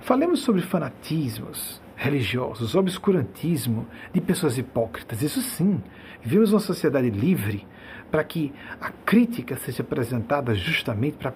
[0.00, 5.22] Falemos sobre fanatismos religiosos, obscurantismo de pessoas hipócritas.
[5.22, 5.80] Isso sim.
[6.20, 7.64] Vivemos uma sociedade livre
[8.10, 11.32] para que a crítica seja apresentada justamente para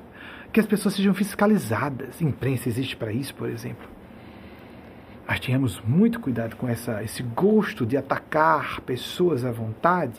[0.59, 2.21] que as pessoas sejam fiscalizadas.
[2.21, 3.87] Imprensa existe para isso, por exemplo.
[5.29, 10.19] Nós tínhamos muito cuidado com essa, esse gosto de atacar pessoas à vontade,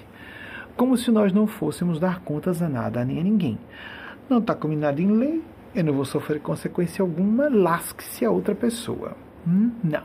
[0.78, 3.60] como se nós não fôssemos dar contas a nada, nem a ninguém.
[4.30, 5.44] Não está combinado em lei,
[5.76, 9.18] eu não vou sofrer consequência alguma, lasque-se a outra pessoa.
[9.45, 10.03] Hum, não.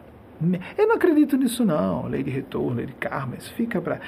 [0.77, 2.09] Eu não acredito nisso, não.
[2.09, 4.01] Lei de retorno, lei de karma, isso fica para.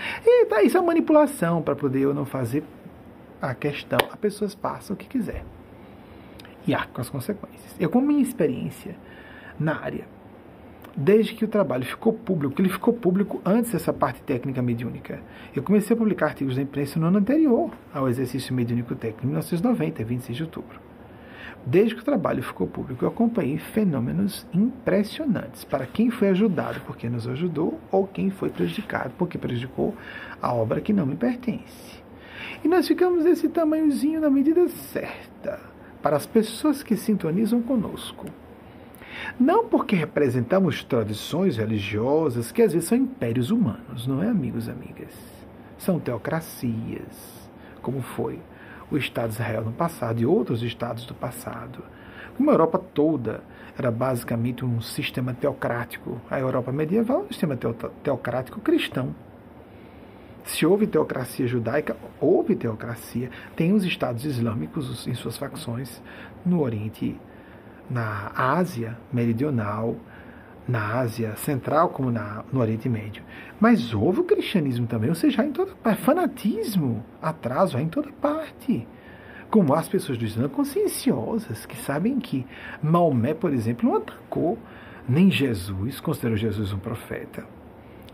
[0.64, 2.64] Isso é manipulação para poder eu não fazer
[3.40, 4.00] a questão.
[4.10, 5.44] As pessoas passam o que quiser
[6.66, 7.74] e arca com as consequências.
[7.78, 8.96] Eu, com minha experiência
[9.58, 10.06] na área,
[10.96, 15.20] desde que o trabalho ficou público, ele ficou público antes dessa parte técnica mediúnica.
[15.54, 19.28] Eu comecei a publicar artigos na imprensa no ano anterior ao exercício mediúnico técnico, em
[19.28, 20.80] 1990, 26 de outubro.
[21.64, 27.08] Desde que o trabalho ficou público, eu acompanhei fenômenos impressionantes para quem foi ajudado porque
[27.08, 29.92] nos ajudou ou quem foi prejudicado porque prejudicou
[30.40, 32.00] a obra que não me pertence.
[32.62, 35.58] E nós ficamos desse tamanhozinho na medida certa
[36.06, 38.26] para as pessoas que sintonizam conosco.
[39.40, 44.70] Não porque representamos tradições religiosas que às vezes são impérios humanos, não é, amigos e
[44.70, 45.12] amigas?
[45.76, 47.50] São teocracias,
[47.82, 48.38] como foi
[48.88, 51.82] o Estado de Israel no passado e outros estados do passado.
[52.36, 53.42] Como a Europa toda
[53.76, 57.58] era basicamente um sistema teocrático, a Europa medieval é um sistema
[58.04, 59.12] teocrático cristão.
[60.46, 63.30] Se houve teocracia judaica, houve teocracia.
[63.56, 66.00] Tem os estados islâmicos em suas facções
[66.44, 67.20] no Oriente,
[67.90, 69.96] na Ásia Meridional,
[70.68, 73.24] na Ásia Central, como na, no Oriente Médio.
[73.58, 76.02] Mas houve o cristianismo também, ou seja, em toda parte.
[76.02, 78.86] Fanatismo, atraso, em toda parte.
[79.50, 82.46] Como as pessoas do Islã conscienciosas, que sabem que
[82.80, 84.58] Maomé, por exemplo, não atacou
[85.08, 87.44] nem Jesus, considerou Jesus um profeta.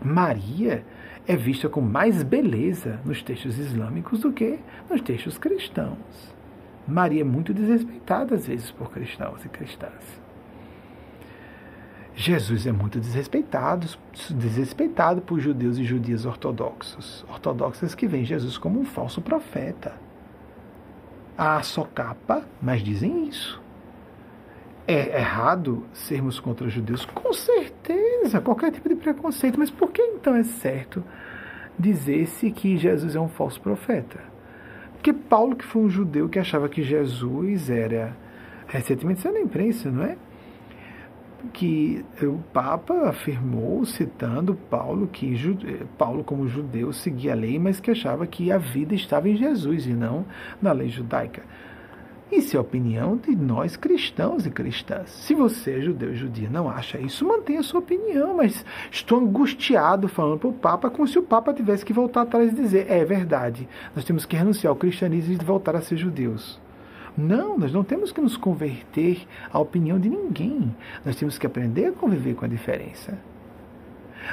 [0.03, 0.83] Maria
[1.27, 4.59] é vista com mais beleza nos textos islâmicos do que
[4.89, 6.33] nos textos cristãos.
[6.87, 10.21] Maria é muito desrespeitada às vezes por cristãos e cristãs.
[12.15, 13.87] Jesus é muito desrespeitado,
[14.31, 19.93] desrespeitado por judeus e judias ortodoxos, ortodoxas que veem Jesus como um falso profeta.
[21.35, 23.62] Há só capa, mas dizem isso.
[24.93, 27.03] É errado sermos contra judeus?
[27.03, 29.57] Com certeza, qualquer tipo de preconceito.
[29.57, 31.03] Mas por que então é certo
[31.79, 34.19] dizer-se que Jesus é um falso profeta?
[34.91, 38.15] Porque Paulo, que foi um judeu que achava que Jesus era.
[38.67, 40.15] Recentemente saiu na imprensa, não é?
[41.51, 45.35] que o Papa afirmou, citando Paulo, que
[45.97, 49.87] Paulo, como judeu, seguia a lei, mas que achava que a vida estava em Jesus
[49.87, 50.25] e não
[50.61, 51.43] na lei judaica.
[52.31, 55.09] Isso é a opinião de nós cristãos e cristãs.
[55.09, 59.19] Se você é judeu e judia não acha isso, mantenha a sua opinião, mas estou
[59.19, 62.89] angustiado falando para o Papa como se o Papa tivesse que voltar atrás e dizer:
[62.89, 66.59] é verdade, nós temos que renunciar ao cristianismo e voltar a ser judeus.
[67.15, 70.75] Não, nós não temos que nos converter à opinião de ninguém.
[71.05, 73.19] Nós temos que aprender a conviver com a diferença.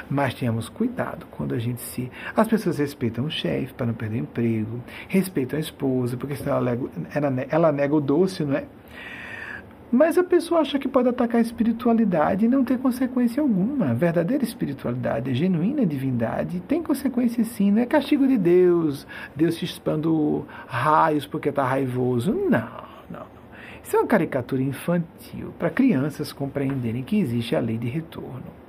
[0.09, 2.11] Mas tenhamos cuidado quando a gente se.
[2.35, 6.77] As pessoas respeitam o chefe para não perder emprego, respeitam a esposa, porque senão ela,
[7.13, 8.65] ela, ela nega o doce, não é?
[9.91, 13.91] Mas a pessoa acha que pode atacar a espiritualidade e não ter consequência alguma.
[13.91, 17.71] A verdadeira espiritualidade, a genuína divindade, tem consequência sim.
[17.71, 19.05] Não é castigo de Deus,
[19.35, 22.31] Deus te espando raios porque está raivoso.
[22.31, 23.25] Não, não.
[23.83, 28.60] Isso é uma caricatura infantil para crianças compreenderem que existe a lei de retorno.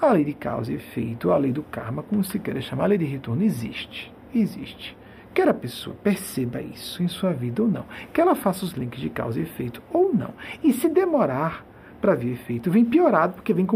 [0.00, 2.86] A lei de causa e efeito, a lei do karma, como se queira chamar, a
[2.88, 4.12] lei de retorno existe.
[4.32, 4.96] Existe.
[5.34, 9.00] Quer a pessoa perceba isso em sua vida ou não, que ela faça os links
[9.00, 10.34] de causa e efeito ou não.
[10.62, 11.64] E se demorar
[12.00, 13.66] para vir efeito, vem piorado, porque vem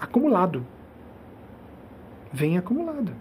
[0.00, 0.66] acumulado.
[2.32, 3.12] Vem acumulado.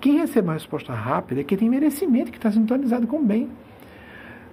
[0.00, 3.50] Quem recebe uma resposta rápida é quem tem merecimento, que está sintonizado com o bem.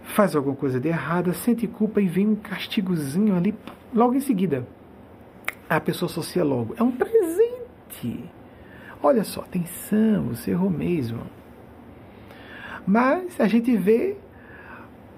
[0.03, 3.53] Faz alguma coisa de errada, sente culpa e vem um castigozinho ali
[3.93, 4.65] logo em seguida.
[5.71, 6.75] A pessoa associa logo.
[6.77, 8.29] É um presente.
[9.01, 11.21] Olha só, atenção, você errou mesmo.
[12.85, 14.17] Mas a gente vê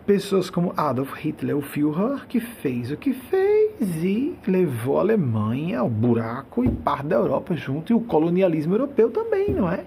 [0.06, 5.80] pessoas como Adolf Hitler, o Führer, que fez o que fez e levou a Alemanha
[5.80, 9.84] ao buraco e parte da Europa junto, e o colonialismo europeu também, não é?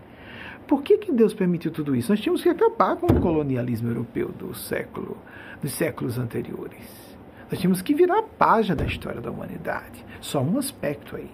[0.66, 2.10] Por que, que Deus permitiu tudo isso?
[2.10, 5.16] Nós tínhamos que acabar com o colonialismo europeu do século,
[5.62, 7.05] dos séculos anteriores.
[7.50, 10.04] Nós tínhamos que virar a página da história da humanidade.
[10.20, 11.30] Só um aspecto aí.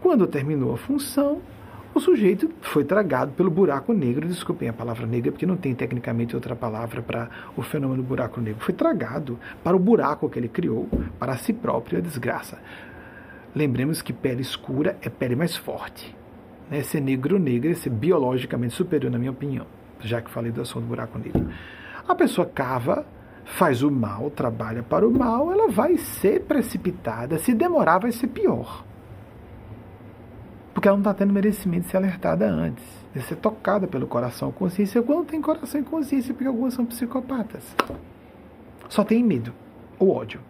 [0.00, 1.40] Quando terminou a função,
[1.94, 6.34] o sujeito foi tragado pelo buraco negro, desculpem a palavra negra, porque não tem tecnicamente
[6.34, 8.64] outra palavra para o fenômeno buraco negro.
[8.64, 10.88] Foi tragado para o buraco que ele criou,
[11.18, 12.58] para si próprio, a desgraça.
[13.54, 16.16] Lembremos que pele escura é pele mais forte.
[16.70, 16.82] Né?
[16.82, 19.66] Ser negro ou negra é ser biologicamente superior, na minha opinião,
[20.00, 21.46] já que falei do assunto do buraco negro.
[22.08, 23.06] A pessoa cava,
[23.44, 27.38] faz o mal, trabalha para o mal, ela vai ser precipitada.
[27.38, 28.84] Se demorar, vai ser pior.
[30.72, 34.48] Porque ela não está tendo merecimento de ser alertada antes, de ser tocada pelo coração
[34.48, 35.02] e consciência.
[35.02, 37.62] Quando tem coração e consciência, porque algumas são psicopatas.
[38.88, 39.52] Só tem medo
[39.98, 40.40] ou ódio.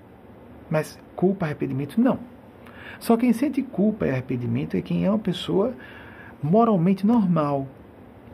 [0.71, 2.19] Mas culpa, arrependimento, não.
[2.99, 5.75] Só quem sente culpa e arrependimento é quem é uma pessoa
[6.43, 7.67] moralmente normal.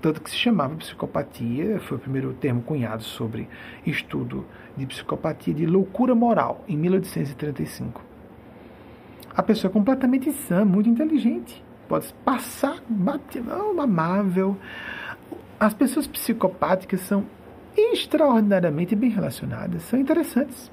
[0.01, 3.49] Tanto que se chamava psicopatia, foi o primeiro termo cunhado sobre
[3.85, 4.47] estudo
[4.77, 8.03] de psicopatia, de loucura moral, em 1835.
[9.35, 14.57] A pessoa é completamente sã, muito inteligente pode passar batidão amável.
[15.59, 17.25] As pessoas psicopáticas são
[17.77, 20.71] extraordinariamente bem relacionadas, são interessantes.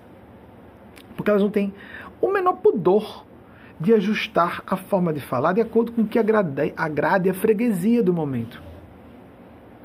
[1.16, 1.74] Porque elas não têm
[2.22, 3.26] o menor pudor
[3.80, 8.04] de ajustar a forma de falar de acordo com o que agrade, agrade a freguesia
[8.04, 8.62] do momento.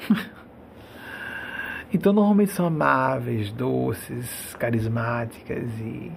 [1.93, 6.13] então, normalmente são amáveis, doces, carismáticas e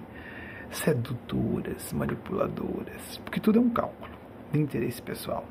[0.70, 4.12] sedutoras, manipuladoras, porque tudo é um cálculo
[4.52, 5.44] de interesse pessoal.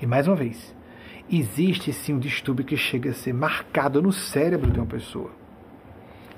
[0.00, 0.74] E mais uma vez,
[1.30, 5.30] existe sim um distúrbio que chega a ser marcado no cérebro de uma pessoa.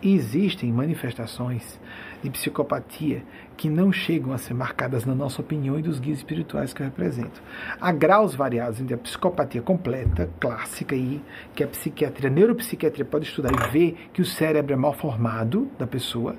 [0.03, 1.81] Existem manifestações
[2.23, 3.23] de psicopatia
[3.57, 6.87] que não chegam a ser marcadas na nossa opinião e dos guias espirituais que eu
[6.87, 7.43] represento.
[7.81, 11.23] Há graus variados entre a psicopatia completa, clássica, e
[11.55, 15.69] que a psiquiatria, a neuropsiquiatria pode estudar e ver que o cérebro é mal formado
[15.79, 16.37] da pessoa,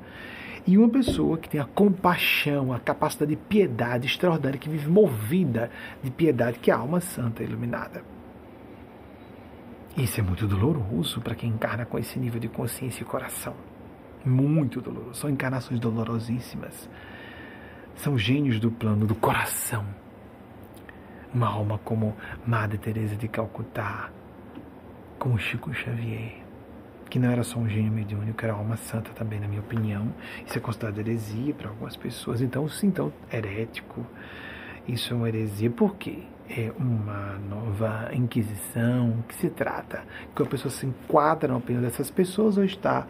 [0.68, 5.72] e uma pessoa que tem a compaixão, a capacidade de piedade extraordinária, que vive movida
[6.04, 8.17] de piedade, que é a alma santa iluminada.
[9.98, 13.56] Isso é muito doloroso para quem encarna com esse nível de consciência e coração.
[14.24, 15.16] Muito doloroso.
[15.16, 16.88] São encarnações dolorosíssimas.
[17.96, 19.84] São gênios do plano do coração.
[21.34, 22.16] Uma alma como
[22.46, 24.12] Madre Teresa de Calcutá,
[25.18, 26.44] como Chico Xavier,
[27.10, 30.14] que não era só um gênio mediúnico, era alma santa também, na minha opinião.
[30.46, 32.40] Isso é considerado heresia para algumas pessoas.
[32.40, 34.06] Então, sim, então, herético.
[34.88, 35.72] Isso é uma heresia.
[35.72, 36.20] Por quê?
[36.50, 40.04] É uma nova inquisição que se trata
[40.34, 43.06] que a pessoa se enquadra na opinião dessas pessoas ou está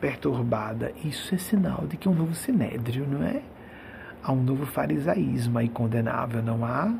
[0.00, 0.92] perturbada.
[1.04, 3.42] Isso é sinal de que um novo sinédrio, não é?
[4.22, 6.94] Há um novo farisaísmo aí condenável, não há?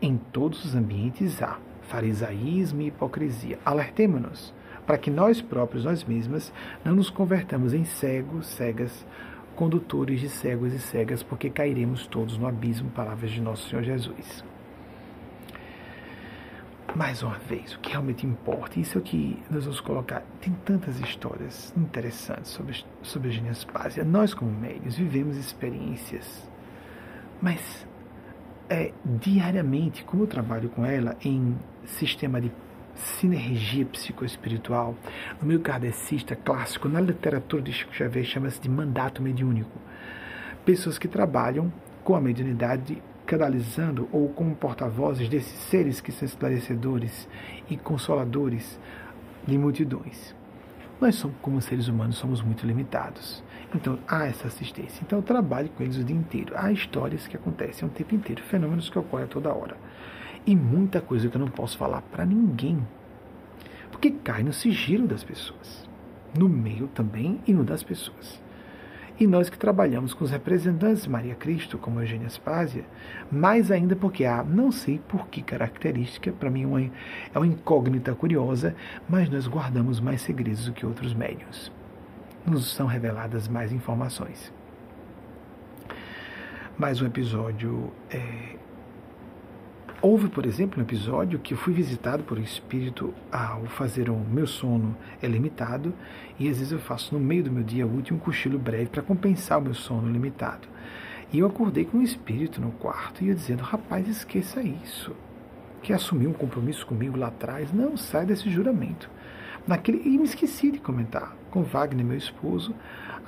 [0.00, 3.58] Em todos os ambientes há farisaísmo e hipocrisia.
[3.64, 4.52] Alertemos-nos
[4.84, 6.52] para que nós próprios, nós mesmas,
[6.84, 9.06] não nos convertamos em cegos, cegas,
[9.54, 14.51] condutores de cegos e cegas, porque cairemos todos no abismo, palavras de nosso Senhor Jesus.
[16.94, 20.22] Mais uma vez, o que realmente importa, isso é o que nós vamos colocar.
[20.42, 24.04] Tem tantas histórias interessantes sobre, sobre a Genespásia.
[24.04, 26.46] Nós, como médios, vivemos experiências,
[27.40, 27.86] mas
[28.68, 31.56] é, diariamente, como eu trabalho com ela em
[31.86, 32.52] sistema de
[32.94, 34.94] sinergia psicoespiritual,
[35.40, 39.78] no meio kardecista clássico, na literatura de Chico Xavier, chama-se de mandato mediúnico.
[40.62, 41.72] Pessoas que trabalham
[42.04, 43.02] com a mediunidade
[43.32, 47.26] canalizando ou como porta-vozes desses seres que são esclarecedores
[47.70, 48.78] e consoladores
[49.46, 50.34] de multidões.
[51.00, 53.42] Nós somos, como seres humanos, somos muito limitados.
[53.74, 55.02] Então, há essa assistência.
[55.02, 56.52] Então, eu trabalho com eles o dia inteiro.
[56.54, 59.78] Há histórias que acontecem o tempo inteiro, fenômenos que ocorrem toda hora
[60.46, 62.86] e muita coisa que eu não posso falar para ninguém,
[63.90, 65.88] porque cai no sigilo das pessoas,
[66.36, 68.41] no meio também e no das pessoas.
[69.22, 72.84] E nós que trabalhamos com os representantes de Maria Cristo, como Eugênia Aspásia,
[73.30, 77.46] mais ainda porque há, não sei por que característica, para mim é uma, é uma
[77.46, 78.74] incógnita curiosa,
[79.08, 81.70] mas nós guardamos mais segredos do que outros médios.
[82.44, 84.52] Nos são reveladas mais informações.
[86.76, 88.56] Mais um episódio é,
[90.04, 94.18] Houve, por exemplo, um episódio que eu fui visitado por um espírito ao fazer o
[94.18, 95.94] meu sono é limitado
[96.40, 99.00] e às vezes eu faço no meio do meu dia útil um cochilo breve para
[99.00, 100.66] compensar o meu sono limitado.
[101.32, 105.14] E eu acordei com um espírito no quarto e eu dizendo: rapaz, esqueça isso.
[105.80, 107.72] Que assumiu um compromisso comigo lá atrás.
[107.72, 109.08] Não, sai desse juramento.
[109.68, 112.74] Naquele, e me esqueci de comentar com Wagner, meu esposo,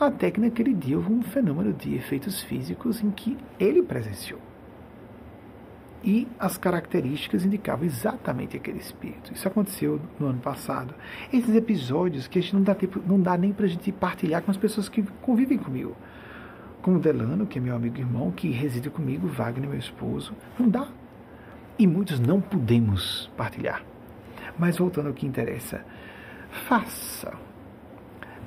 [0.01, 4.40] até que naquele dia houve um fenômeno de efeitos físicos em que ele presenciou
[6.05, 9.32] e as características indicavam exatamente aquele espírito.
[9.32, 10.94] Isso aconteceu no ano passado.
[11.32, 14.43] Esses episódios que a gente não dá, tempo, não dá nem para a gente partilhar
[14.43, 15.97] com as pessoas que convivem comigo.
[16.82, 20.35] Como Delano, que é meu amigo irmão, que reside comigo, Wagner, meu esposo.
[20.59, 20.89] Não dá.
[21.78, 23.82] E muitos não podemos partilhar.
[24.59, 25.82] Mas voltando ao que interessa,
[26.68, 27.32] faça.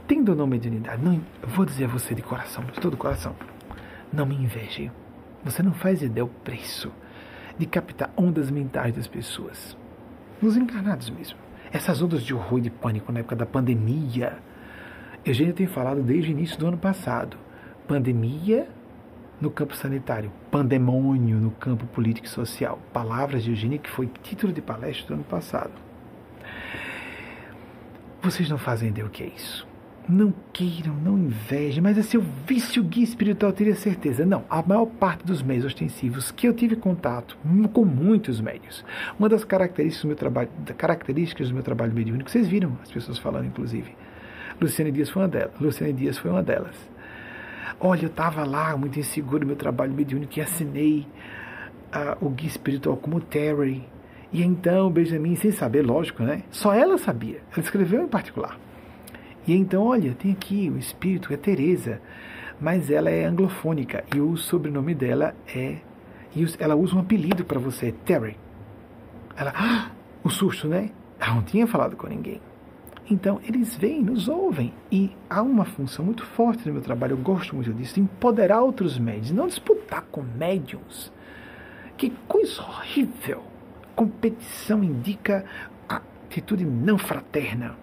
[0.07, 3.35] Tendo ou não mediunidade, não, vou dizer a você de coração, de todo coração,
[4.13, 4.91] não me inveje.
[5.43, 6.91] Você não faz ideia do preço
[7.57, 9.77] de captar ondas mentais das pessoas.
[10.41, 11.37] Nos encarnados mesmo.
[11.71, 14.37] Essas ondas de horror e de pânico na época da pandemia.
[15.25, 17.37] Eugênia tem falado desde o início do ano passado.
[17.87, 18.67] Pandemia
[19.39, 22.79] no campo sanitário, pandemônio no campo político e social.
[22.93, 25.73] Palavras de Eugênia que foi título de palestra do ano passado.
[28.21, 29.67] Vocês não fazem ideia o que é isso.
[30.09, 34.25] Não queiram, não invejem, mas é seu vício guia espiritual, teria certeza.
[34.25, 37.37] Não, a maior parte dos meios ostensivos que eu tive contato
[37.73, 38.85] com muitos médios.
[39.19, 43.19] Uma das características do meu trabalho, características do meu trabalho mediúnico, vocês viram as pessoas
[43.19, 43.93] falando, inclusive.
[44.61, 45.51] Luciane Dias foi uma delas.
[45.59, 46.75] Luciane Dias foi uma delas.
[47.77, 51.05] Olha, eu estava lá muito inseguro no meu trabalho mediúnico e assinei
[51.93, 53.83] uh, o guia espiritual como Terry.
[54.31, 56.43] E então, Benjamin, sem saber, lógico, né?
[56.49, 57.41] Só ela sabia.
[57.51, 58.57] Ela escreveu em particular.
[59.47, 62.01] E então, olha, tem aqui o espírito, é Teresa,
[62.59, 65.77] mas ela é anglofônica e o sobrenome dela é.
[66.59, 68.37] Ela usa um apelido para você, Terry.
[69.35, 69.91] Ela, ah,
[70.23, 70.91] o susto, né?
[71.17, 72.41] Ela não tinha falado com ninguém.
[73.09, 74.73] Então, eles vêm, nos ouvem.
[74.91, 78.99] E há uma função muito forte no meu trabalho, eu gosto muito disso, empoderar outros
[78.99, 81.11] médios, não disputar com médiums.
[81.95, 83.43] Que coisa horrível!
[83.95, 85.45] Competição indica
[85.87, 87.75] atitude não fraterna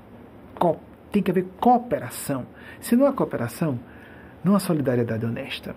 [1.15, 2.45] Tem que haver cooperação.
[2.81, 3.79] Se não há cooperação,
[4.43, 5.77] não há solidariedade honesta.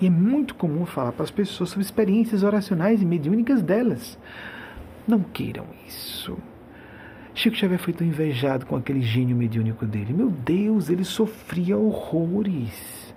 [0.00, 4.18] E é muito comum falar para as pessoas sobre experiências oracionais e mediúnicas delas.
[5.06, 6.36] Não queiram isso.
[7.34, 10.12] Chico Xavier foi tão invejado com aquele gênio mediúnico dele.
[10.12, 13.14] Meu Deus, ele sofria horrores.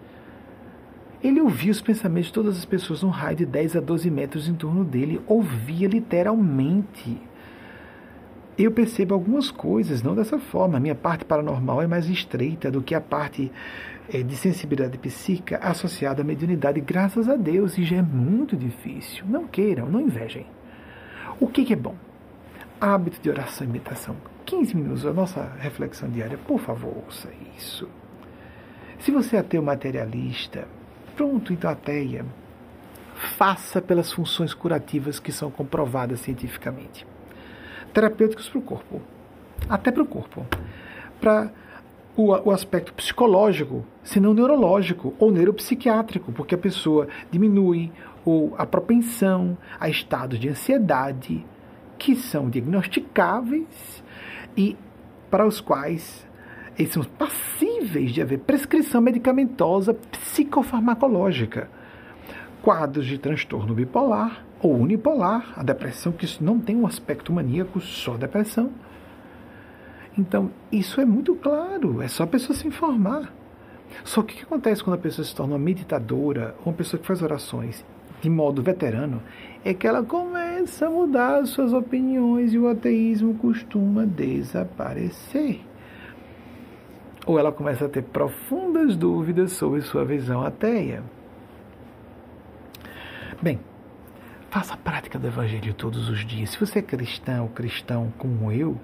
[1.23, 4.47] Ele ouvia os pensamentos de todas as pessoas num raio de 10 a 12 metros
[4.47, 5.19] em torno dele.
[5.25, 7.19] Ouvia literalmente.
[8.61, 10.77] Eu percebo algumas coisas, não dessa forma.
[10.77, 13.51] A minha parte paranormal é mais estreita do que a parte
[14.07, 19.25] é, de sensibilidade psíquica associada à mediunidade, graças a Deus, e já é muito difícil.
[19.27, 20.45] Não queiram, não invejem.
[21.39, 21.95] O que, que é bom?
[22.79, 24.15] Hábito de oração e meditação.
[24.45, 26.37] 15 minutos, a nossa reflexão diária.
[26.37, 27.89] Por favor, ouça isso.
[28.99, 30.67] Se você é ateu materialista,
[31.15, 32.23] pronto, então ateia.
[33.37, 37.09] Faça pelas funções curativas que são comprovadas cientificamente.
[37.93, 39.01] Terapêuticos para o corpo.
[39.69, 40.45] Até para o corpo.
[41.19, 41.51] Para
[42.15, 47.91] o, o aspecto psicológico, se não neurológico ou neuropsiquiátrico, porque a pessoa diminui
[48.25, 51.45] ou a propensão a estados de ansiedade
[51.97, 54.03] que são diagnosticáveis
[54.57, 54.75] e
[55.29, 56.27] para os quais
[56.77, 61.69] eles são passíveis de haver prescrição medicamentosa psicofarmacológica.
[62.61, 68.15] Quadros de transtorno bipolar ou unipolar, a depressão, que não tem um aspecto maníaco, só
[68.15, 68.71] depressão
[70.17, 73.33] então, isso é muito claro, é só a pessoa se informar.
[74.03, 77.07] Só que o que acontece quando a pessoa se torna uma meditadora, uma pessoa que
[77.07, 77.85] faz orações
[78.21, 79.21] de modo veterano,
[79.65, 85.61] é que ela começa a mudar suas opiniões e o ateísmo costuma desaparecer.
[87.25, 91.03] Ou ela começa a ter profundas dúvidas sobre sua visão ateia.
[93.41, 93.59] Bem,
[94.51, 96.49] faça a prática do Evangelho todos os dias.
[96.49, 98.77] Se você é cristão ou cristão como eu,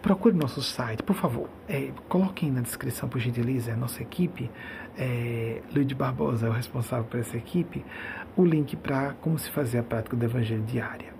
[0.00, 1.48] procure nosso site, por favor.
[1.68, 4.48] É, coloquem na descrição, por gentileza, a nossa equipe.
[4.96, 7.84] É, Luiz Barbosa é o responsável por essa equipe.
[8.36, 11.12] O link para como se fazer a prática do Evangelho diária.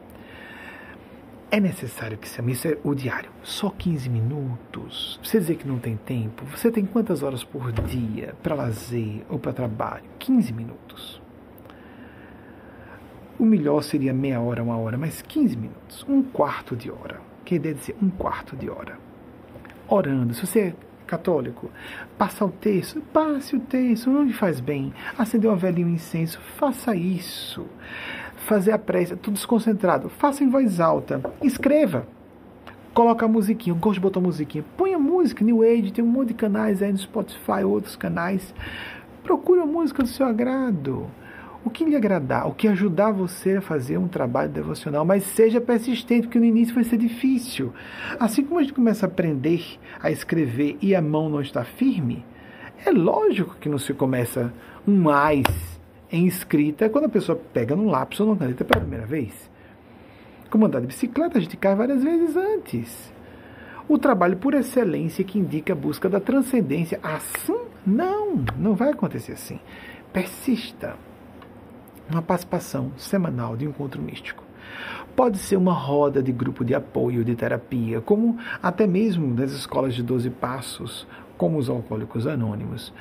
[1.51, 3.31] É necessário que se isso é o diário.
[3.43, 5.21] Só 15 minutos.
[5.23, 6.47] Você dizer que não tem tempo.
[6.47, 10.05] Você tem quantas horas por dia para lazer ou para trabalho?
[10.21, 11.22] 15 minutos.
[13.43, 16.07] O melhor seria meia hora, uma hora, mas 15 minutos.
[16.09, 18.97] Um quarto de hora que deve ser um quarto de hora.
[19.89, 20.33] Orando.
[20.33, 20.75] Se você é
[21.09, 21.69] católico,
[22.17, 24.95] passa o texto, passe o texto, não lhe faz bem.
[25.19, 27.67] Acender uma velhinha um incenso, faça isso.
[28.47, 31.21] Fazer a prece, tudo desconcentrado, faça em voz alta.
[31.43, 32.07] Escreva.
[32.95, 34.65] Coloca a musiquinha, gosto de botar musiquinha.
[34.77, 38.55] Põe a música, New Age, tem um monte de canais aí no Spotify, outros canais.
[39.25, 41.11] Procure a música do seu agrado
[41.65, 45.61] o que lhe agradar, o que ajudar você a fazer um trabalho devocional, mas seja
[45.61, 47.73] persistente, porque no início vai ser difícil.
[48.19, 52.25] Assim como a gente começa a aprender a escrever e a mão não está firme,
[52.85, 54.53] é lógico que não se começa
[54.87, 55.45] um mais
[56.11, 59.51] em escrita quando a pessoa pega num lápis ou numa caneta pela primeira vez.
[60.51, 63.13] Como andar de bicicleta, a gente cai várias vezes antes.
[63.89, 66.99] O trabalho por excelência que indica a busca da transcendência.
[67.03, 69.59] Assim, não, não vai acontecer assim.
[70.13, 70.97] Persista
[72.11, 74.45] uma participação semanal de encontro místico.
[75.15, 79.95] Pode ser uma roda de grupo de apoio, de terapia, como até mesmo das escolas
[79.95, 81.07] de 12 passos,
[81.37, 82.93] como os alcoólicos anônimos.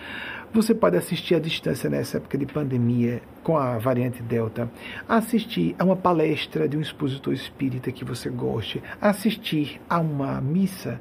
[0.53, 4.69] Você pode assistir à distância nessa época de pandemia com a variante Delta,
[5.07, 10.99] assistir a uma palestra de um expositor espírita que você goste, assistir a uma missa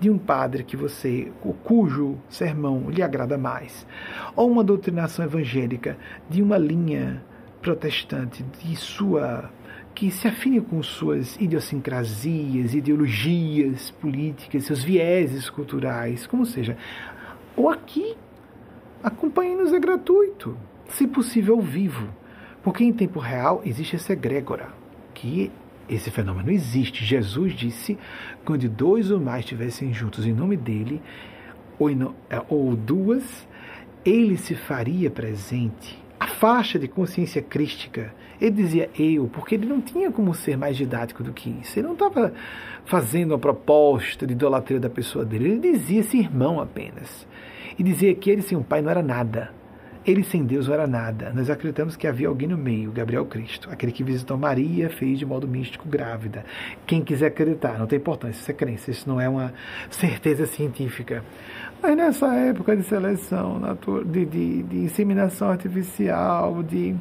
[0.00, 1.30] de um padre que você
[1.64, 3.86] cujo sermão lhe agrada mais,
[4.34, 5.96] ou uma doutrinação evangélica
[6.28, 7.22] de uma linha
[7.60, 9.50] protestante de sua
[9.98, 16.76] que se afine com suas idiosincrasias, ideologias políticas, seus vieses culturais, como seja.
[17.56, 18.14] Ou aqui,
[19.02, 20.56] acompanhe-nos é gratuito,
[20.86, 22.08] se possível ao vivo,
[22.62, 24.68] porque em tempo real existe essa egrégora,
[25.12, 25.50] que
[25.88, 27.04] esse fenômeno existe.
[27.04, 27.98] Jesus disse,
[28.44, 31.02] quando dois ou mais estivessem juntos em nome dele,
[31.76, 31.88] ou,
[32.48, 33.48] ou duas,
[34.04, 38.12] ele se faria presente a faixa de consciência crística.
[38.40, 41.78] Ele dizia eu, porque ele não tinha como ser mais didático do que isso.
[41.78, 42.32] Ele não estava
[42.84, 45.50] fazendo a proposta de idolatria da pessoa dele.
[45.50, 47.26] Ele dizia esse irmão apenas.
[47.78, 49.52] E dizia que ele sem um pai não era nada.
[50.06, 51.32] Ele sem Deus não era nada.
[51.34, 55.26] Nós acreditamos que havia alguém no meio, Gabriel Cristo, aquele que visitou Maria, fez de
[55.26, 56.46] modo místico grávida.
[56.86, 59.52] Quem quiser acreditar, não tem importância, isso é crença, isso não é uma
[59.90, 61.22] certeza científica.
[61.82, 63.60] Mas nessa época de seleção,
[64.06, 66.96] de, de, de inseminação artificial, de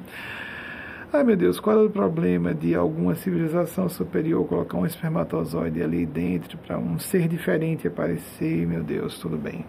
[1.11, 6.05] Ai meu Deus, qual é o problema de alguma civilização superior colocar um espermatozoide ali
[6.05, 8.67] dentro para um ser diferente aparecer?
[8.67, 9.65] Meu Deus, tudo bem.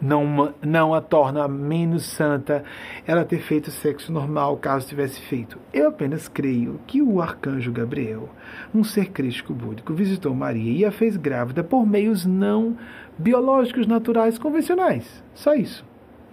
[0.00, 2.64] Não, não a torna menos santa
[3.06, 5.58] ela ter feito sexo normal caso tivesse feito.
[5.72, 8.28] Eu apenas creio que o arcanjo Gabriel,
[8.74, 12.76] um ser crístico búdico, visitou Maria e a fez grávida por meios não
[13.18, 15.22] biológicos, naturais, convencionais.
[15.34, 15.84] Só isso.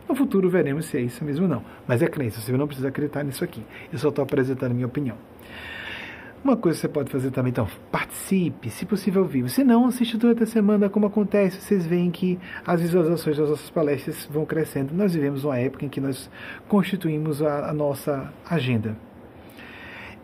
[0.07, 1.64] No futuro veremos se é isso mesmo ou não.
[1.85, 3.61] Mas é crença, você não precisa acreditar nisso aqui.
[3.91, 5.18] Eu só estou apresentando minha opinião.
[6.43, 9.49] Uma coisa que você pode fazer também, então, participe, se possível, ao vivo.
[9.49, 11.59] Se não, assiste durante a semana, como acontece.
[11.59, 14.93] Vocês veem que as visualizações das nossas palestras vão crescendo.
[14.93, 16.30] Nós vivemos uma época em que nós
[16.68, 18.95] constituímos a, a nossa agenda.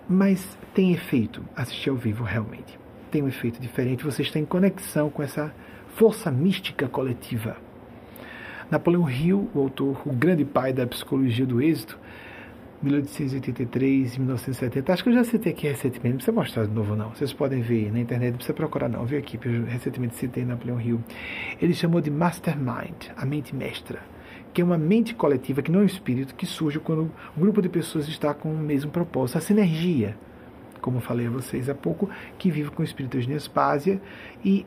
[0.07, 2.79] Mas tem efeito assistir ao vivo, realmente.
[3.09, 4.03] Tem um efeito diferente.
[4.03, 5.53] Você está em conexão com essa
[5.95, 7.57] força mística coletiva.
[8.69, 11.99] Napoleão Hill, o autor, o grande pai da psicologia do êxito,
[12.83, 14.93] 1883 e 1970.
[14.93, 17.09] Acho que eu já citei aqui recentemente, não precisa mostrar de novo não.
[17.09, 19.05] Vocês podem ver na internet, não precisa procurar não.
[19.05, 21.01] Viu aqui, eu recentemente citei Napoleão Hill.
[21.61, 24.01] Ele chamou de mastermind, a mente mestra,
[24.53, 27.61] que é uma mente coletiva, que não é um espírito, que surge quando um grupo
[27.61, 30.17] de pessoas está com o mesmo propósito, a sinergia
[30.83, 34.01] como falei a vocês há pouco, que vivo com o espírito de Nespásia
[34.43, 34.65] e,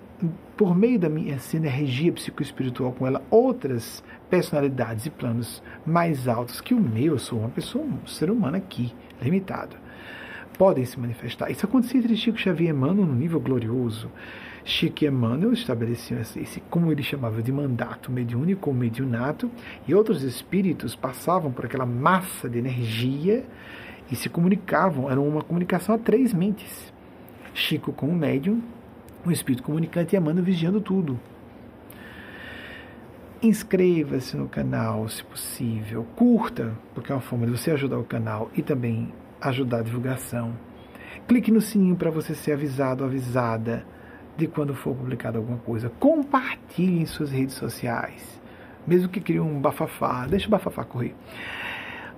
[0.56, 6.74] por meio da minha sinergia psicoespiritual com ela, outras personalidades e planos mais altos que
[6.74, 9.76] o meu, eu sou uma pessoa, um ser humano aqui, limitado,
[10.58, 11.50] podem se manifestar.
[11.50, 14.10] Isso acontecia entre Chico Xavier e Emmanuel no nível glorioso.
[14.64, 19.50] Chico e Emmanuel estabeleciam esse, como ele chamava de mandato mediúnico ou mediunato,
[19.86, 23.44] e outros espíritos passavam por aquela massa de energia
[24.10, 26.92] e se comunicavam, era uma comunicação a três mentes.
[27.54, 28.60] Chico com o médium,
[29.24, 31.18] o espírito comunicante e Amanda vigiando tudo.
[33.42, 36.06] Inscreva-se no canal, se possível.
[36.16, 40.54] Curta, porque é uma forma de você ajudar o canal e também ajudar a divulgação.
[41.28, 43.84] Clique no sininho para você ser avisado, avisada
[44.38, 45.90] de quando for publicada alguma coisa.
[46.00, 48.40] Compartilhe em suas redes sociais.
[48.86, 51.14] Mesmo que crie um bafafá, deixa o bafafá correr.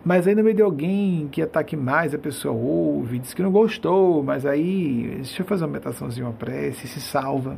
[0.05, 3.51] Mas aí no meio de alguém que ataque mais, a pessoa ouve, diz que não
[3.51, 7.57] gostou, mas aí deixa eu fazer uma meditaçãozinha, uma prece, se salva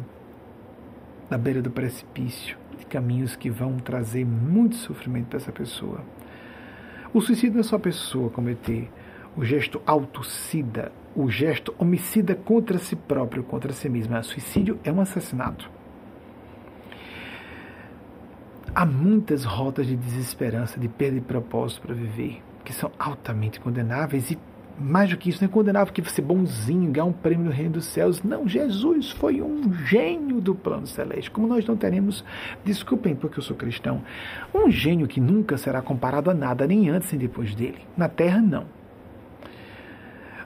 [1.29, 6.01] na beira do precipício de caminhos que vão trazer muito sofrimento para essa pessoa.
[7.13, 8.91] O suicídio não é só a pessoa cometer
[9.37, 14.17] o gesto autocida, o gesto homicida contra si próprio, contra si mesmo.
[14.17, 15.71] O suicídio é um assassinato.
[18.75, 24.31] Há muitas rotas de desesperança, de perda de propósito para viver, que são altamente condenáveis
[24.31, 24.39] e
[24.81, 27.85] mais do que isso, não condenável que você bonzinho, ganhar um prêmio no reino dos
[27.85, 28.23] céus.
[28.23, 31.31] Não, Jesus foi um gênio do plano celeste.
[31.31, 32.25] Como nós não teremos,
[32.65, 34.03] desculpem porque eu sou cristão,
[34.55, 37.79] um gênio que nunca será comparado a nada, nem antes nem depois dele.
[37.95, 38.65] Na terra, não.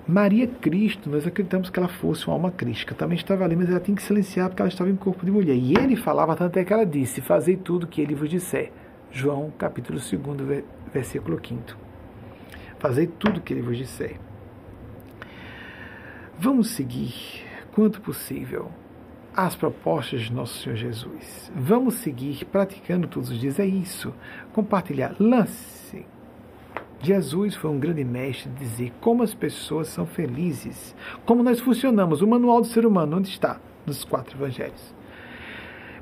[0.06, 3.80] Maria Cristo, nós acreditamos que ela fosse uma alma crística, também estava ali, mas ela
[3.80, 5.54] tinha que silenciar porque ela estava em corpo de mulher.
[5.54, 8.72] E ele falava tanto é que ela disse: Fazei tudo que ele vos disser.
[9.10, 11.83] João, capítulo 2, versículo 5.
[12.84, 14.20] Fazei tudo que ele vos disser.
[16.38, 17.14] Vamos seguir,
[17.72, 18.70] quanto possível,
[19.34, 21.50] as propostas de nosso Senhor Jesus.
[21.56, 23.58] Vamos seguir praticando todos os dias.
[23.58, 24.12] É isso.
[24.52, 25.16] Compartilhar.
[25.18, 26.04] Lance
[27.00, 30.94] Jesus foi um grande mestre de dizer como as pessoas são felizes,
[31.24, 32.20] como nós funcionamos.
[32.20, 33.62] O manual do ser humano, onde está?
[33.86, 34.94] Nos quatro evangelhos.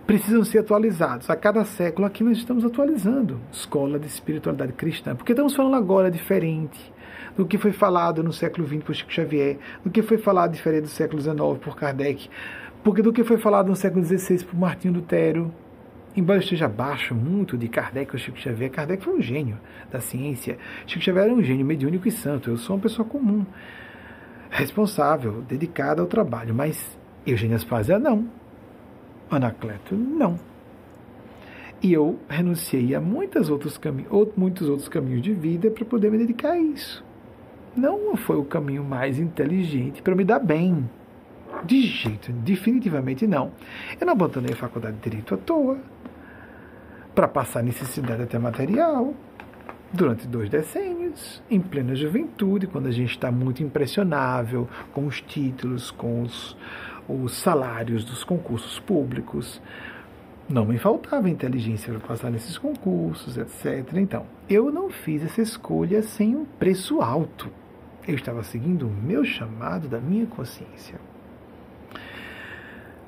[0.07, 1.31] Precisam ser atualizados.
[1.31, 3.41] A cada século aqui nós estamos atualizando.
[3.53, 5.15] Escola de espiritualidade cristã.
[5.15, 6.93] Porque estamos falando agora diferente
[7.37, 10.83] do que foi falado no século XX por Chico Xavier, do que foi falado diferente
[10.83, 12.29] do século XIX por Kardec,
[12.85, 15.53] porque do que foi falado no século XVI por Martinho Lutero,
[16.15, 19.59] Embora eu esteja abaixo muito de Kardec ou Chico Xavier, Kardec foi um gênio
[19.91, 20.59] da ciência.
[20.87, 22.51] Chico Xavier era um gênio mediúnico e santo.
[22.51, 23.47] Eu sou uma pessoa comum,
[24.51, 26.55] responsável, dedicada ao trabalho.
[26.55, 28.29] Mas Eugênia Spazia, não.
[29.37, 30.39] Anacleto, não.
[31.83, 34.07] E eu renunciei a muitos outros, cami
[34.37, 37.05] muitos outros caminhos de vida para poder me dedicar a isso.
[37.77, 40.89] Não foi o caminho mais inteligente para me dar bem.
[41.65, 43.53] De jeito, definitivamente não.
[44.01, 45.79] Eu não abandonei a faculdade de Direito à toa
[47.15, 49.15] para passar necessidade até material
[49.93, 55.91] durante dois decênios, em plena juventude, quando a gente está muito impressionável com os títulos,
[55.91, 56.57] com os,
[57.09, 59.61] os salários dos concursos públicos.
[60.49, 63.97] Não me faltava inteligência para passar nesses concursos, etc.
[63.97, 67.51] Então, eu não fiz essa escolha sem um preço alto.
[68.07, 71.01] Eu estava seguindo o meu chamado da minha consciência.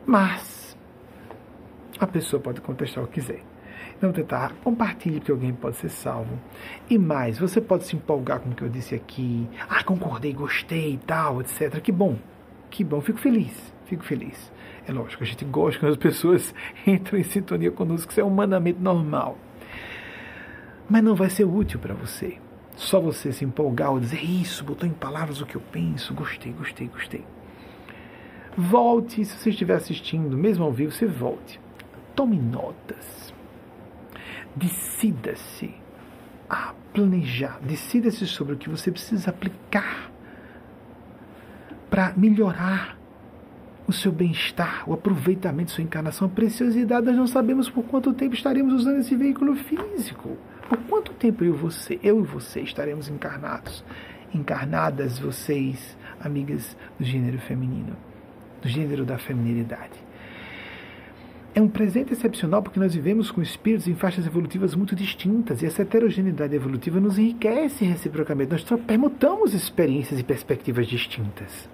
[0.06, 0.76] Mas
[1.98, 3.42] a pessoa pode contestar o que quiser.
[4.00, 4.52] Vamos tentar.
[4.62, 6.38] Compartilhe que alguém pode ser salvo.
[6.90, 9.48] E mais, você pode se empolgar com o que eu disse aqui.
[9.68, 11.80] Ah, concordei, gostei e tal, etc.
[11.80, 12.16] Que bom.
[12.70, 13.00] Que bom.
[13.00, 13.73] Fico feliz.
[13.86, 14.52] Fico feliz.
[14.86, 16.54] É lógico, a gente gosta quando as pessoas
[16.86, 18.10] entram em sintonia conosco.
[18.10, 19.38] Isso é humanamente normal.
[20.88, 22.38] Mas não vai ser útil para você.
[22.76, 26.12] Só você se empolgar ou dizer isso, botou em palavras o que eu penso.
[26.12, 27.24] Gostei, gostei, gostei.
[28.56, 31.60] Volte, se você estiver assistindo, mesmo ao vivo, você volte.
[32.14, 33.34] Tome notas
[34.56, 35.74] Decida-se
[36.48, 40.12] a planejar, decida-se sobre o que você precisa aplicar
[41.90, 42.96] para melhorar
[43.86, 47.06] o seu bem-estar, o aproveitamento de sua encarnação, a preciosidade.
[47.06, 50.36] Nós não sabemos por quanto tempo estaremos usando esse veículo físico.
[50.68, 53.84] Por quanto tempo eu e você, eu e você estaremos encarnados?
[54.34, 57.96] Encarnadas vocês, amigas do gênero feminino,
[58.62, 60.02] do gênero da feminilidade.
[61.54, 65.66] É um presente excepcional porque nós vivemos com espíritos em faixas evolutivas muito distintas e
[65.66, 68.50] essa heterogeneidade evolutiva nos enriquece reciprocamente.
[68.50, 71.68] Nós permutamos experiências e perspectivas distintas.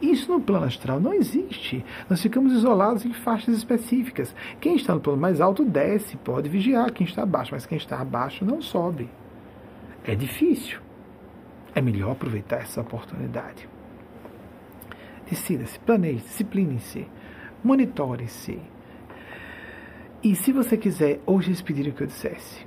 [0.00, 1.84] Isso no plano astral não existe.
[2.08, 4.34] Nós ficamos isolados em faixas específicas.
[4.60, 6.92] Quem está no plano mais alto desce, pode vigiar.
[6.92, 9.10] Quem está abaixo, mas quem está abaixo não sobe.
[10.04, 10.80] É difícil.
[11.74, 13.68] É melhor aproveitar essa oportunidade.
[15.28, 17.06] Decida-se, planeje, discipline-se,
[17.62, 18.58] monitore-se
[20.20, 22.66] e se você quiser hoje expedir o que eu dissesse,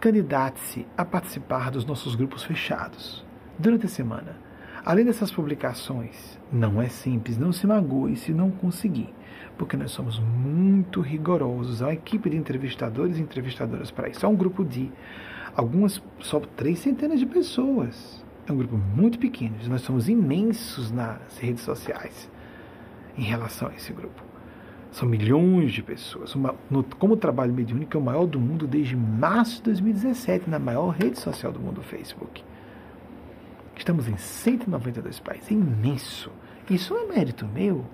[0.00, 3.22] candidate-se a participar dos nossos grupos fechados
[3.58, 4.45] durante a semana.
[4.86, 9.12] Além dessas publicações, não é simples, não se magoe se não conseguir,
[9.58, 11.80] porque nós somos muito rigorosos.
[11.80, 14.24] Uma equipe de entrevistadores e entrevistadoras para isso.
[14.24, 14.88] É um grupo de
[15.56, 18.24] algumas, só três centenas de pessoas.
[18.46, 19.56] É um grupo muito pequeno.
[19.66, 22.30] Nós somos imensos nas redes sociais
[23.18, 24.22] em relação a esse grupo.
[24.92, 26.32] São milhões de pessoas.
[26.36, 30.48] Uma, no, como o trabalho mediúnico é o maior do mundo desde março de 2017,
[30.48, 32.44] na maior rede social do mundo, o Facebook.
[33.76, 36.32] Estamos em 192 países, é imenso.
[36.68, 37.84] Isso não é mérito meu.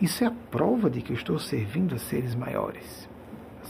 [0.00, 3.08] Isso é a prova de que eu estou servindo a seres maiores,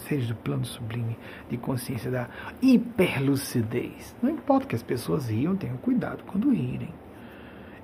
[0.09, 1.16] seres do plano sublime
[1.48, 2.28] de consciência da
[2.62, 4.16] hiperlucidez.
[4.23, 6.93] Não importa que as pessoas riam, tenham cuidado quando rirem.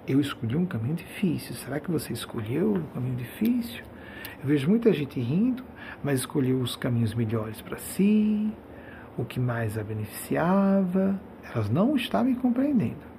[0.07, 1.55] Eu escolhi um caminho difícil.
[1.55, 3.85] Será que você escolheu um caminho difícil?
[4.41, 5.63] Eu vejo muita gente rindo,
[6.03, 8.53] mas escolheu os caminhos melhores para si,
[9.17, 11.21] o que mais a beneficiava.
[11.55, 13.12] Elas não estavam me compreendendo.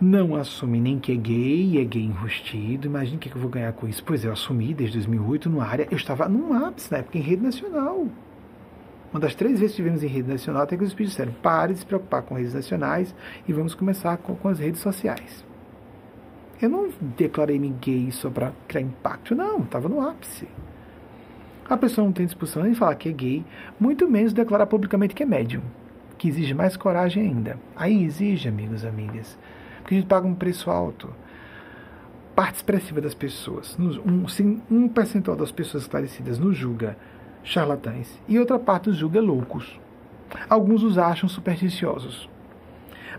[0.00, 2.86] Não assume nem que é gay, é gay enrustido.
[2.86, 4.02] Imagina o que eu vou ganhar com isso.
[4.04, 5.86] Pois é, eu assumi desde 2008 no área.
[5.90, 8.06] Eu estava num ápice na época em rede nacional.
[9.12, 11.72] Uma das três vezes que estivemos em rede nacional, até que os espíritos disseram: pare
[11.72, 13.14] de se preocupar com redes nacionais
[13.46, 15.44] e vamos começar com, com as redes sociais.
[16.60, 20.48] Eu não declarei-me gay só para criar impacto, não, estava no ápice.
[21.68, 23.44] A pessoa não tem disposição nem falar que é gay,
[23.78, 25.62] muito menos declarar publicamente que é médium,
[26.18, 27.58] que exige mais coragem ainda.
[27.76, 29.38] Aí exige, amigos amigas,
[29.84, 31.14] porque a gente paga um preço alto.
[32.34, 34.24] Parte expressiva das pessoas, um,
[34.70, 36.96] um percentual das pessoas esclarecidas nos julga
[37.44, 39.78] charlatães e outra parte os julga loucos.
[40.48, 42.28] Alguns os acham supersticiosos.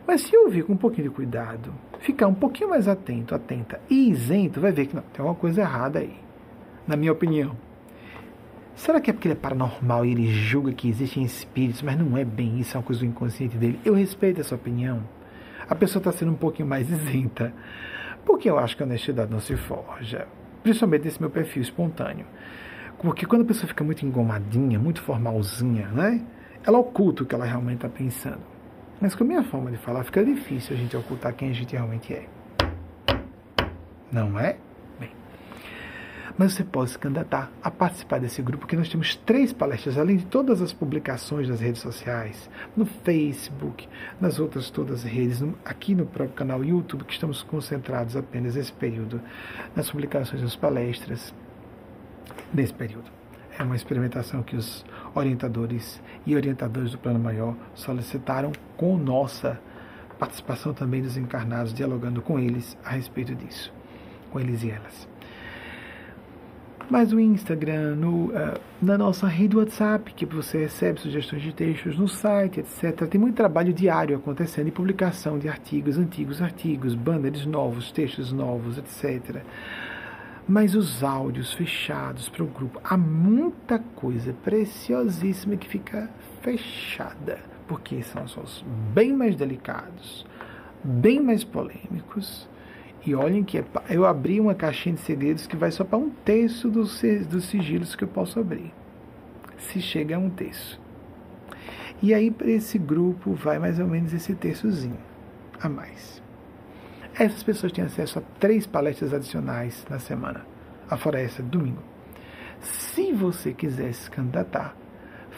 [0.07, 4.09] Mas se ouvir com um pouquinho de cuidado, ficar um pouquinho mais atento, atenta e
[4.09, 6.15] isento, vai ver que não, tem alguma coisa errada aí,
[6.87, 7.55] na minha opinião.
[8.75, 12.17] Será que é porque ele é paranormal e ele julga que existem espíritos, mas não
[12.17, 13.79] é bem isso, é uma coisa do inconsciente dele?
[13.85, 15.01] Eu respeito essa opinião.
[15.69, 17.53] A pessoa está sendo um pouquinho mais isenta,
[18.25, 20.27] porque eu acho que a honestidade não se forja,
[20.63, 22.25] principalmente nesse meu perfil espontâneo.
[22.99, 26.21] Porque quando a pessoa fica muito engomadinha, muito formalzinha, né?
[26.65, 28.41] Ela oculta o que ela realmente está pensando.
[28.99, 31.73] Mas com a minha forma de falar, fica difícil a gente ocultar quem a gente
[31.73, 32.25] realmente é.
[34.11, 34.57] Não é?
[36.38, 40.18] Mas você pode se candidatar a participar desse grupo, porque nós temos três palestras, além
[40.18, 43.88] de todas as publicações das redes sociais, no Facebook,
[44.20, 48.74] nas outras todas as redes, aqui no próprio canal YouTube, que estamos concentrados apenas nesse
[48.74, 49.22] período,
[49.74, 51.34] nas publicações das palestras,
[52.53, 53.10] nesse período.
[53.57, 59.57] É uma experimentação que os orientadores e orientadores do plano maior solicitaram com nossa
[60.20, 63.74] participação também dos encarnados, dialogando com eles a respeito disso,
[64.32, 65.14] com eles e elas.
[66.90, 71.98] Mas o Instagram, no, uh, na nossa rede WhatsApp, que você recebe sugestões de textos
[71.98, 73.07] no site, etc.
[73.07, 78.78] Tem muito trabalho diário acontecendo de publicação de artigos, antigos artigos, banners novos, textos novos,
[78.78, 79.41] etc
[80.48, 82.80] mas os áudios fechados para o grupo.
[82.84, 86.10] Há muita coisa preciosíssima que fica
[86.41, 88.64] fechada, porque são assuntos
[88.94, 90.26] bem mais delicados,
[90.84, 92.48] bem mais polêmicos.
[93.06, 96.10] E olhem que é eu abri uma caixinha de segredos que vai só para um
[96.10, 98.73] terço dos, dos sigilos que eu posso abrir.
[99.57, 100.82] se chega a um terço.
[102.02, 104.98] E aí, para esse grupo, vai mais ou menos esse terçozinho
[105.61, 106.22] a mais.
[107.18, 110.45] Essas pessoas têm acesso a três palestras adicionais na semana,
[110.90, 111.82] afora essa, domingo.
[112.60, 114.76] Se você quiser se candidatar,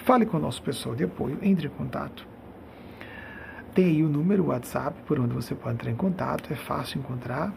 [0.05, 2.27] fale com o nosso pessoal de apoio, entre em contato.
[3.77, 7.53] Tem aí o número WhatsApp por onde você pode entrar em contato, é fácil encontrar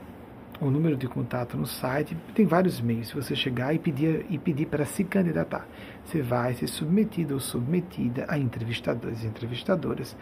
[0.61, 3.09] o número de contato no site, tem vários meios.
[3.09, 5.67] Se você chegar e pedir, e pedir para se candidatar,
[6.05, 10.15] você vai ser submetido ou submetida a entrevistadores e entrevistadoras.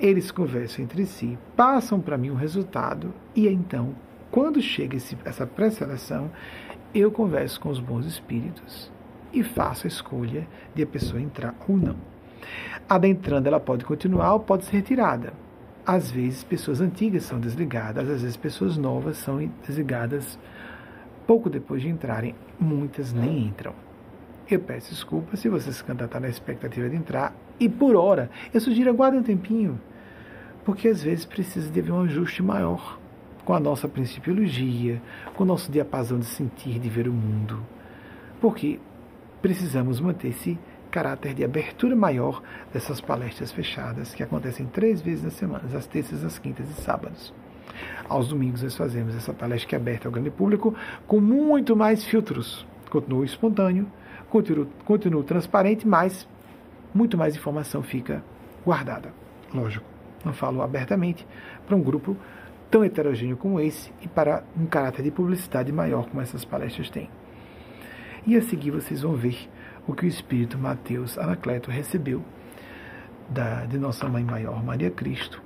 [0.00, 3.94] Eles conversam entre si, passam para mim o resultado e então,
[4.32, 6.28] quando chega esse, essa pré-seleção,
[6.92, 8.90] eu converso com os bons espíritos
[9.32, 10.44] e faço a escolha
[10.74, 12.15] de a pessoa entrar ou não.
[12.88, 15.32] Adentrando, ela pode continuar ou pode ser retirada
[15.86, 20.36] às vezes pessoas antigas são desligadas, às vezes pessoas novas são desligadas
[21.26, 23.72] pouco depois de entrarem, muitas nem entram.
[24.50, 28.60] Eu peço desculpa se você se candidatar na expectativa de entrar, e por hora, eu
[28.60, 29.80] sugiro aguarde um tempinho,
[30.64, 32.98] porque às vezes precisa de haver um ajuste maior
[33.44, 35.00] com a nossa principiologia,
[35.34, 37.60] com o nosso diapasão de sentir, de ver o mundo,
[38.40, 38.80] porque
[39.40, 40.58] precisamos manter-se
[40.96, 42.42] caráter de abertura maior
[42.72, 47.34] dessas palestras fechadas que acontecem três vezes na semana, às terças, às quintas e sábados.
[48.08, 50.74] Aos domingos nós fazemos essa palestra que é aberta ao grande público
[51.06, 52.66] com muito mais filtros.
[52.88, 53.86] Continua espontâneo,
[54.30, 56.26] continua, continua transparente, mas
[56.94, 58.24] muito mais informação fica
[58.64, 59.12] guardada.
[59.52, 59.84] Lógico,
[60.24, 61.26] não falo abertamente
[61.66, 62.16] para um grupo
[62.70, 67.10] tão heterogêneo como esse e para um caráter de publicidade maior como essas palestras têm.
[68.26, 69.36] E a seguir vocês vão ver
[69.86, 72.22] o que o Espírito Mateus Anacleto recebeu
[73.28, 75.42] da, de Nossa Mãe Maior, Maria Cristo,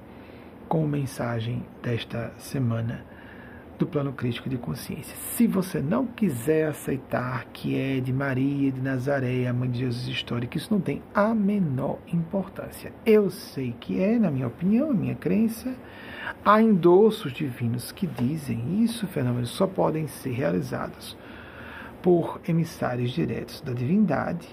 [0.68, 3.04] com mensagem desta semana
[3.78, 5.16] do plano crítico de consciência.
[5.16, 10.06] Se você não quiser aceitar que é de Maria de Nazaré, a mãe de Jesus
[10.06, 12.92] histórica, isso não tem a menor importância.
[13.06, 15.74] Eu sei que é, na minha opinião, minha crença,
[16.44, 21.16] há endossos divinos que dizem isso, fenômenos só podem ser realizados
[22.02, 24.48] por emissários diretos da divindade,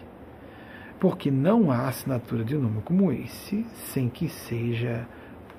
[1.00, 5.08] porque não há assinatura de um nome como esse sem que seja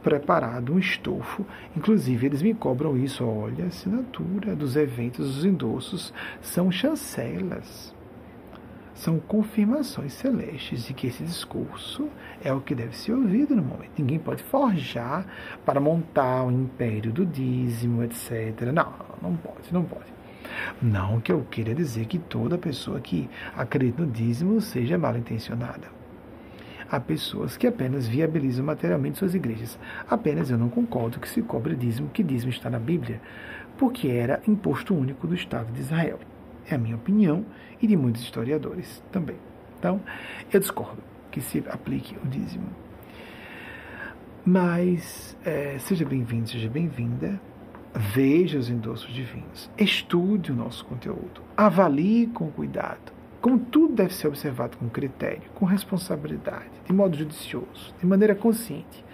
[0.03, 1.45] preparado um estofo.
[1.77, 3.25] Inclusive, eles me cobram isso.
[3.25, 7.95] Olha, a assinatura dos eventos, os endossos, são chancelas.
[8.95, 12.09] São confirmações celestes de que esse discurso
[12.43, 13.93] é o que deve ser ouvido no momento.
[13.97, 15.25] Ninguém pode forjar
[15.65, 18.73] para montar o império do dízimo, etc.
[18.75, 18.93] Não,
[19.23, 20.18] não pode, não pode.
[20.81, 25.89] Não que eu queira dizer que toda pessoa que acredita no dízimo seja mal intencionada.
[26.91, 29.79] Há pessoas que apenas viabilizam materialmente suas igrejas.
[30.09, 33.21] Apenas eu não concordo que se cobre dízimo, que dízimo está na Bíblia,
[33.77, 36.19] porque era imposto único do Estado de Israel.
[36.71, 37.45] É a minha opinião
[37.81, 39.37] e de muitos historiadores também.
[39.79, 40.01] Então,
[40.51, 42.69] eu discordo que se aplique o dízimo.
[44.45, 47.39] Mas é, seja bem-vindo, seja bem-vinda
[47.95, 53.13] Veja os endossos divinos, estude o nosso conteúdo, avalie com cuidado.
[53.41, 59.05] Como tudo deve ser observado com critério, com responsabilidade, de modo judicioso, de maneira consciente,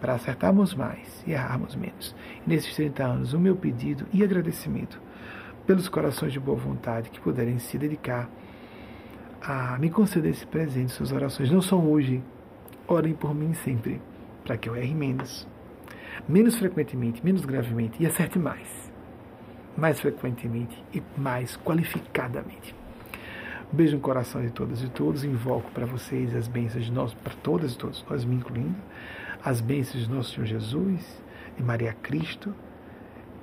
[0.00, 2.14] para acertarmos mais e errarmos menos.
[2.46, 5.00] E nesses 30 anos, o meu pedido e agradecimento
[5.66, 8.30] pelos corações de boa vontade que puderem se dedicar
[9.42, 11.50] a me conceder esse presente, suas orações.
[11.50, 12.22] Não são hoje,
[12.86, 14.00] orem por mim sempre,
[14.44, 15.48] para que eu erre menos
[16.28, 18.90] menos frequentemente, menos gravemente e acerte mais.
[19.76, 22.74] Mais frequentemente e mais qualificadamente.
[23.72, 25.22] Beijo no coração de todas e todos.
[25.22, 28.74] Invoco para vocês as bênçãos de nós, para todas e todos, nós me incluindo,
[29.44, 31.22] as bênçãos de nosso Senhor Jesus,
[31.56, 32.52] de Maria Cristo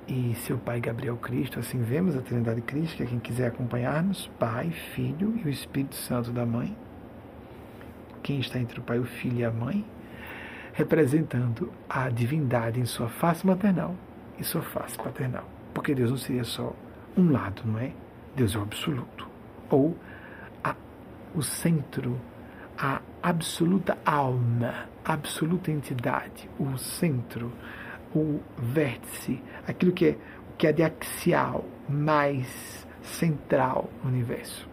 [0.06, 1.58] e seu Pai Gabriel Cristo.
[1.58, 5.94] Assim vemos a Trindade Cristo, que é quem quiser acompanhar-nos, Pai, Filho e o Espírito
[5.94, 6.76] Santo da Mãe.
[8.22, 9.84] Quem está entre o Pai, o Filho e a Mãe
[10.78, 13.96] representando a divindade em sua face maternal
[14.38, 15.44] e sua face paternal.
[15.74, 16.72] Porque Deus não seria só
[17.16, 17.90] um lado, não é?
[18.36, 19.28] Deus é o absoluto.
[19.68, 19.96] Ou
[20.62, 20.76] a,
[21.34, 22.20] o centro,
[22.78, 27.52] a absoluta alma, a absoluta entidade, o centro,
[28.14, 30.18] o vértice, aquilo que é,
[30.56, 34.68] que é de axial, mais central no universo.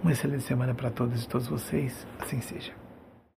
[0.00, 2.06] Uma excelente semana para todos e todas vocês.
[2.20, 2.75] Assim seja.